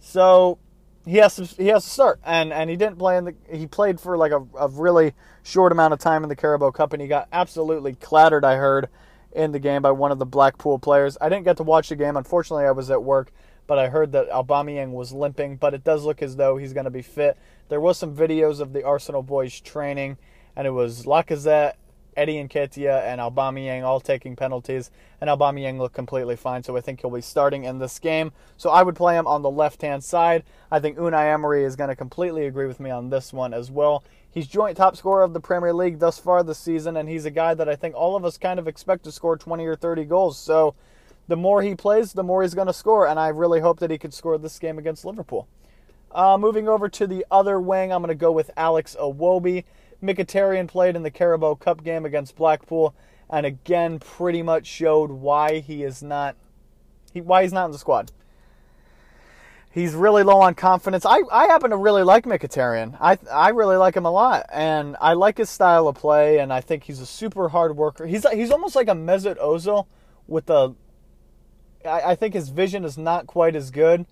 So 0.00 0.58
he 1.08 1.16
has 1.16 1.36
to 1.36 1.44
he 1.44 1.68
has 1.68 1.84
to 1.84 1.90
start, 1.90 2.20
and 2.24 2.52
and 2.52 2.68
he 2.68 2.76
didn't 2.76 2.98
play 2.98 3.16
in 3.16 3.24
the 3.24 3.34
he 3.50 3.66
played 3.66 4.00
for 4.00 4.16
like 4.16 4.32
a, 4.32 4.44
a 4.58 4.68
really 4.68 5.14
short 5.42 5.72
amount 5.72 5.94
of 5.94 5.98
time 5.98 6.22
in 6.22 6.28
the 6.28 6.36
Carabao 6.36 6.70
Cup, 6.70 6.92
and 6.92 7.00
he 7.00 7.08
got 7.08 7.28
absolutely 7.32 7.94
clattered. 7.94 8.44
I 8.44 8.56
heard 8.56 8.88
in 9.32 9.52
the 9.52 9.58
game 9.58 9.82
by 9.82 9.90
one 9.90 10.12
of 10.12 10.18
the 10.18 10.26
Blackpool 10.26 10.78
players. 10.78 11.16
I 11.20 11.28
didn't 11.28 11.44
get 11.44 11.56
to 11.58 11.62
watch 11.62 11.88
the 11.88 11.96
game, 11.96 12.16
unfortunately. 12.16 12.66
I 12.66 12.72
was 12.72 12.90
at 12.90 13.02
work, 13.02 13.32
but 13.66 13.78
I 13.78 13.88
heard 13.88 14.12
that 14.12 14.28
Aubameyang 14.30 14.92
was 14.92 15.12
limping, 15.12 15.56
but 15.56 15.74
it 15.74 15.84
does 15.84 16.04
look 16.04 16.22
as 16.22 16.36
though 16.36 16.56
he's 16.56 16.72
going 16.72 16.84
to 16.84 16.90
be 16.90 17.02
fit. 17.02 17.38
There 17.68 17.80
was 17.80 17.98
some 17.98 18.14
videos 18.14 18.60
of 18.60 18.72
the 18.72 18.84
Arsenal 18.84 19.22
boys 19.22 19.60
training, 19.60 20.18
and 20.56 20.66
it 20.66 20.70
was 20.70 21.04
Lacazette 21.04 21.74
Eddie 22.18 22.42
Nketiah 22.42 23.02
and 23.02 23.20
Aubameyang 23.20 23.84
all 23.84 24.00
taking 24.00 24.34
penalties, 24.34 24.90
and 25.20 25.30
Aubameyang 25.30 25.78
looked 25.78 25.94
completely 25.94 26.34
fine, 26.34 26.62
so 26.62 26.76
I 26.76 26.80
think 26.80 27.00
he'll 27.00 27.10
be 27.10 27.20
starting 27.20 27.64
in 27.64 27.78
this 27.78 27.98
game. 27.98 28.32
So 28.56 28.70
I 28.70 28.82
would 28.82 28.96
play 28.96 29.16
him 29.16 29.26
on 29.26 29.42
the 29.42 29.50
left-hand 29.50 30.02
side. 30.02 30.42
I 30.70 30.80
think 30.80 30.98
Unai 30.98 31.32
Emery 31.32 31.64
is 31.64 31.76
going 31.76 31.88
to 31.88 31.96
completely 31.96 32.46
agree 32.46 32.66
with 32.66 32.80
me 32.80 32.90
on 32.90 33.08
this 33.08 33.32
one 33.32 33.54
as 33.54 33.70
well. 33.70 34.02
He's 34.30 34.46
joint 34.46 34.76
top 34.76 34.96
scorer 34.96 35.22
of 35.22 35.32
the 35.32 35.40
Premier 35.40 35.72
League 35.72 36.00
thus 36.00 36.18
far 36.18 36.42
this 36.42 36.58
season, 36.58 36.96
and 36.96 37.08
he's 37.08 37.24
a 37.24 37.30
guy 37.30 37.54
that 37.54 37.68
I 37.68 37.76
think 37.76 37.94
all 37.94 38.16
of 38.16 38.24
us 38.24 38.36
kind 38.36 38.58
of 38.58 38.68
expect 38.68 39.04
to 39.04 39.12
score 39.12 39.36
20 39.36 39.64
or 39.64 39.76
30 39.76 40.04
goals. 40.04 40.38
So 40.38 40.74
the 41.28 41.36
more 41.36 41.62
he 41.62 41.74
plays, 41.74 42.12
the 42.12 42.24
more 42.24 42.42
he's 42.42 42.54
going 42.54 42.66
to 42.66 42.72
score, 42.72 43.06
and 43.06 43.18
I 43.18 43.28
really 43.28 43.60
hope 43.60 43.78
that 43.80 43.90
he 43.90 43.98
could 43.98 44.12
score 44.12 44.38
this 44.38 44.58
game 44.58 44.78
against 44.78 45.04
Liverpool. 45.04 45.46
Uh, 46.10 46.38
moving 46.38 46.68
over 46.68 46.88
to 46.88 47.06
the 47.06 47.24
other 47.30 47.60
wing, 47.60 47.92
I'm 47.92 48.02
going 48.02 48.08
to 48.08 48.14
go 48.14 48.32
with 48.32 48.50
Alex 48.56 48.96
Iwobi. 48.98 49.64
Mkhitaryan 50.02 50.68
played 50.68 50.96
in 50.96 51.02
the 51.02 51.10
Carabao 51.10 51.54
Cup 51.54 51.82
game 51.82 52.04
against 52.04 52.36
Blackpool 52.36 52.94
and 53.30 53.44
again 53.44 53.98
pretty 53.98 54.42
much 54.42 54.66
showed 54.66 55.10
why 55.10 55.58
he 55.60 55.82
is 55.82 56.02
not 56.02 56.36
he, 57.12 57.20
why 57.20 57.42
he's 57.42 57.52
not 57.52 57.66
in 57.66 57.72
the 57.72 57.78
squad. 57.78 58.12
He's 59.70 59.94
really 59.94 60.22
low 60.22 60.40
on 60.40 60.54
confidence. 60.54 61.04
I, 61.06 61.20
I 61.30 61.46
happen 61.46 61.70
to 61.70 61.76
really 61.76 62.02
like 62.02 62.24
Mkhitaryan. 62.24 62.96
I 63.00 63.18
I 63.30 63.50
really 63.50 63.76
like 63.76 63.96
him 63.96 64.06
a 64.06 64.10
lot, 64.10 64.46
and 64.52 64.96
I 65.00 65.12
like 65.12 65.38
his 65.38 65.50
style 65.50 65.88
of 65.88 65.96
play, 65.96 66.38
and 66.38 66.52
I 66.52 66.60
think 66.60 66.84
he's 66.84 67.00
a 67.00 67.06
super 67.06 67.48
hard 67.50 67.76
worker. 67.76 68.06
He's 68.06 68.28
he's 68.30 68.50
almost 68.50 68.74
like 68.74 68.88
a 68.88 68.92
Mesut 68.92 69.38
Ozil 69.38 69.86
with 70.26 70.48
a. 70.50 70.74
I, 71.84 72.00
I 72.00 72.14
think 72.14 72.34
his 72.34 72.48
vision 72.48 72.84
is 72.84 72.96
not 72.96 73.26
quite 73.26 73.54
as 73.54 73.70
good, 73.70 74.06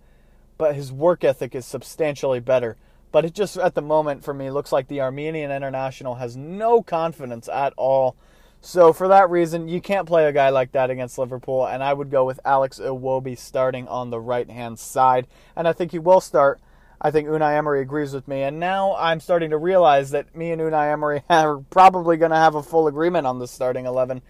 but 0.59 0.75
his 0.75 0.92
work 0.92 1.25
ethic 1.25 1.55
is 1.55 1.64
substantially 1.64 2.40
better. 2.40 2.77
But 3.12 3.25
it 3.25 3.35
just 3.35 3.57
at 3.57 3.75
the 3.75 3.83
moment 3.83 4.25
for 4.25 4.35
me 4.35 4.51
looks 4.51 4.73
like 4.73 4.88
the 4.88 5.01
Armenian 5.01 5.51
international 5.51 6.16
has 6.16 6.37
no 6.37 6.83
confidence 6.83 7.49
at 7.49 7.73
all. 7.77 8.16
So 8.61 8.92
for 8.92 9.09
that 9.09 9.31
reason, 9.31 9.69
you 9.69 9.81
can't 9.81 10.09
play 10.09 10.27
a 10.27 10.33
guy 10.33 10.49
like 10.49 10.73
that 10.73 10.90
against 10.90 11.19
Liverpool, 11.19 11.66
and 11.66 11.85
I 11.85 11.92
would 11.92 12.11
go 12.11 12.25
with 12.25 12.40
Alex 12.45 12.81
Iwobi 12.81 13.38
starting 13.38 13.87
on 13.87 14.11
the 14.11 14.19
right 14.19 14.51
hand 14.51 14.79
side, 14.79 15.29
and 15.55 15.69
I 15.69 15.73
think 15.73 15.92
he 15.92 15.99
will 15.99 16.21
start. 16.21 16.61
I 17.01 17.11
think 17.11 17.29
Unai 17.29 17.57
Emery 17.57 17.83
agrees 17.83 18.12
with 18.12 18.27
me, 18.27 18.42
and 18.42 18.59
now 18.59 18.97
I'm 18.97 19.21
starting 19.21 19.51
to 19.51 19.59
realize 19.59 20.11
that 20.11 20.35
me 20.35 20.51
and 20.51 20.61
Unai 20.61 20.92
Emery 20.92 21.23
are 21.31 21.59
probably 21.59 22.16
going 22.16 22.33
to 22.33 22.37
have 22.37 22.55
a 22.55 22.62
full 22.62 22.88
agreement 22.88 23.27
on 23.27 23.38
the 23.38 23.47
starting 23.47 23.87
eleven. 23.87 24.23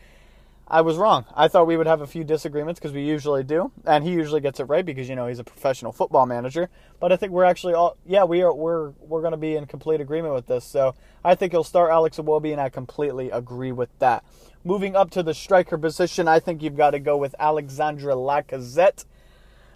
I 0.69 0.81
was 0.81 0.97
wrong. 0.97 1.27
I 1.33 1.47
thought 1.47 1.69
we 1.69 1.77
would 1.77 1.87
have 1.87 2.01
a 2.01 2.09
few 2.09 2.25
disagreements 2.25 2.81
because 2.81 2.93
we 2.93 3.03
usually 3.05 3.45
do, 3.45 3.71
and 3.85 4.03
he 4.03 4.11
usually 4.11 4.41
gets 4.41 4.59
it 4.59 4.65
right 4.65 4.85
because 4.85 5.09
you 5.09 5.15
know 5.15 5.29
he's 5.29 5.39
a 5.39 5.45
professional 5.45 5.93
football 5.93 6.27
manager. 6.27 6.69
But 6.99 7.13
I 7.13 7.17
think 7.17 7.31
we're 7.31 7.45
actually 7.45 7.75
all 7.75 7.97
yeah 8.05 8.25
we 8.25 8.43
are 8.43 8.53
we're 8.53 8.91
we're 9.01 9.21
going 9.21 9.31
to 9.31 9.37
be 9.37 9.55
in 9.55 9.67
complete 9.67 10.01
agreement 10.01 10.35
with 10.35 10.49
this. 10.49 10.65
So 10.65 10.97
I 11.25 11.37
think 11.37 11.53
he'll 11.53 11.63
start 11.63 11.93
Alex 11.93 12.17
Iwobi, 12.17 12.51
and 12.51 12.61
I 12.61 12.69
completely 12.69 13.31
agree 13.31 13.71
with 13.71 13.97
that. 14.01 14.25
Moving 14.65 14.97
up 14.97 15.11
to 15.11 15.23
the 15.23 15.35
striker 15.35 15.79
position, 15.79 16.27
I 16.27 16.41
think 16.41 16.63
you've 16.63 16.77
got 16.77 16.91
to 16.91 16.99
go 16.99 17.17
with 17.17 17.37
Alexandre 17.39 18.11
Lacazette. 18.11 19.05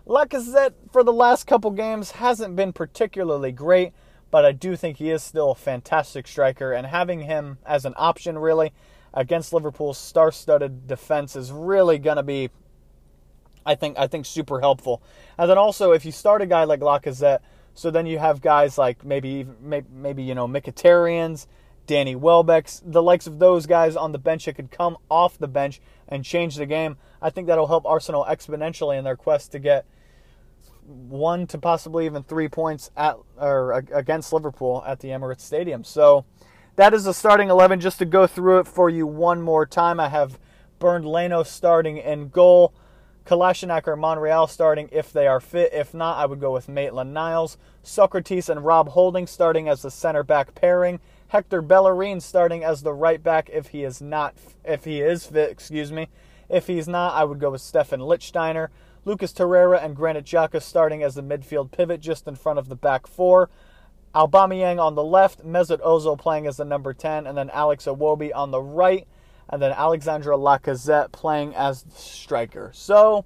Lacazette 0.08 0.72
for 0.90 1.04
the 1.04 1.12
last 1.12 1.46
couple 1.46 1.70
games 1.70 2.12
hasn't 2.12 2.56
been 2.56 2.72
particularly 2.72 3.52
great, 3.52 3.92
but 4.32 4.44
I 4.44 4.50
do 4.50 4.74
think 4.74 4.96
he 4.96 5.10
is 5.10 5.22
still 5.22 5.52
a 5.52 5.54
fantastic 5.54 6.26
striker, 6.26 6.72
and 6.72 6.88
having 6.88 7.20
him 7.20 7.58
as 7.64 7.84
an 7.84 7.94
option 7.96 8.38
really 8.38 8.72
against 9.12 9.52
Liverpool's 9.52 9.98
star-studded 9.98 10.86
defense 10.86 11.36
is 11.36 11.50
really 11.50 11.98
going 11.98 12.16
to 12.16 12.22
be 12.22 12.50
I 13.64 13.74
think 13.74 13.98
I 13.98 14.06
think 14.06 14.26
super 14.26 14.60
helpful. 14.60 15.02
And 15.38 15.48
then 15.50 15.58
also 15.58 15.92
if 15.92 16.04
you 16.04 16.12
start 16.12 16.42
a 16.42 16.46
guy 16.46 16.64
like 16.64 16.80
Lacazette, 16.80 17.40
so 17.74 17.90
then 17.90 18.06
you 18.06 18.18
have 18.18 18.40
guys 18.40 18.78
like 18.78 19.04
maybe 19.04 19.46
maybe, 19.60 20.22
you 20.22 20.34
know 20.34 20.48
Mkhitaryan's, 20.48 21.46
Danny 21.86 22.14
Welbeck's, 22.14 22.82
the 22.84 23.02
likes 23.02 23.26
of 23.26 23.38
those 23.38 23.66
guys 23.66 23.96
on 23.96 24.12
the 24.12 24.18
bench 24.18 24.46
that 24.46 24.54
could 24.54 24.70
come 24.70 24.96
off 25.10 25.38
the 25.38 25.48
bench 25.48 25.80
and 26.08 26.24
change 26.24 26.56
the 26.56 26.66
game. 26.66 26.96
I 27.20 27.30
think 27.30 27.46
that'll 27.46 27.66
help 27.66 27.84
Arsenal 27.86 28.24
exponentially 28.28 28.98
in 28.98 29.04
their 29.04 29.16
quest 29.16 29.52
to 29.52 29.58
get 29.58 29.86
one 30.86 31.46
to 31.48 31.58
possibly 31.58 32.06
even 32.06 32.22
three 32.22 32.48
points 32.48 32.90
at 32.96 33.16
or 33.36 33.72
against 33.92 34.32
Liverpool 34.32 34.82
at 34.86 35.00
the 35.00 35.08
Emirates 35.08 35.42
Stadium. 35.42 35.84
So 35.84 36.24
that 36.76 36.94
is 36.94 37.04
the 37.04 37.14
starting 37.14 37.50
11. 37.50 37.80
Just 37.80 37.98
to 37.98 38.04
go 38.04 38.26
through 38.26 38.60
it 38.60 38.66
for 38.66 38.88
you 38.88 39.06
one 39.06 39.42
more 39.42 39.66
time, 39.66 40.00
I 40.00 40.08
have 40.08 40.38
Bernd 40.78 41.04
Leno 41.04 41.42
starting 41.42 41.98
in 41.98 42.28
goal. 42.28 42.72
Kolasinac 43.26 43.86
Monreal 43.96 44.48
starting 44.48 44.88
if 44.90 45.12
they 45.12 45.26
are 45.26 45.40
fit. 45.40 45.72
If 45.72 45.94
not, 45.94 46.18
I 46.18 46.26
would 46.26 46.40
go 46.40 46.52
with 46.52 46.68
Maitland 46.68 47.14
Niles. 47.14 47.58
Sokratis 47.84 48.48
and 48.48 48.64
Rob 48.64 48.88
Holding 48.88 49.26
starting 49.26 49.68
as 49.68 49.82
the 49.82 49.90
center 49.90 50.22
back 50.22 50.54
pairing. 50.54 51.00
Hector 51.28 51.62
Bellerin 51.62 52.20
starting 52.20 52.64
as 52.64 52.82
the 52.82 52.92
right 52.92 53.22
back 53.22 53.48
if 53.52 53.68
he 53.68 53.84
is 53.84 54.02
not 54.02 54.34
if 54.64 54.84
he 54.84 55.00
is 55.00 55.26
fit, 55.26 55.50
excuse 55.50 55.92
me. 55.92 56.08
If 56.48 56.66
he's 56.66 56.88
not, 56.88 57.14
I 57.14 57.22
would 57.22 57.38
go 57.38 57.50
with 57.50 57.60
Stefan 57.60 58.00
Lichtsteiner. 58.00 58.68
Lucas 59.04 59.32
Torreira 59.32 59.82
and 59.82 59.94
Granit 59.94 60.24
Xhaka 60.24 60.60
starting 60.60 61.02
as 61.02 61.14
the 61.14 61.22
midfield 61.22 61.70
pivot 61.70 62.00
just 62.00 62.26
in 62.26 62.34
front 62.34 62.58
of 62.58 62.68
the 62.68 62.76
back 62.76 63.06
four. 63.06 63.48
Aubameyang 64.14 64.80
on 64.80 64.94
the 64.94 65.04
left, 65.04 65.44
Mesut 65.44 65.80
Ozil 65.80 66.18
playing 66.18 66.46
as 66.46 66.56
the 66.56 66.64
number 66.64 66.92
10, 66.92 67.26
and 67.26 67.36
then 67.36 67.50
Alex 67.50 67.84
Iwobi 67.84 68.30
on 68.34 68.50
the 68.50 68.60
right, 68.60 69.06
and 69.48 69.62
then 69.62 69.72
Alexandre 69.72 70.32
Lacazette 70.32 71.12
playing 71.12 71.54
as 71.54 71.84
striker. 71.94 72.70
So, 72.74 73.24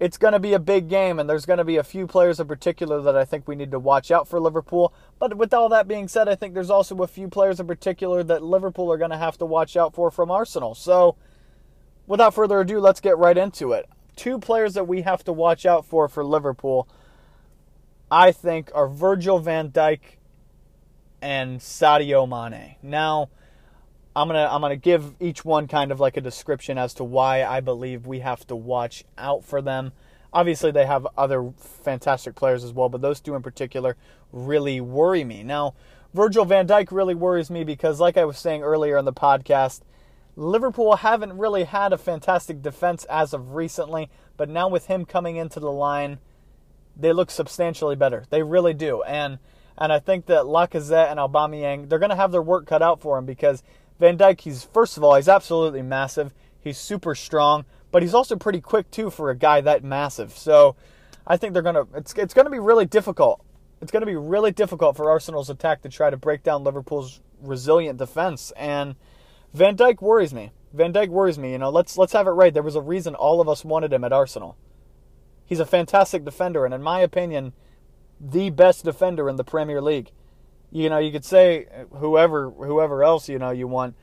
it's 0.00 0.16
going 0.16 0.32
to 0.32 0.38
be 0.38 0.54
a 0.54 0.58
big 0.58 0.88
game, 0.88 1.18
and 1.18 1.28
there's 1.28 1.44
going 1.44 1.58
to 1.58 1.64
be 1.64 1.76
a 1.76 1.84
few 1.84 2.06
players 2.06 2.40
in 2.40 2.48
particular 2.48 3.02
that 3.02 3.14
I 3.14 3.26
think 3.26 3.46
we 3.46 3.54
need 3.54 3.70
to 3.72 3.78
watch 3.78 4.10
out 4.10 4.26
for 4.26 4.40
Liverpool. 4.40 4.94
But 5.18 5.36
with 5.36 5.52
all 5.52 5.68
that 5.68 5.86
being 5.86 6.08
said, 6.08 6.26
I 6.26 6.34
think 6.34 6.54
there's 6.54 6.70
also 6.70 6.96
a 7.02 7.06
few 7.06 7.28
players 7.28 7.60
in 7.60 7.66
particular 7.66 8.24
that 8.24 8.42
Liverpool 8.42 8.90
are 8.90 8.96
going 8.96 9.10
to 9.10 9.18
have 9.18 9.36
to 9.38 9.44
watch 9.44 9.76
out 9.76 9.94
for 9.94 10.10
from 10.10 10.30
Arsenal. 10.30 10.74
So, 10.74 11.16
without 12.06 12.34
further 12.34 12.60
ado, 12.60 12.80
let's 12.80 13.00
get 13.00 13.18
right 13.18 13.36
into 13.36 13.72
it. 13.72 13.90
Two 14.16 14.38
players 14.38 14.72
that 14.72 14.88
we 14.88 15.02
have 15.02 15.22
to 15.24 15.34
watch 15.34 15.66
out 15.66 15.84
for 15.84 16.08
for 16.08 16.24
Liverpool, 16.24 16.88
I 18.10 18.32
think, 18.32 18.70
are 18.74 18.88
Virgil 18.88 19.38
van 19.38 19.70
Dijk 19.70 20.00
and 21.22 21.60
Sadio 21.60 22.28
Mane. 22.28 22.76
Now, 22.82 23.28
I'm 24.16 24.26
gonna 24.26 24.48
I'm 24.50 24.60
gonna 24.60 24.76
give 24.76 25.14
each 25.20 25.44
one 25.44 25.68
kind 25.68 25.92
of 25.92 26.00
like 26.00 26.16
a 26.16 26.20
description 26.20 26.78
as 26.78 26.94
to 26.94 27.04
why 27.04 27.44
I 27.44 27.60
believe 27.60 28.06
we 28.06 28.20
have 28.20 28.46
to 28.48 28.56
watch 28.56 29.04
out 29.16 29.44
for 29.44 29.62
them. 29.62 29.92
Obviously, 30.32 30.70
they 30.70 30.86
have 30.86 31.06
other 31.16 31.52
fantastic 31.56 32.34
players 32.34 32.64
as 32.64 32.72
well, 32.72 32.88
but 32.88 33.00
those 33.00 33.20
two 33.20 33.34
in 33.34 33.42
particular 33.42 33.96
really 34.32 34.80
worry 34.80 35.24
me. 35.24 35.42
Now, 35.42 35.74
Virgil 36.12 36.44
van 36.44 36.66
Dijk 36.66 36.90
really 36.90 37.14
worries 37.14 37.50
me 37.50 37.62
because, 37.62 38.00
like 38.00 38.16
I 38.16 38.24
was 38.24 38.38
saying 38.38 38.62
earlier 38.62 38.98
in 38.98 39.04
the 39.04 39.12
podcast, 39.12 39.82
Liverpool 40.36 40.96
haven't 40.96 41.38
really 41.38 41.64
had 41.64 41.92
a 41.92 41.98
fantastic 41.98 42.62
defense 42.62 43.04
as 43.04 43.32
of 43.32 43.54
recently, 43.54 44.10
but 44.36 44.48
now 44.48 44.68
with 44.68 44.86
him 44.86 45.04
coming 45.04 45.36
into 45.36 45.60
the 45.60 45.70
line, 45.70 46.18
they 46.96 47.12
look 47.12 47.30
substantially 47.30 47.96
better. 47.96 48.24
They 48.30 48.42
really 48.42 48.74
do, 48.74 49.02
and 49.02 49.38
and 49.78 49.92
I 49.92 49.98
think 49.98 50.26
that 50.26 50.44
Lacazette 50.44 51.10
and 51.10 51.18
Aubameyang 51.18 51.88
they're 51.88 51.98
going 51.98 52.10
to 52.10 52.16
have 52.16 52.32
their 52.32 52.42
work 52.42 52.66
cut 52.66 52.82
out 52.82 53.00
for 53.00 53.16
him 53.18 53.24
because 53.24 53.62
Van 53.98 54.16
Dijk, 54.16 54.40
he's 54.40 54.64
first 54.64 54.96
of 54.96 55.04
all, 55.04 55.14
he's 55.14 55.28
absolutely 55.28 55.82
massive. 55.82 56.34
He's 56.60 56.78
super 56.78 57.14
strong, 57.14 57.64
but 57.90 58.02
he's 58.02 58.14
also 58.14 58.36
pretty 58.36 58.60
quick 58.60 58.90
too 58.90 59.10
for 59.10 59.30
a 59.30 59.36
guy 59.36 59.60
that 59.62 59.82
massive. 59.82 60.32
So 60.36 60.76
I 61.26 61.36
think 61.36 61.52
they're 61.52 61.62
gonna 61.62 61.86
it's 61.94 62.12
it's 62.14 62.34
gonna 62.34 62.50
be 62.50 62.58
really 62.58 62.86
difficult. 62.86 63.44
It's 63.80 63.90
gonna 63.90 64.06
be 64.06 64.16
really 64.16 64.52
difficult 64.52 64.96
for 64.96 65.10
Arsenal's 65.10 65.48
attack 65.48 65.82
to 65.82 65.88
try 65.88 66.10
to 66.10 66.16
break 66.16 66.42
down 66.42 66.64
Liverpool's 66.64 67.20
resilient 67.42 67.98
defense. 67.98 68.52
And 68.56 68.96
Van 69.54 69.76
Dijk 69.76 70.00
worries 70.00 70.34
me. 70.34 70.50
Van 70.72 70.92
Dijk 70.92 71.08
worries 71.08 71.38
me. 71.38 71.52
You 71.52 71.58
know, 71.58 71.70
let's 71.70 71.96
let's 71.96 72.12
have 72.12 72.26
it 72.26 72.30
right. 72.30 72.52
There 72.52 72.62
was 72.62 72.76
a 72.76 72.82
reason 72.82 73.14
all 73.14 73.40
of 73.40 73.48
us 73.48 73.64
wanted 73.64 73.92
him 73.92 74.04
at 74.04 74.12
Arsenal. 74.12 74.56
He's 75.50 75.60
a 75.60 75.66
fantastic 75.66 76.24
defender, 76.24 76.64
and 76.64 76.72
in 76.72 76.82
my 76.82 77.00
opinion, 77.00 77.52
the 78.18 78.48
best 78.48 78.84
defender 78.84 79.28
in 79.28 79.36
the 79.36 79.44
Premier 79.44 79.82
League 79.82 80.12
you 80.70 80.88
know, 80.88 80.98
you 80.98 81.10
could 81.10 81.24
say 81.24 81.66
whoever 81.96 82.50
whoever 82.50 83.02
else 83.02 83.28
you 83.28 83.38
know 83.38 83.50
you 83.50 83.66
want, 83.66 83.96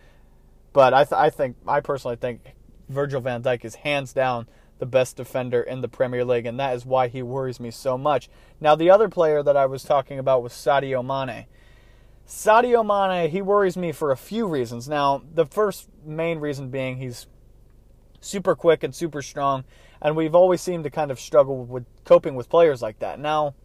but 0.74 0.94
I 0.94 1.04
th- 1.04 1.14
I 1.14 1.30
think 1.30 1.56
I 1.68 1.80
personally 1.80 2.18
think 2.18 2.56
Virgil 2.90 3.22
Van 3.22 3.42
Dijk 3.42 3.64
is 3.64 3.76
hands 3.76 4.14
down 4.14 4.48
the 4.80 4.86
best 4.86 5.16
defender 5.16 5.62
in 5.62 5.82
the 5.82 5.88
Premier 5.88 6.24
League, 6.24 6.46
and 6.46 6.60
that 6.60 6.76
is 6.76 6.86
why 6.86 7.08
he 7.08 7.24
worries 7.24 7.60
me 7.60 7.72
so 7.72 7.98
much. 7.98 8.30
Now, 8.60 8.76
the 8.76 8.90
other 8.90 9.10
player 9.10 9.42
that 9.42 9.58
I 9.58 9.66
was 9.66 9.84
talking 9.84 10.20
about 10.20 10.44
was 10.44 10.54
Sadio 10.54 11.04
Mane. 11.04 11.46
Sadio 12.28 12.86
Mane, 12.86 13.32
he 13.32 13.42
worries 13.42 13.78
me 13.78 13.92
for 13.92 14.12
a 14.12 14.18
few 14.18 14.46
reasons. 14.46 14.88
Now, 14.88 15.24
the 15.34 15.46
first 15.46 15.90
main 16.06 16.40
reason 16.40 16.70
being 16.70 16.98
he's 16.98 17.26
super 18.20 18.56
quick 18.56 18.84
and 18.84 18.94
super 18.94 19.22
strong, 19.22 19.64
and 20.02 20.16
we've 20.16 20.36
always 20.36 20.62
seemed 20.62 20.84
to 20.84 20.90
kind 20.90 21.12
of 21.12 21.20
struggle 21.20 21.64
with 21.66 21.86
coping 22.04 22.36
with 22.36 22.50
players 22.50 22.82
like 22.82 23.00
that. 23.00 23.20
Now, 23.20 23.56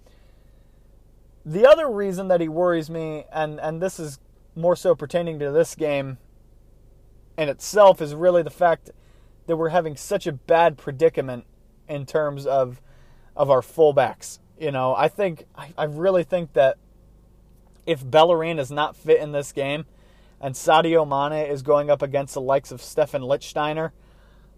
the 1.44 1.66
other 1.66 1.90
reason 1.90 2.28
that 2.28 2.40
he 2.40 2.48
worries 2.48 2.88
me, 2.88 3.24
and, 3.32 3.60
and 3.60 3.82
this 3.82 3.98
is 3.98 4.18
more 4.54 4.76
so 4.76 4.94
pertaining 4.94 5.38
to 5.40 5.50
this 5.50 5.74
game 5.74 6.18
in 7.36 7.48
itself, 7.48 8.00
is 8.00 8.14
really 8.14 8.42
the 8.42 8.50
fact 8.50 8.90
that 9.46 9.56
we're 9.56 9.70
having 9.70 9.96
such 9.96 10.26
a 10.26 10.32
bad 10.32 10.78
predicament 10.78 11.44
in 11.88 12.06
terms 12.06 12.46
of 12.46 12.80
of 13.34 13.50
our 13.50 13.60
fullbacks. 13.60 14.38
You 14.58 14.70
know, 14.70 14.94
I 14.94 15.08
think 15.08 15.46
I, 15.56 15.72
I 15.76 15.84
really 15.84 16.24
think 16.24 16.52
that 16.52 16.76
if 17.86 18.08
Bellerin 18.08 18.58
is 18.58 18.70
not 18.70 18.96
fit 18.96 19.20
in 19.20 19.32
this 19.32 19.52
game 19.52 19.86
and 20.40 20.54
Sadio 20.54 21.06
Mane 21.06 21.46
is 21.46 21.62
going 21.62 21.90
up 21.90 22.02
against 22.02 22.34
the 22.34 22.40
likes 22.40 22.70
of 22.70 22.80
Stefan 22.80 23.22
Lichtsteiner, 23.22 23.90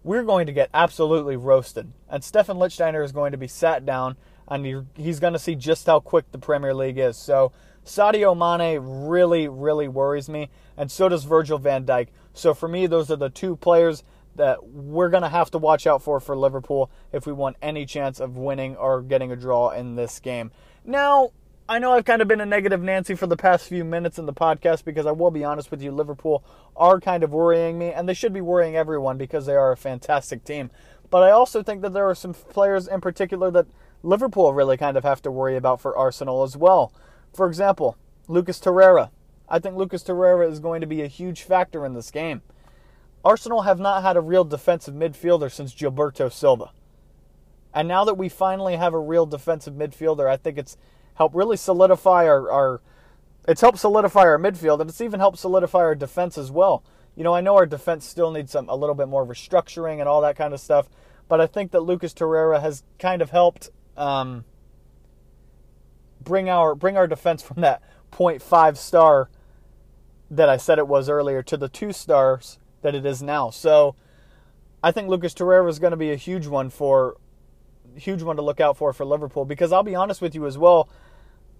we're 0.05 0.23
going 0.23 0.45
to 0.45 0.53
get 0.53 0.69
absolutely 0.71 1.35
roasted. 1.35 1.91
And 2.07 2.23
Stefan 2.23 2.57
Lichtsteiner 2.57 3.03
is 3.03 3.11
going 3.11 3.31
to 3.31 3.39
be 3.39 3.47
sat 3.47 3.87
down 3.87 4.17
and 4.47 4.85
he's 4.95 5.19
going 5.19 5.33
to 5.33 5.39
see 5.39 5.55
just 5.55 5.87
how 5.87 5.99
quick 5.99 6.31
the 6.31 6.37
Premier 6.37 6.75
League 6.75 6.99
is. 6.99 7.17
So 7.17 7.51
Sadio 7.83 8.37
Mane 8.37 8.79
really, 9.09 9.47
really 9.47 9.87
worries 9.87 10.29
me, 10.29 10.51
and 10.77 10.91
so 10.91 11.09
does 11.09 11.23
Virgil 11.23 11.57
van 11.57 11.85
Dijk. 11.85 12.09
So 12.33 12.53
for 12.53 12.67
me, 12.67 12.85
those 12.85 13.09
are 13.09 13.15
the 13.15 13.31
two 13.31 13.55
players 13.55 14.03
that 14.35 14.67
we're 14.67 15.09
going 15.09 15.23
to 15.23 15.29
have 15.29 15.49
to 15.51 15.57
watch 15.57 15.87
out 15.87 16.03
for 16.03 16.19
for 16.19 16.37
Liverpool 16.37 16.91
if 17.11 17.25
we 17.25 17.33
want 17.33 17.57
any 17.59 17.87
chance 17.87 18.19
of 18.19 18.37
winning 18.37 18.75
or 18.75 19.01
getting 19.01 19.31
a 19.31 19.35
draw 19.35 19.71
in 19.71 19.95
this 19.95 20.19
game. 20.19 20.51
Now, 20.83 21.31
I 21.67 21.79
know 21.79 21.93
I've 21.93 22.05
kind 22.05 22.21
of 22.21 22.27
been 22.27 22.41
a 22.41 22.45
negative 22.45 22.83
Nancy 22.83 23.15
for 23.15 23.25
the 23.25 23.35
past 23.35 23.67
few 23.67 23.83
minutes 23.83 24.19
in 24.19 24.27
the 24.27 24.33
podcast 24.33 24.85
because 24.85 25.07
I 25.07 25.11
will 25.11 25.31
be 25.31 25.43
honest 25.43 25.71
with 25.71 25.81
you, 25.81 25.91
Liverpool 25.91 26.43
are 26.75 26.99
kind 26.99 27.23
of 27.23 27.31
worrying 27.31 27.79
me, 27.79 27.91
and 27.91 28.07
they 28.07 28.13
should 28.13 28.33
be 28.33 28.41
worrying 28.41 28.75
everyone 28.75 29.17
because 29.17 29.47
they 29.47 29.55
are 29.55 29.71
a 29.71 29.77
fantastic 29.77 30.43
team. 30.43 30.69
But 31.09 31.23
I 31.23 31.31
also 31.31 31.63
think 31.63 31.81
that 31.81 31.91
there 31.91 32.07
are 32.07 32.13
some 32.13 32.35
players 32.35 32.87
in 32.87 33.01
particular 33.01 33.49
that 33.49 33.65
Liverpool 34.03 34.53
really 34.53 34.77
kind 34.77 34.95
of 34.95 35.03
have 35.03 35.23
to 35.23 35.31
worry 35.31 35.57
about 35.57 35.81
for 35.81 35.97
Arsenal 35.97 36.43
as 36.43 36.55
well. 36.55 36.93
For 37.33 37.47
example, 37.47 37.97
Lucas 38.27 38.59
Torreira. 38.59 39.09
I 39.49 39.57
think 39.57 39.75
Lucas 39.75 40.03
Torreira 40.03 40.47
is 40.47 40.59
going 40.59 40.81
to 40.81 40.87
be 40.87 41.01
a 41.01 41.07
huge 41.07 41.41
factor 41.41 41.83
in 41.83 41.95
this 41.95 42.11
game. 42.11 42.43
Arsenal 43.23 43.63
have 43.63 43.79
not 43.79 44.03
had 44.03 44.17
a 44.17 44.21
real 44.21 44.45
defensive 44.45 44.93
midfielder 44.93 45.51
since 45.51 45.73
Gilberto 45.73 46.31
Silva. 46.31 46.69
And 47.73 47.87
now 47.87 48.05
that 48.05 48.19
we 48.19 48.29
finally 48.29 48.75
have 48.75 48.93
a 48.93 48.99
real 48.99 49.25
defensive 49.25 49.73
midfielder, 49.73 50.29
I 50.29 50.37
think 50.37 50.59
it's 50.59 50.77
helped 51.15 51.35
really 51.35 51.57
solidify 51.57 52.27
our, 52.27 52.49
our 52.51 52.81
it's 53.47 53.61
helped 53.61 53.79
solidify 53.79 54.21
our 54.21 54.39
midfield 54.39 54.79
and 54.81 54.89
it's 54.89 55.01
even 55.01 55.19
helped 55.19 55.39
solidify 55.39 55.79
our 55.79 55.95
defense 55.95 56.37
as 56.37 56.51
well. 56.51 56.83
You 57.15 57.23
know, 57.23 57.33
I 57.33 57.41
know 57.41 57.55
our 57.55 57.65
defense 57.65 58.05
still 58.05 58.31
needs 58.31 58.51
some 58.51 58.69
a 58.69 58.75
little 58.75 58.95
bit 58.95 59.07
more 59.07 59.25
restructuring 59.25 59.99
and 59.99 60.09
all 60.09 60.21
that 60.21 60.35
kind 60.35 60.53
of 60.53 60.59
stuff, 60.59 60.89
but 61.27 61.39
I 61.39 61.47
think 61.47 61.71
that 61.71 61.81
Lucas 61.81 62.13
Torreira 62.13 62.61
has 62.61 62.83
kind 62.99 63.21
of 63.21 63.31
helped 63.31 63.69
um, 63.95 64.45
bring 66.21 66.49
our 66.49 66.75
bring 66.75 66.97
our 66.97 67.07
defense 67.07 67.41
from 67.41 67.61
that 67.61 67.81
0.5 68.11 68.77
star 68.77 69.29
that 70.29 70.49
I 70.49 70.57
said 70.57 70.79
it 70.79 70.87
was 70.87 71.07
earlier 71.07 71.41
to 71.43 71.57
the 71.57 71.69
two 71.69 71.93
stars 71.93 72.59
that 72.81 72.95
it 72.95 73.05
is 73.05 73.21
now. 73.21 73.49
So 73.49 73.95
I 74.83 74.91
think 74.91 75.07
Lucas 75.07 75.33
Torreira 75.33 75.69
is 75.69 75.79
going 75.79 75.91
to 75.91 75.97
be 75.97 76.11
a 76.11 76.15
huge 76.15 76.47
one 76.47 76.69
for 76.69 77.17
huge 77.95 78.21
one 78.21 78.35
to 78.35 78.41
look 78.41 78.59
out 78.59 78.75
for 78.75 78.91
for 78.91 79.05
Liverpool 79.05 79.45
because 79.45 79.71
I'll 79.71 79.83
be 79.83 79.95
honest 79.95 80.21
with 80.21 80.35
you 80.35 80.45
as 80.45 80.57
well. 80.57 80.89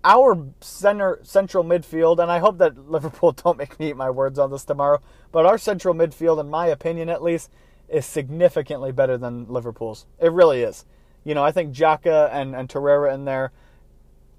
Our 0.07 0.49
center 0.61 1.19
central 1.23 1.63
midfield, 1.63 2.19
and 2.19 2.31
I 2.31 2.37
hope 2.37 2.59
that 2.59 2.89
Liverpool 2.89 3.31
don't 3.43 3.57
make 3.57 3.79
me 3.79 3.89
eat 3.89 3.97
my 3.97 4.11
words 4.11 4.37
on 4.37 4.51
this 4.51 4.63
tomorrow, 4.63 5.01
but 5.31 5.47
our 5.47 5.57
central 5.57 5.95
midfield, 5.95 6.39
in 6.39 6.47
my 6.47 6.67
opinion 6.67 7.09
at 7.09 7.23
least, 7.23 7.49
is 7.89 8.05
significantly 8.05 8.91
better 8.91 9.17
than 9.17 9.47
Liverpool's. 9.47 10.05
It 10.19 10.31
really 10.31 10.61
is. 10.61 10.85
You 11.23 11.33
know, 11.33 11.43
I 11.43 11.51
think 11.51 11.73
Xhaka 11.75 12.29
and, 12.31 12.55
and 12.55 12.69
Torreira 12.69 13.13
in 13.13 13.25
there 13.25 13.51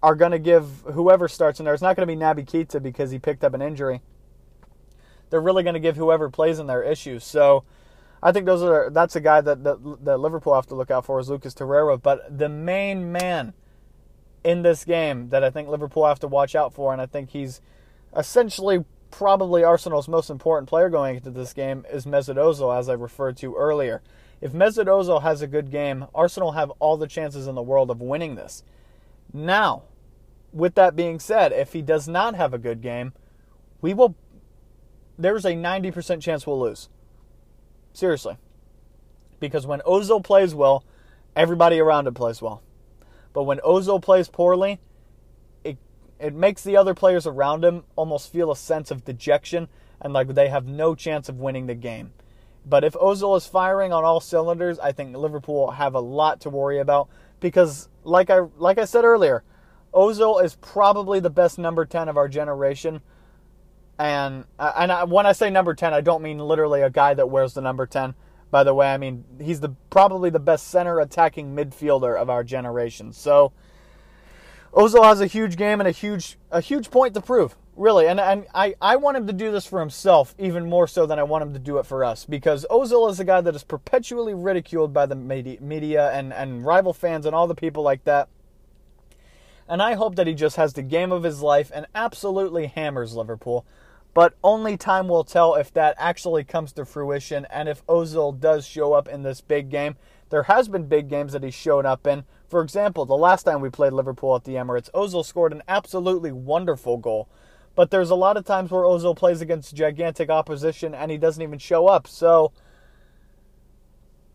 are 0.03 0.15
going 0.15 0.31
to 0.31 0.39
give 0.39 0.85
whoever 0.93 1.27
starts 1.27 1.59
in 1.59 1.65
there. 1.65 1.75
It's 1.75 1.83
not 1.83 1.97
going 1.97 2.07
to 2.07 2.15
be 2.15 2.21
Naby 2.21 2.47
Keita 2.47 2.81
because 2.81 3.11
he 3.11 3.19
picked 3.19 3.43
up 3.43 3.55
an 3.55 3.61
injury. 3.63 4.03
They're 5.31 5.41
really 5.41 5.65
going 5.65 5.75
to 5.75 5.81
give 5.81 5.97
whoever 5.97 6.31
plays 6.31 6.61
in 6.61 6.69
there 6.69 6.85
issues. 6.85 7.25
So 7.25 7.65
I 8.23 8.31
think 8.31 8.47
those 8.47 8.63
are 8.63 8.89
that's 8.91 9.17
a 9.17 9.21
guy 9.21 9.41
that, 9.41 9.65
that 9.65 9.99
that 10.05 10.19
Liverpool 10.19 10.55
have 10.55 10.67
to 10.67 10.77
look 10.77 10.93
out 10.93 11.05
for 11.05 11.19
is 11.19 11.29
Lucas 11.29 11.55
Torreira. 11.55 12.01
But 12.01 12.39
the 12.39 12.49
main 12.49 13.11
man 13.11 13.53
in 14.47 14.63
this 14.63 14.85
game 14.85 15.31
that 15.31 15.43
I 15.43 15.51
think 15.51 15.69
Liverpool 15.69 16.07
have 16.07 16.21
to 16.21 16.29
watch 16.29 16.55
out 16.55 16.73
for, 16.73 16.93
and 16.93 17.03
I 17.03 17.07
think 17.07 17.31
he's 17.31 17.61
essentially 18.17 18.85
probably 19.11 19.65
Arsenal's 19.65 20.07
most 20.07 20.31
important 20.31 20.69
player 20.69 20.89
going 20.89 21.17
into 21.17 21.31
this 21.31 21.53
game 21.53 21.85
is 21.93 22.07
Mesut 22.07 22.37
Ozil, 22.37 22.79
as 22.79 22.89
I 22.89 22.93
referred 22.93 23.37
to 23.39 23.57
earlier. 23.57 24.03
If 24.41 24.53
Mesut 24.53 24.87
Ozil 24.87 25.23
has 25.23 25.43
a 25.43 25.49
good 25.49 25.73
game, 25.73 26.07
Arsenal 26.15 26.53
have 26.53 26.71
all 26.79 26.97
the 26.97 27.09
chances 27.09 27.49
in 27.49 27.57
the 27.57 27.63
world 27.63 27.91
of 27.91 28.01
winning 28.01 28.37
this. 28.37 28.63
Now, 29.33 29.83
with 30.53 30.77
that 30.77 30.95
being 30.95 31.19
said, 31.19 31.53
if 31.53 31.73
he 31.73 31.83
does 31.83 32.07
not 32.07 32.37
have 32.37 32.55
a 32.55 32.59
good 32.59 32.81
game, 32.81 33.15
we 33.81 33.95
will. 33.95 34.15
There's 35.19 35.45
a 35.45 35.55
90% 35.55 36.21
chance 36.23 36.47
we'll 36.47 36.61
lose. 36.61 36.89
Seriously. 37.93 38.37
Because 39.41 39.67
when 39.67 39.81
Ozil 39.81 40.23
plays 40.23 40.55
well, 40.55 40.85
everybody 41.35 41.81
around 41.81 42.07
him 42.07 42.15
plays 42.15 42.41
well. 42.41 42.63
But 43.37 43.43
when 43.43 43.59
Ozil 43.59 44.01
plays 44.01 44.31
poorly, 44.31 44.81
it 45.63 45.77
it 46.19 46.33
makes 46.33 46.65
the 46.65 46.79
other 46.79 46.95
players 46.95 47.27
around 47.27 47.67
him 47.67 47.85
almost 47.95 48.33
feel 48.33 48.51
a 48.51 48.57
sense 48.57 48.91
of 48.91 49.05
dejection 49.05 49.69
and 50.01 50.15
like 50.15 50.29
they 50.29 50.49
have 50.49 50.65
no 50.65 50.95
chance 50.95 51.29
of 51.29 51.39
winning 51.39 51.67
the 51.67 51.75
game. 51.75 52.13
But 52.65 52.83
if 52.83 52.95
Ozil 52.95 53.37
is 53.37 53.47
firing 53.47 53.93
on 53.93 54.05
all 54.05 54.21
cylinders, 54.21 54.79
I 54.79 54.93
think 54.93 55.15
Liverpool 55.15 55.73
have 55.73 55.95
a 55.95 56.01
lot 56.01 56.41
to 56.41 56.49
worry 56.49 56.79
about 56.79 57.11
because, 57.39 57.91
like 58.05 58.31
I 58.31 58.39
like 58.57 58.79
I 58.79 58.87
said 58.87 59.05
earlier, 59.05 59.43
Ozil 59.93 60.43
is 60.43 60.57
probably 60.63 61.21
the 61.21 61.29
best 61.29 61.59
number 61.59 61.85
ten 61.85 62.09
of 62.09 62.17
our 62.17 62.29
generation. 62.29 63.03
And 63.99 64.47
uh, 64.59 64.73
and 64.79 64.91
I, 64.91 65.05
when 65.05 65.27
I 65.27 65.33
say 65.33 65.51
number 65.51 65.75
ten, 65.75 65.93
I 65.93 66.01
don't 66.01 66.23
mean 66.23 66.39
literally 66.39 66.81
a 66.81 66.89
guy 66.89 67.13
that 67.13 67.29
wears 67.29 67.53
the 67.53 67.61
number 67.61 67.85
ten. 67.85 68.15
By 68.51 68.65
the 68.65 68.75
way, 68.75 68.93
I 68.93 68.97
mean 68.97 69.25
he's 69.41 69.61
the 69.61 69.75
probably 69.91 70.31
the 70.31 70.39
best 70.41 70.69
center 70.69 71.01
attacking 71.01 71.55
midfielder 71.55 72.17
of 72.17 72.31
our 72.31 72.45
generation. 72.45 73.13
So 73.13 73.53
Ozil 74.73 75.05
has 75.05 75.21
a 75.21 75.27
huge 75.27 75.57
game 75.57 75.81
and 75.81 75.89
a 75.89 75.93
huge 75.93 76.39
a 76.51 76.61
huge 76.61 76.91
point 76.91 77.15
to 77.15 77.21
prove, 77.21 77.57
really. 77.77 78.07
And 78.07 78.21
and 78.21 78.47
I, 78.55 78.75
I 78.81 78.97
want 78.97 79.17
him 79.17 79.27
to 79.27 79.33
do 79.33 79.51
this 79.51 79.67
for 79.67 79.81
himself 79.81 80.35
even 80.39 80.69
more 80.69 80.87
so 80.87 81.07
than 81.07 81.19
I 81.19 81.23
want 81.23 81.43
him 81.43 81.55
to 81.55 81.59
do 81.59 81.79
it 81.79 81.87
for 81.87 82.05
us 82.05 82.25
because 82.25 82.67
Ozil 82.71 83.11
is 83.11 83.19
a 83.19 83.25
guy 83.25 83.41
that 83.41 83.55
is 83.55 83.65
perpetually 83.65 84.35
ridiculed 84.35 84.93
by 84.93 85.07
the 85.07 85.17
media 85.17 86.11
and, 86.13 86.33
and 86.33 86.65
rival 86.65 86.93
fans 86.93 87.25
and 87.25 87.35
all 87.35 87.47
the 87.47 87.55
people 87.55 87.83
like 87.83 88.05
that. 88.05 88.29
And 89.69 89.83
I 89.83 89.95
hope 89.95 90.15
that 90.17 90.27
he 90.27 90.35
just 90.35 90.57
has 90.57 90.75
the 90.75 90.83
game 90.83 91.11
of 91.11 91.25
his 91.25 91.41
life 91.41 91.73
and 91.75 91.87
absolutely 91.95 92.67
hammers 92.67 93.17
Liverpool. 93.17 93.67
But 94.17 94.33
only 94.43 94.79
time 94.79 95.09
will 95.09 95.25
tell 95.25 95.57
if 95.57 95.75
that 95.75 95.95
actually 95.99 96.43
comes 96.43 96.73
to 96.73 96.87
fruition 96.87 97.47
and 97.51 97.69
if 97.69 97.85
Ozil 97.85 98.41
does 98.41 98.67
show 98.67 98.95
up 98.95 99.09
in 99.09 99.25
this 99.25 99.43
big 99.43 99.69
game. 99.69 99.97
There 100.31 100.45
has 100.45 100.69
been 100.69 100.87
big 100.87 101.11
games 101.11 101.35
that 101.35 101.43
he's 101.43 101.53
shown 101.53 101.85
up 101.85 102.07
in. 102.07 102.25
For 102.49 102.63
example, 102.63 103.05
the 103.05 103.15
last 103.15 103.43
time 103.43 103.61
we 103.61 103.69
played 103.69 103.93
Liverpool 103.93 104.35
at 104.35 104.45
the 104.45 104.55
Emirates, 104.55 104.91
Ozil 104.93 105.23
scored 105.23 105.53
an 105.53 105.63
absolutely 105.69 106.33
wonderful 106.33 106.97
goal. 106.97 107.29
But 107.75 107.91
there's 107.91 108.09
a 108.09 108.15
lot 108.15 108.39
of 108.39 108.47
times 108.47 108.71
where 108.71 108.85
Ozil 108.85 109.15
plays 109.15 109.43
against 109.43 109.75
gigantic 109.75 110.31
opposition 110.31 110.95
and 110.95 111.11
he 111.11 111.19
doesn't 111.19 111.43
even 111.43 111.59
show 111.59 111.87
up. 111.87 112.07
So 112.09 112.53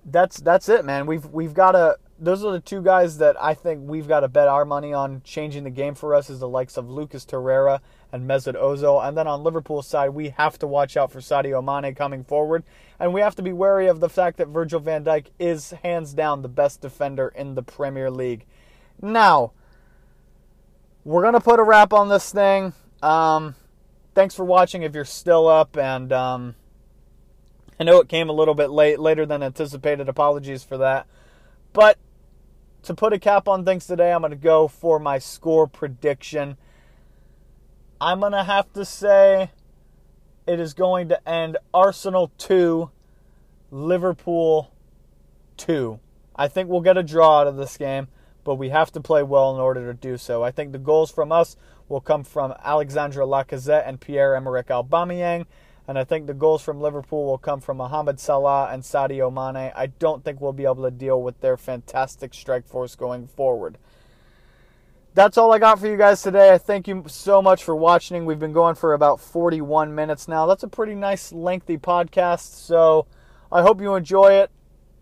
that's 0.05 0.37
that's 0.41 0.69
it, 0.69 0.85
man. 0.85 1.07
We've 1.07 1.25
we've 1.25 1.55
got 1.55 1.71
to 1.71 1.97
those 2.19 2.45
are 2.45 2.51
the 2.51 2.59
two 2.59 2.83
guys 2.83 3.17
that 3.17 3.35
I 3.41 3.55
think 3.55 3.81
we've 3.83 4.07
got 4.07 4.19
to 4.19 4.27
bet 4.27 4.47
our 4.47 4.63
money 4.63 4.93
on 4.93 5.23
changing 5.23 5.63
the 5.63 5.71
game 5.71 5.95
for 5.95 6.13
us 6.13 6.29
is 6.29 6.39
the 6.39 6.47
likes 6.47 6.77
of 6.77 6.87
Lucas 6.87 7.25
Torreira 7.25 7.79
and 8.11 8.27
Mesut 8.27 8.55
Ozil. 8.55 9.05
And 9.07 9.17
then 9.17 9.27
on 9.27 9.43
Liverpool's 9.43 9.87
side, 9.87 10.09
we 10.09 10.29
have 10.29 10.59
to 10.59 10.67
watch 10.67 10.97
out 10.97 11.11
for 11.11 11.19
Sadio 11.19 11.63
Mane 11.63 11.95
coming 11.95 12.23
forward. 12.23 12.63
And 12.99 13.13
we 13.13 13.21
have 13.21 13.35
to 13.35 13.41
be 13.41 13.53
wary 13.53 13.87
of 13.87 13.99
the 13.99 14.09
fact 14.09 14.37
that 14.37 14.49
Virgil 14.49 14.79
van 14.79 15.03
Dijk 15.03 15.27
is 15.39 15.71
hands 15.83 16.13
down 16.13 16.41
the 16.41 16.49
best 16.49 16.81
defender 16.81 17.29
in 17.29 17.55
the 17.55 17.63
Premier 17.63 18.11
League. 18.11 18.45
Now, 19.01 19.53
we're 21.03 21.29
to 21.31 21.39
put 21.39 21.59
a 21.59 21.63
wrap 21.63 21.93
on 21.93 22.09
this 22.09 22.31
thing. 22.31 22.73
Um, 23.01 23.55
thanks 24.13 24.35
for 24.35 24.45
watching 24.45 24.83
if 24.83 24.93
you're 24.93 25.05
still 25.05 25.47
up. 25.47 25.77
And 25.77 26.11
um, 26.11 26.55
I 27.79 27.83
know 27.83 27.99
it 27.99 28.09
came 28.09 28.29
a 28.29 28.33
little 28.33 28.53
bit 28.53 28.69
late, 28.69 28.99
later 28.99 29.25
than 29.25 29.41
anticipated. 29.41 30.07
Apologies 30.07 30.63
for 30.63 30.77
that. 30.77 31.07
But 31.73 31.97
to 32.83 32.93
put 32.93 33.13
a 33.13 33.19
cap 33.19 33.47
on 33.47 33.65
things 33.65 33.87
today, 33.87 34.11
I'm 34.11 34.21
going 34.21 34.31
to 34.31 34.35
go 34.35 34.67
for 34.67 34.99
my 34.99 35.17
score 35.17 35.67
prediction. 35.67 36.57
I'm 38.03 38.19
going 38.19 38.31
to 38.31 38.43
have 38.43 38.73
to 38.73 38.83
say 38.83 39.51
it 40.47 40.59
is 40.59 40.73
going 40.73 41.09
to 41.09 41.29
end 41.29 41.57
Arsenal 41.71 42.31
2, 42.39 42.89
Liverpool 43.69 44.73
2. 45.57 45.99
I 46.35 46.47
think 46.47 46.67
we'll 46.67 46.81
get 46.81 46.97
a 46.97 47.03
draw 47.03 47.41
out 47.41 47.47
of 47.47 47.57
this 47.57 47.77
game, 47.77 48.07
but 48.43 48.55
we 48.55 48.69
have 48.69 48.91
to 48.93 49.01
play 49.01 49.21
well 49.21 49.53
in 49.53 49.61
order 49.61 49.85
to 49.85 49.93
do 49.93 50.17
so. 50.17 50.41
I 50.41 50.49
think 50.49 50.71
the 50.71 50.79
goals 50.79 51.11
from 51.11 51.31
us 51.31 51.57
will 51.89 52.01
come 52.01 52.23
from 52.23 52.55
Alexandre 52.63 53.21
Lacazette 53.21 53.87
and 53.87 54.01
Pierre-Emerick 54.01 54.69
Aubameyang. 54.69 55.45
And 55.87 55.99
I 55.99 56.03
think 56.03 56.25
the 56.25 56.33
goals 56.33 56.63
from 56.63 56.81
Liverpool 56.81 57.27
will 57.27 57.37
come 57.37 57.59
from 57.59 57.77
Mohamed 57.77 58.19
Salah 58.19 58.69
and 58.71 58.81
Sadio 58.81 59.31
Mane. 59.31 59.71
I 59.75 59.85
don't 59.99 60.23
think 60.23 60.41
we'll 60.41 60.53
be 60.53 60.65
able 60.65 60.85
to 60.85 60.91
deal 60.91 61.21
with 61.21 61.39
their 61.41 61.55
fantastic 61.55 62.33
strike 62.33 62.65
force 62.65 62.95
going 62.95 63.27
forward. 63.27 63.77
That's 65.13 65.37
all 65.37 65.51
I 65.51 65.59
got 65.59 65.79
for 65.79 65.87
you 65.87 65.97
guys 65.97 66.21
today. 66.21 66.53
I 66.53 66.57
thank 66.57 66.87
you 66.87 67.03
so 67.07 67.41
much 67.41 67.63
for 67.63 67.75
watching. 67.75 68.25
We've 68.25 68.39
been 68.39 68.53
going 68.53 68.75
for 68.75 68.93
about 68.93 69.19
41 69.19 69.93
minutes 69.93 70.27
now. 70.27 70.45
That's 70.45 70.63
a 70.63 70.67
pretty 70.67 70.95
nice, 70.95 71.33
lengthy 71.33 71.77
podcast. 71.77 72.55
So 72.65 73.07
I 73.51 73.61
hope 73.61 73.81
you 73.81 73.95
enjoy 73.95 74.33
it. 74.33 74.51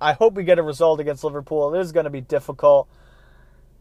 I 0.01 0.13
hope 0.13 0.33
we 0.33 0.43
get 0.43 0.57
a 0.57 0.63
result 0.63 0.99
against 0.99 1.23
Liverpool. 1.23 1.75
It 1.75 1.79
is 1.79 1.91
going 1.91 2.05
to 2.05 2.09
be 2.09 2.21
difficult. 2.21 2.89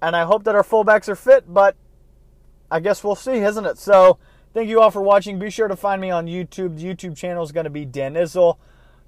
And 0.02 0.14
I 0.14 0.24
hope 0.24 0.44
that 0.44 0.54
our 0.54 0.62
fullbacks 0.62 1.08
are 1.08 1.16
fit, 1.16 1.52
but 1.52 1.76
I 2.70 2.80
guess 2.80 3.02
we'll 3.02 3.14
see, 3.14 3.38
isn't 3.38 3.64
it? 3.64 3.78
So 3.78 4.18
Thank 4.54 4.70
you 4.70 4.80
all 4.80 4.90
for 4.90 5.02
watching. 5.02 5.38
Be 5.38 5.50
sure 5.50 5.68
to 5.68 5.76
find 5.76 6.00
me 6.00 6.10
on 6.10 6.26
YouTube. 6.26 6.78
The 6.78 6.84
YouTube 6.84 7.16
channel 7.16 7.44
is 7.44 7.52
going 7.52 7.64
to 7.64 7.70
be 7.70 7.84
Dan 7.84 8.14
Izzle. 8.14 8.56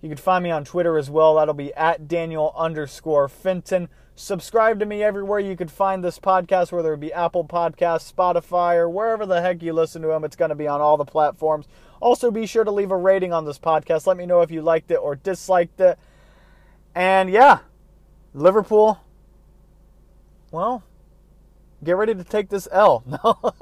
You 0.03 0.09
can 0.09 0.19
find 0.19 0.45
me 0.45 0.51
on 0.51 0.65
Twitter 0.65 0.99
as 0.99 1.09
well. 1.09 1.37
That'll 1.37 1.55
be 1.55 1.73
at 1.75 2.07
Daniel 2.07 2.55
underscore 2.57 3.27
Finton. 3.27 3.89
Subscribe 4.21 4.79
to 4.81 4.85
me 4.85 5.03
everywhere 5.03 5.41
you 5.41 5.57
could 5.57 5.71
find 5.71 6.05
this 6.05 6.19
podcast, 6.19 6.73
whether 6.73 6.93
it 6.93 7.01
be 7.01 7.11
Apple 7.11 7.43
Podcasts, 7.43 8.13
Spotify, 8.13 8.75
or 8.75 8.87
wherever 8.87 9.25
the 9.25 9.41
heck 9.41 9.63
you 9.63 9.73
listen 9.73 10.03
to 10.03 10.09
them. 10.09 10.25
It's 10.25 10.37
going 10.37 10.51
to 10.51 10.55
be 10.55 10.69
on 10.69 10.83
all 10.83 10.99
the 10.99 11.07
platforms. 11.07 11.67
Also, 12.01 12.31
be 12.31 12.45
sure 12.45 12.63
to 12.63 12.71
leave 12.71 12.91
a 12.91 12.97
rating 12.99 13.33
on 13.33 13.47
this 13.47 13.59
podcast. 13.59 14.07
Let 14.07 14.19
me 14.19 14.27
know 14.27 14.43
if 14.43 14.51
you 14.51 14.61
liked 14.61 14.91
it 14.91 14.97
or 14.97 15.17
disliked 15.17 15.81
it. 15.81 15.99
And 16.95 17.31
yeah, 17.31 17.61
Liverpool, 18.35 19.01
well, 20.51 20.85
get 21.83 21.97
ready 21.97 22.15
to 22.15 22.23
take 22.23 22.51
this 22.51 22.69
L. 22.71 23.03
No. 23.25 23.53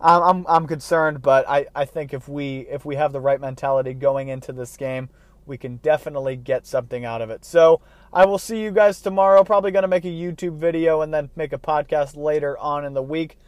I'm 0.00 0.44
I'm 0.48 0.66
concerned, 0.66 1.22
but 1.22 1.48
I, 1.48 1.66
I 1.76 1.84
think 1.84 2.12
if 2.12 2.28
we 2.28 2.66
if 2.68 2.84
we 2.84 2.96
have 2.96 3.12
the 3.12 3.20
right 3.20 3.40
mentality 3.40 3.94
going 3.94 4.26
into 4.26 4.52
this 4.52 4.76
game, 4.76 5.10
we 5.46 5.56
can 5.56 5.76
definitely 5.76 6.34
get 6.34 6.66
something 6.66 7.04
out 7.04 7.22
of 7.22 7.30
it. 7.30 7.44
So 7.44 7.80
I 8.12 8.26
will 8.26 8.38
see 8.38 8.60
you 8.60 8.70
guys 8.70 9.00
tomorrow. 9.00 9.42
Probably 9.42 9.70
going 9.70 9.82
to 9.82 9.88
make 9.88 10.04
a 10.04 10.08
YouTube 10.08 10.56
video 10.56 11.00
and 11.00 11.12
then 11.12 11.30
make 11.34 11.52
a 11.52 11.58
podcast 11.58 12.16
later 12.16 12.58
on 12.58 12.84
in 12.84 12.92
the 12.92 13.02
week. 13.02 13.38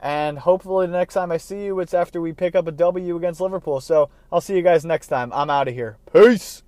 And 0.00 0.38
hopefully 0.38 0.86
the 0.86 0.92
next 0.92 1.14
time 1.14 1.30
I 1.30 1.36
see 1.36 1.64
you, 1.64 1.80
it's 1.80 1.94
after 1.94 2.20
we 2.20 2.32
pick 2.32 2.54
up 2.54 2.66
a 2.66 2.72
W 2.72 3.16
against 3.16 3.40
Liverpool. 3.40 3.80
So 3.80 4.10
I'll 4.32 4.40
see 4.40 4.56
you 4.56 4.62
guys 4.62 4.84
next 4.84 5.08
time. 5.08 5.32
I'm 5.32 5.50
out 5.50 5.68
of 5.68 5.74
here. 5.74 5.98
Peace. 6.12 6.63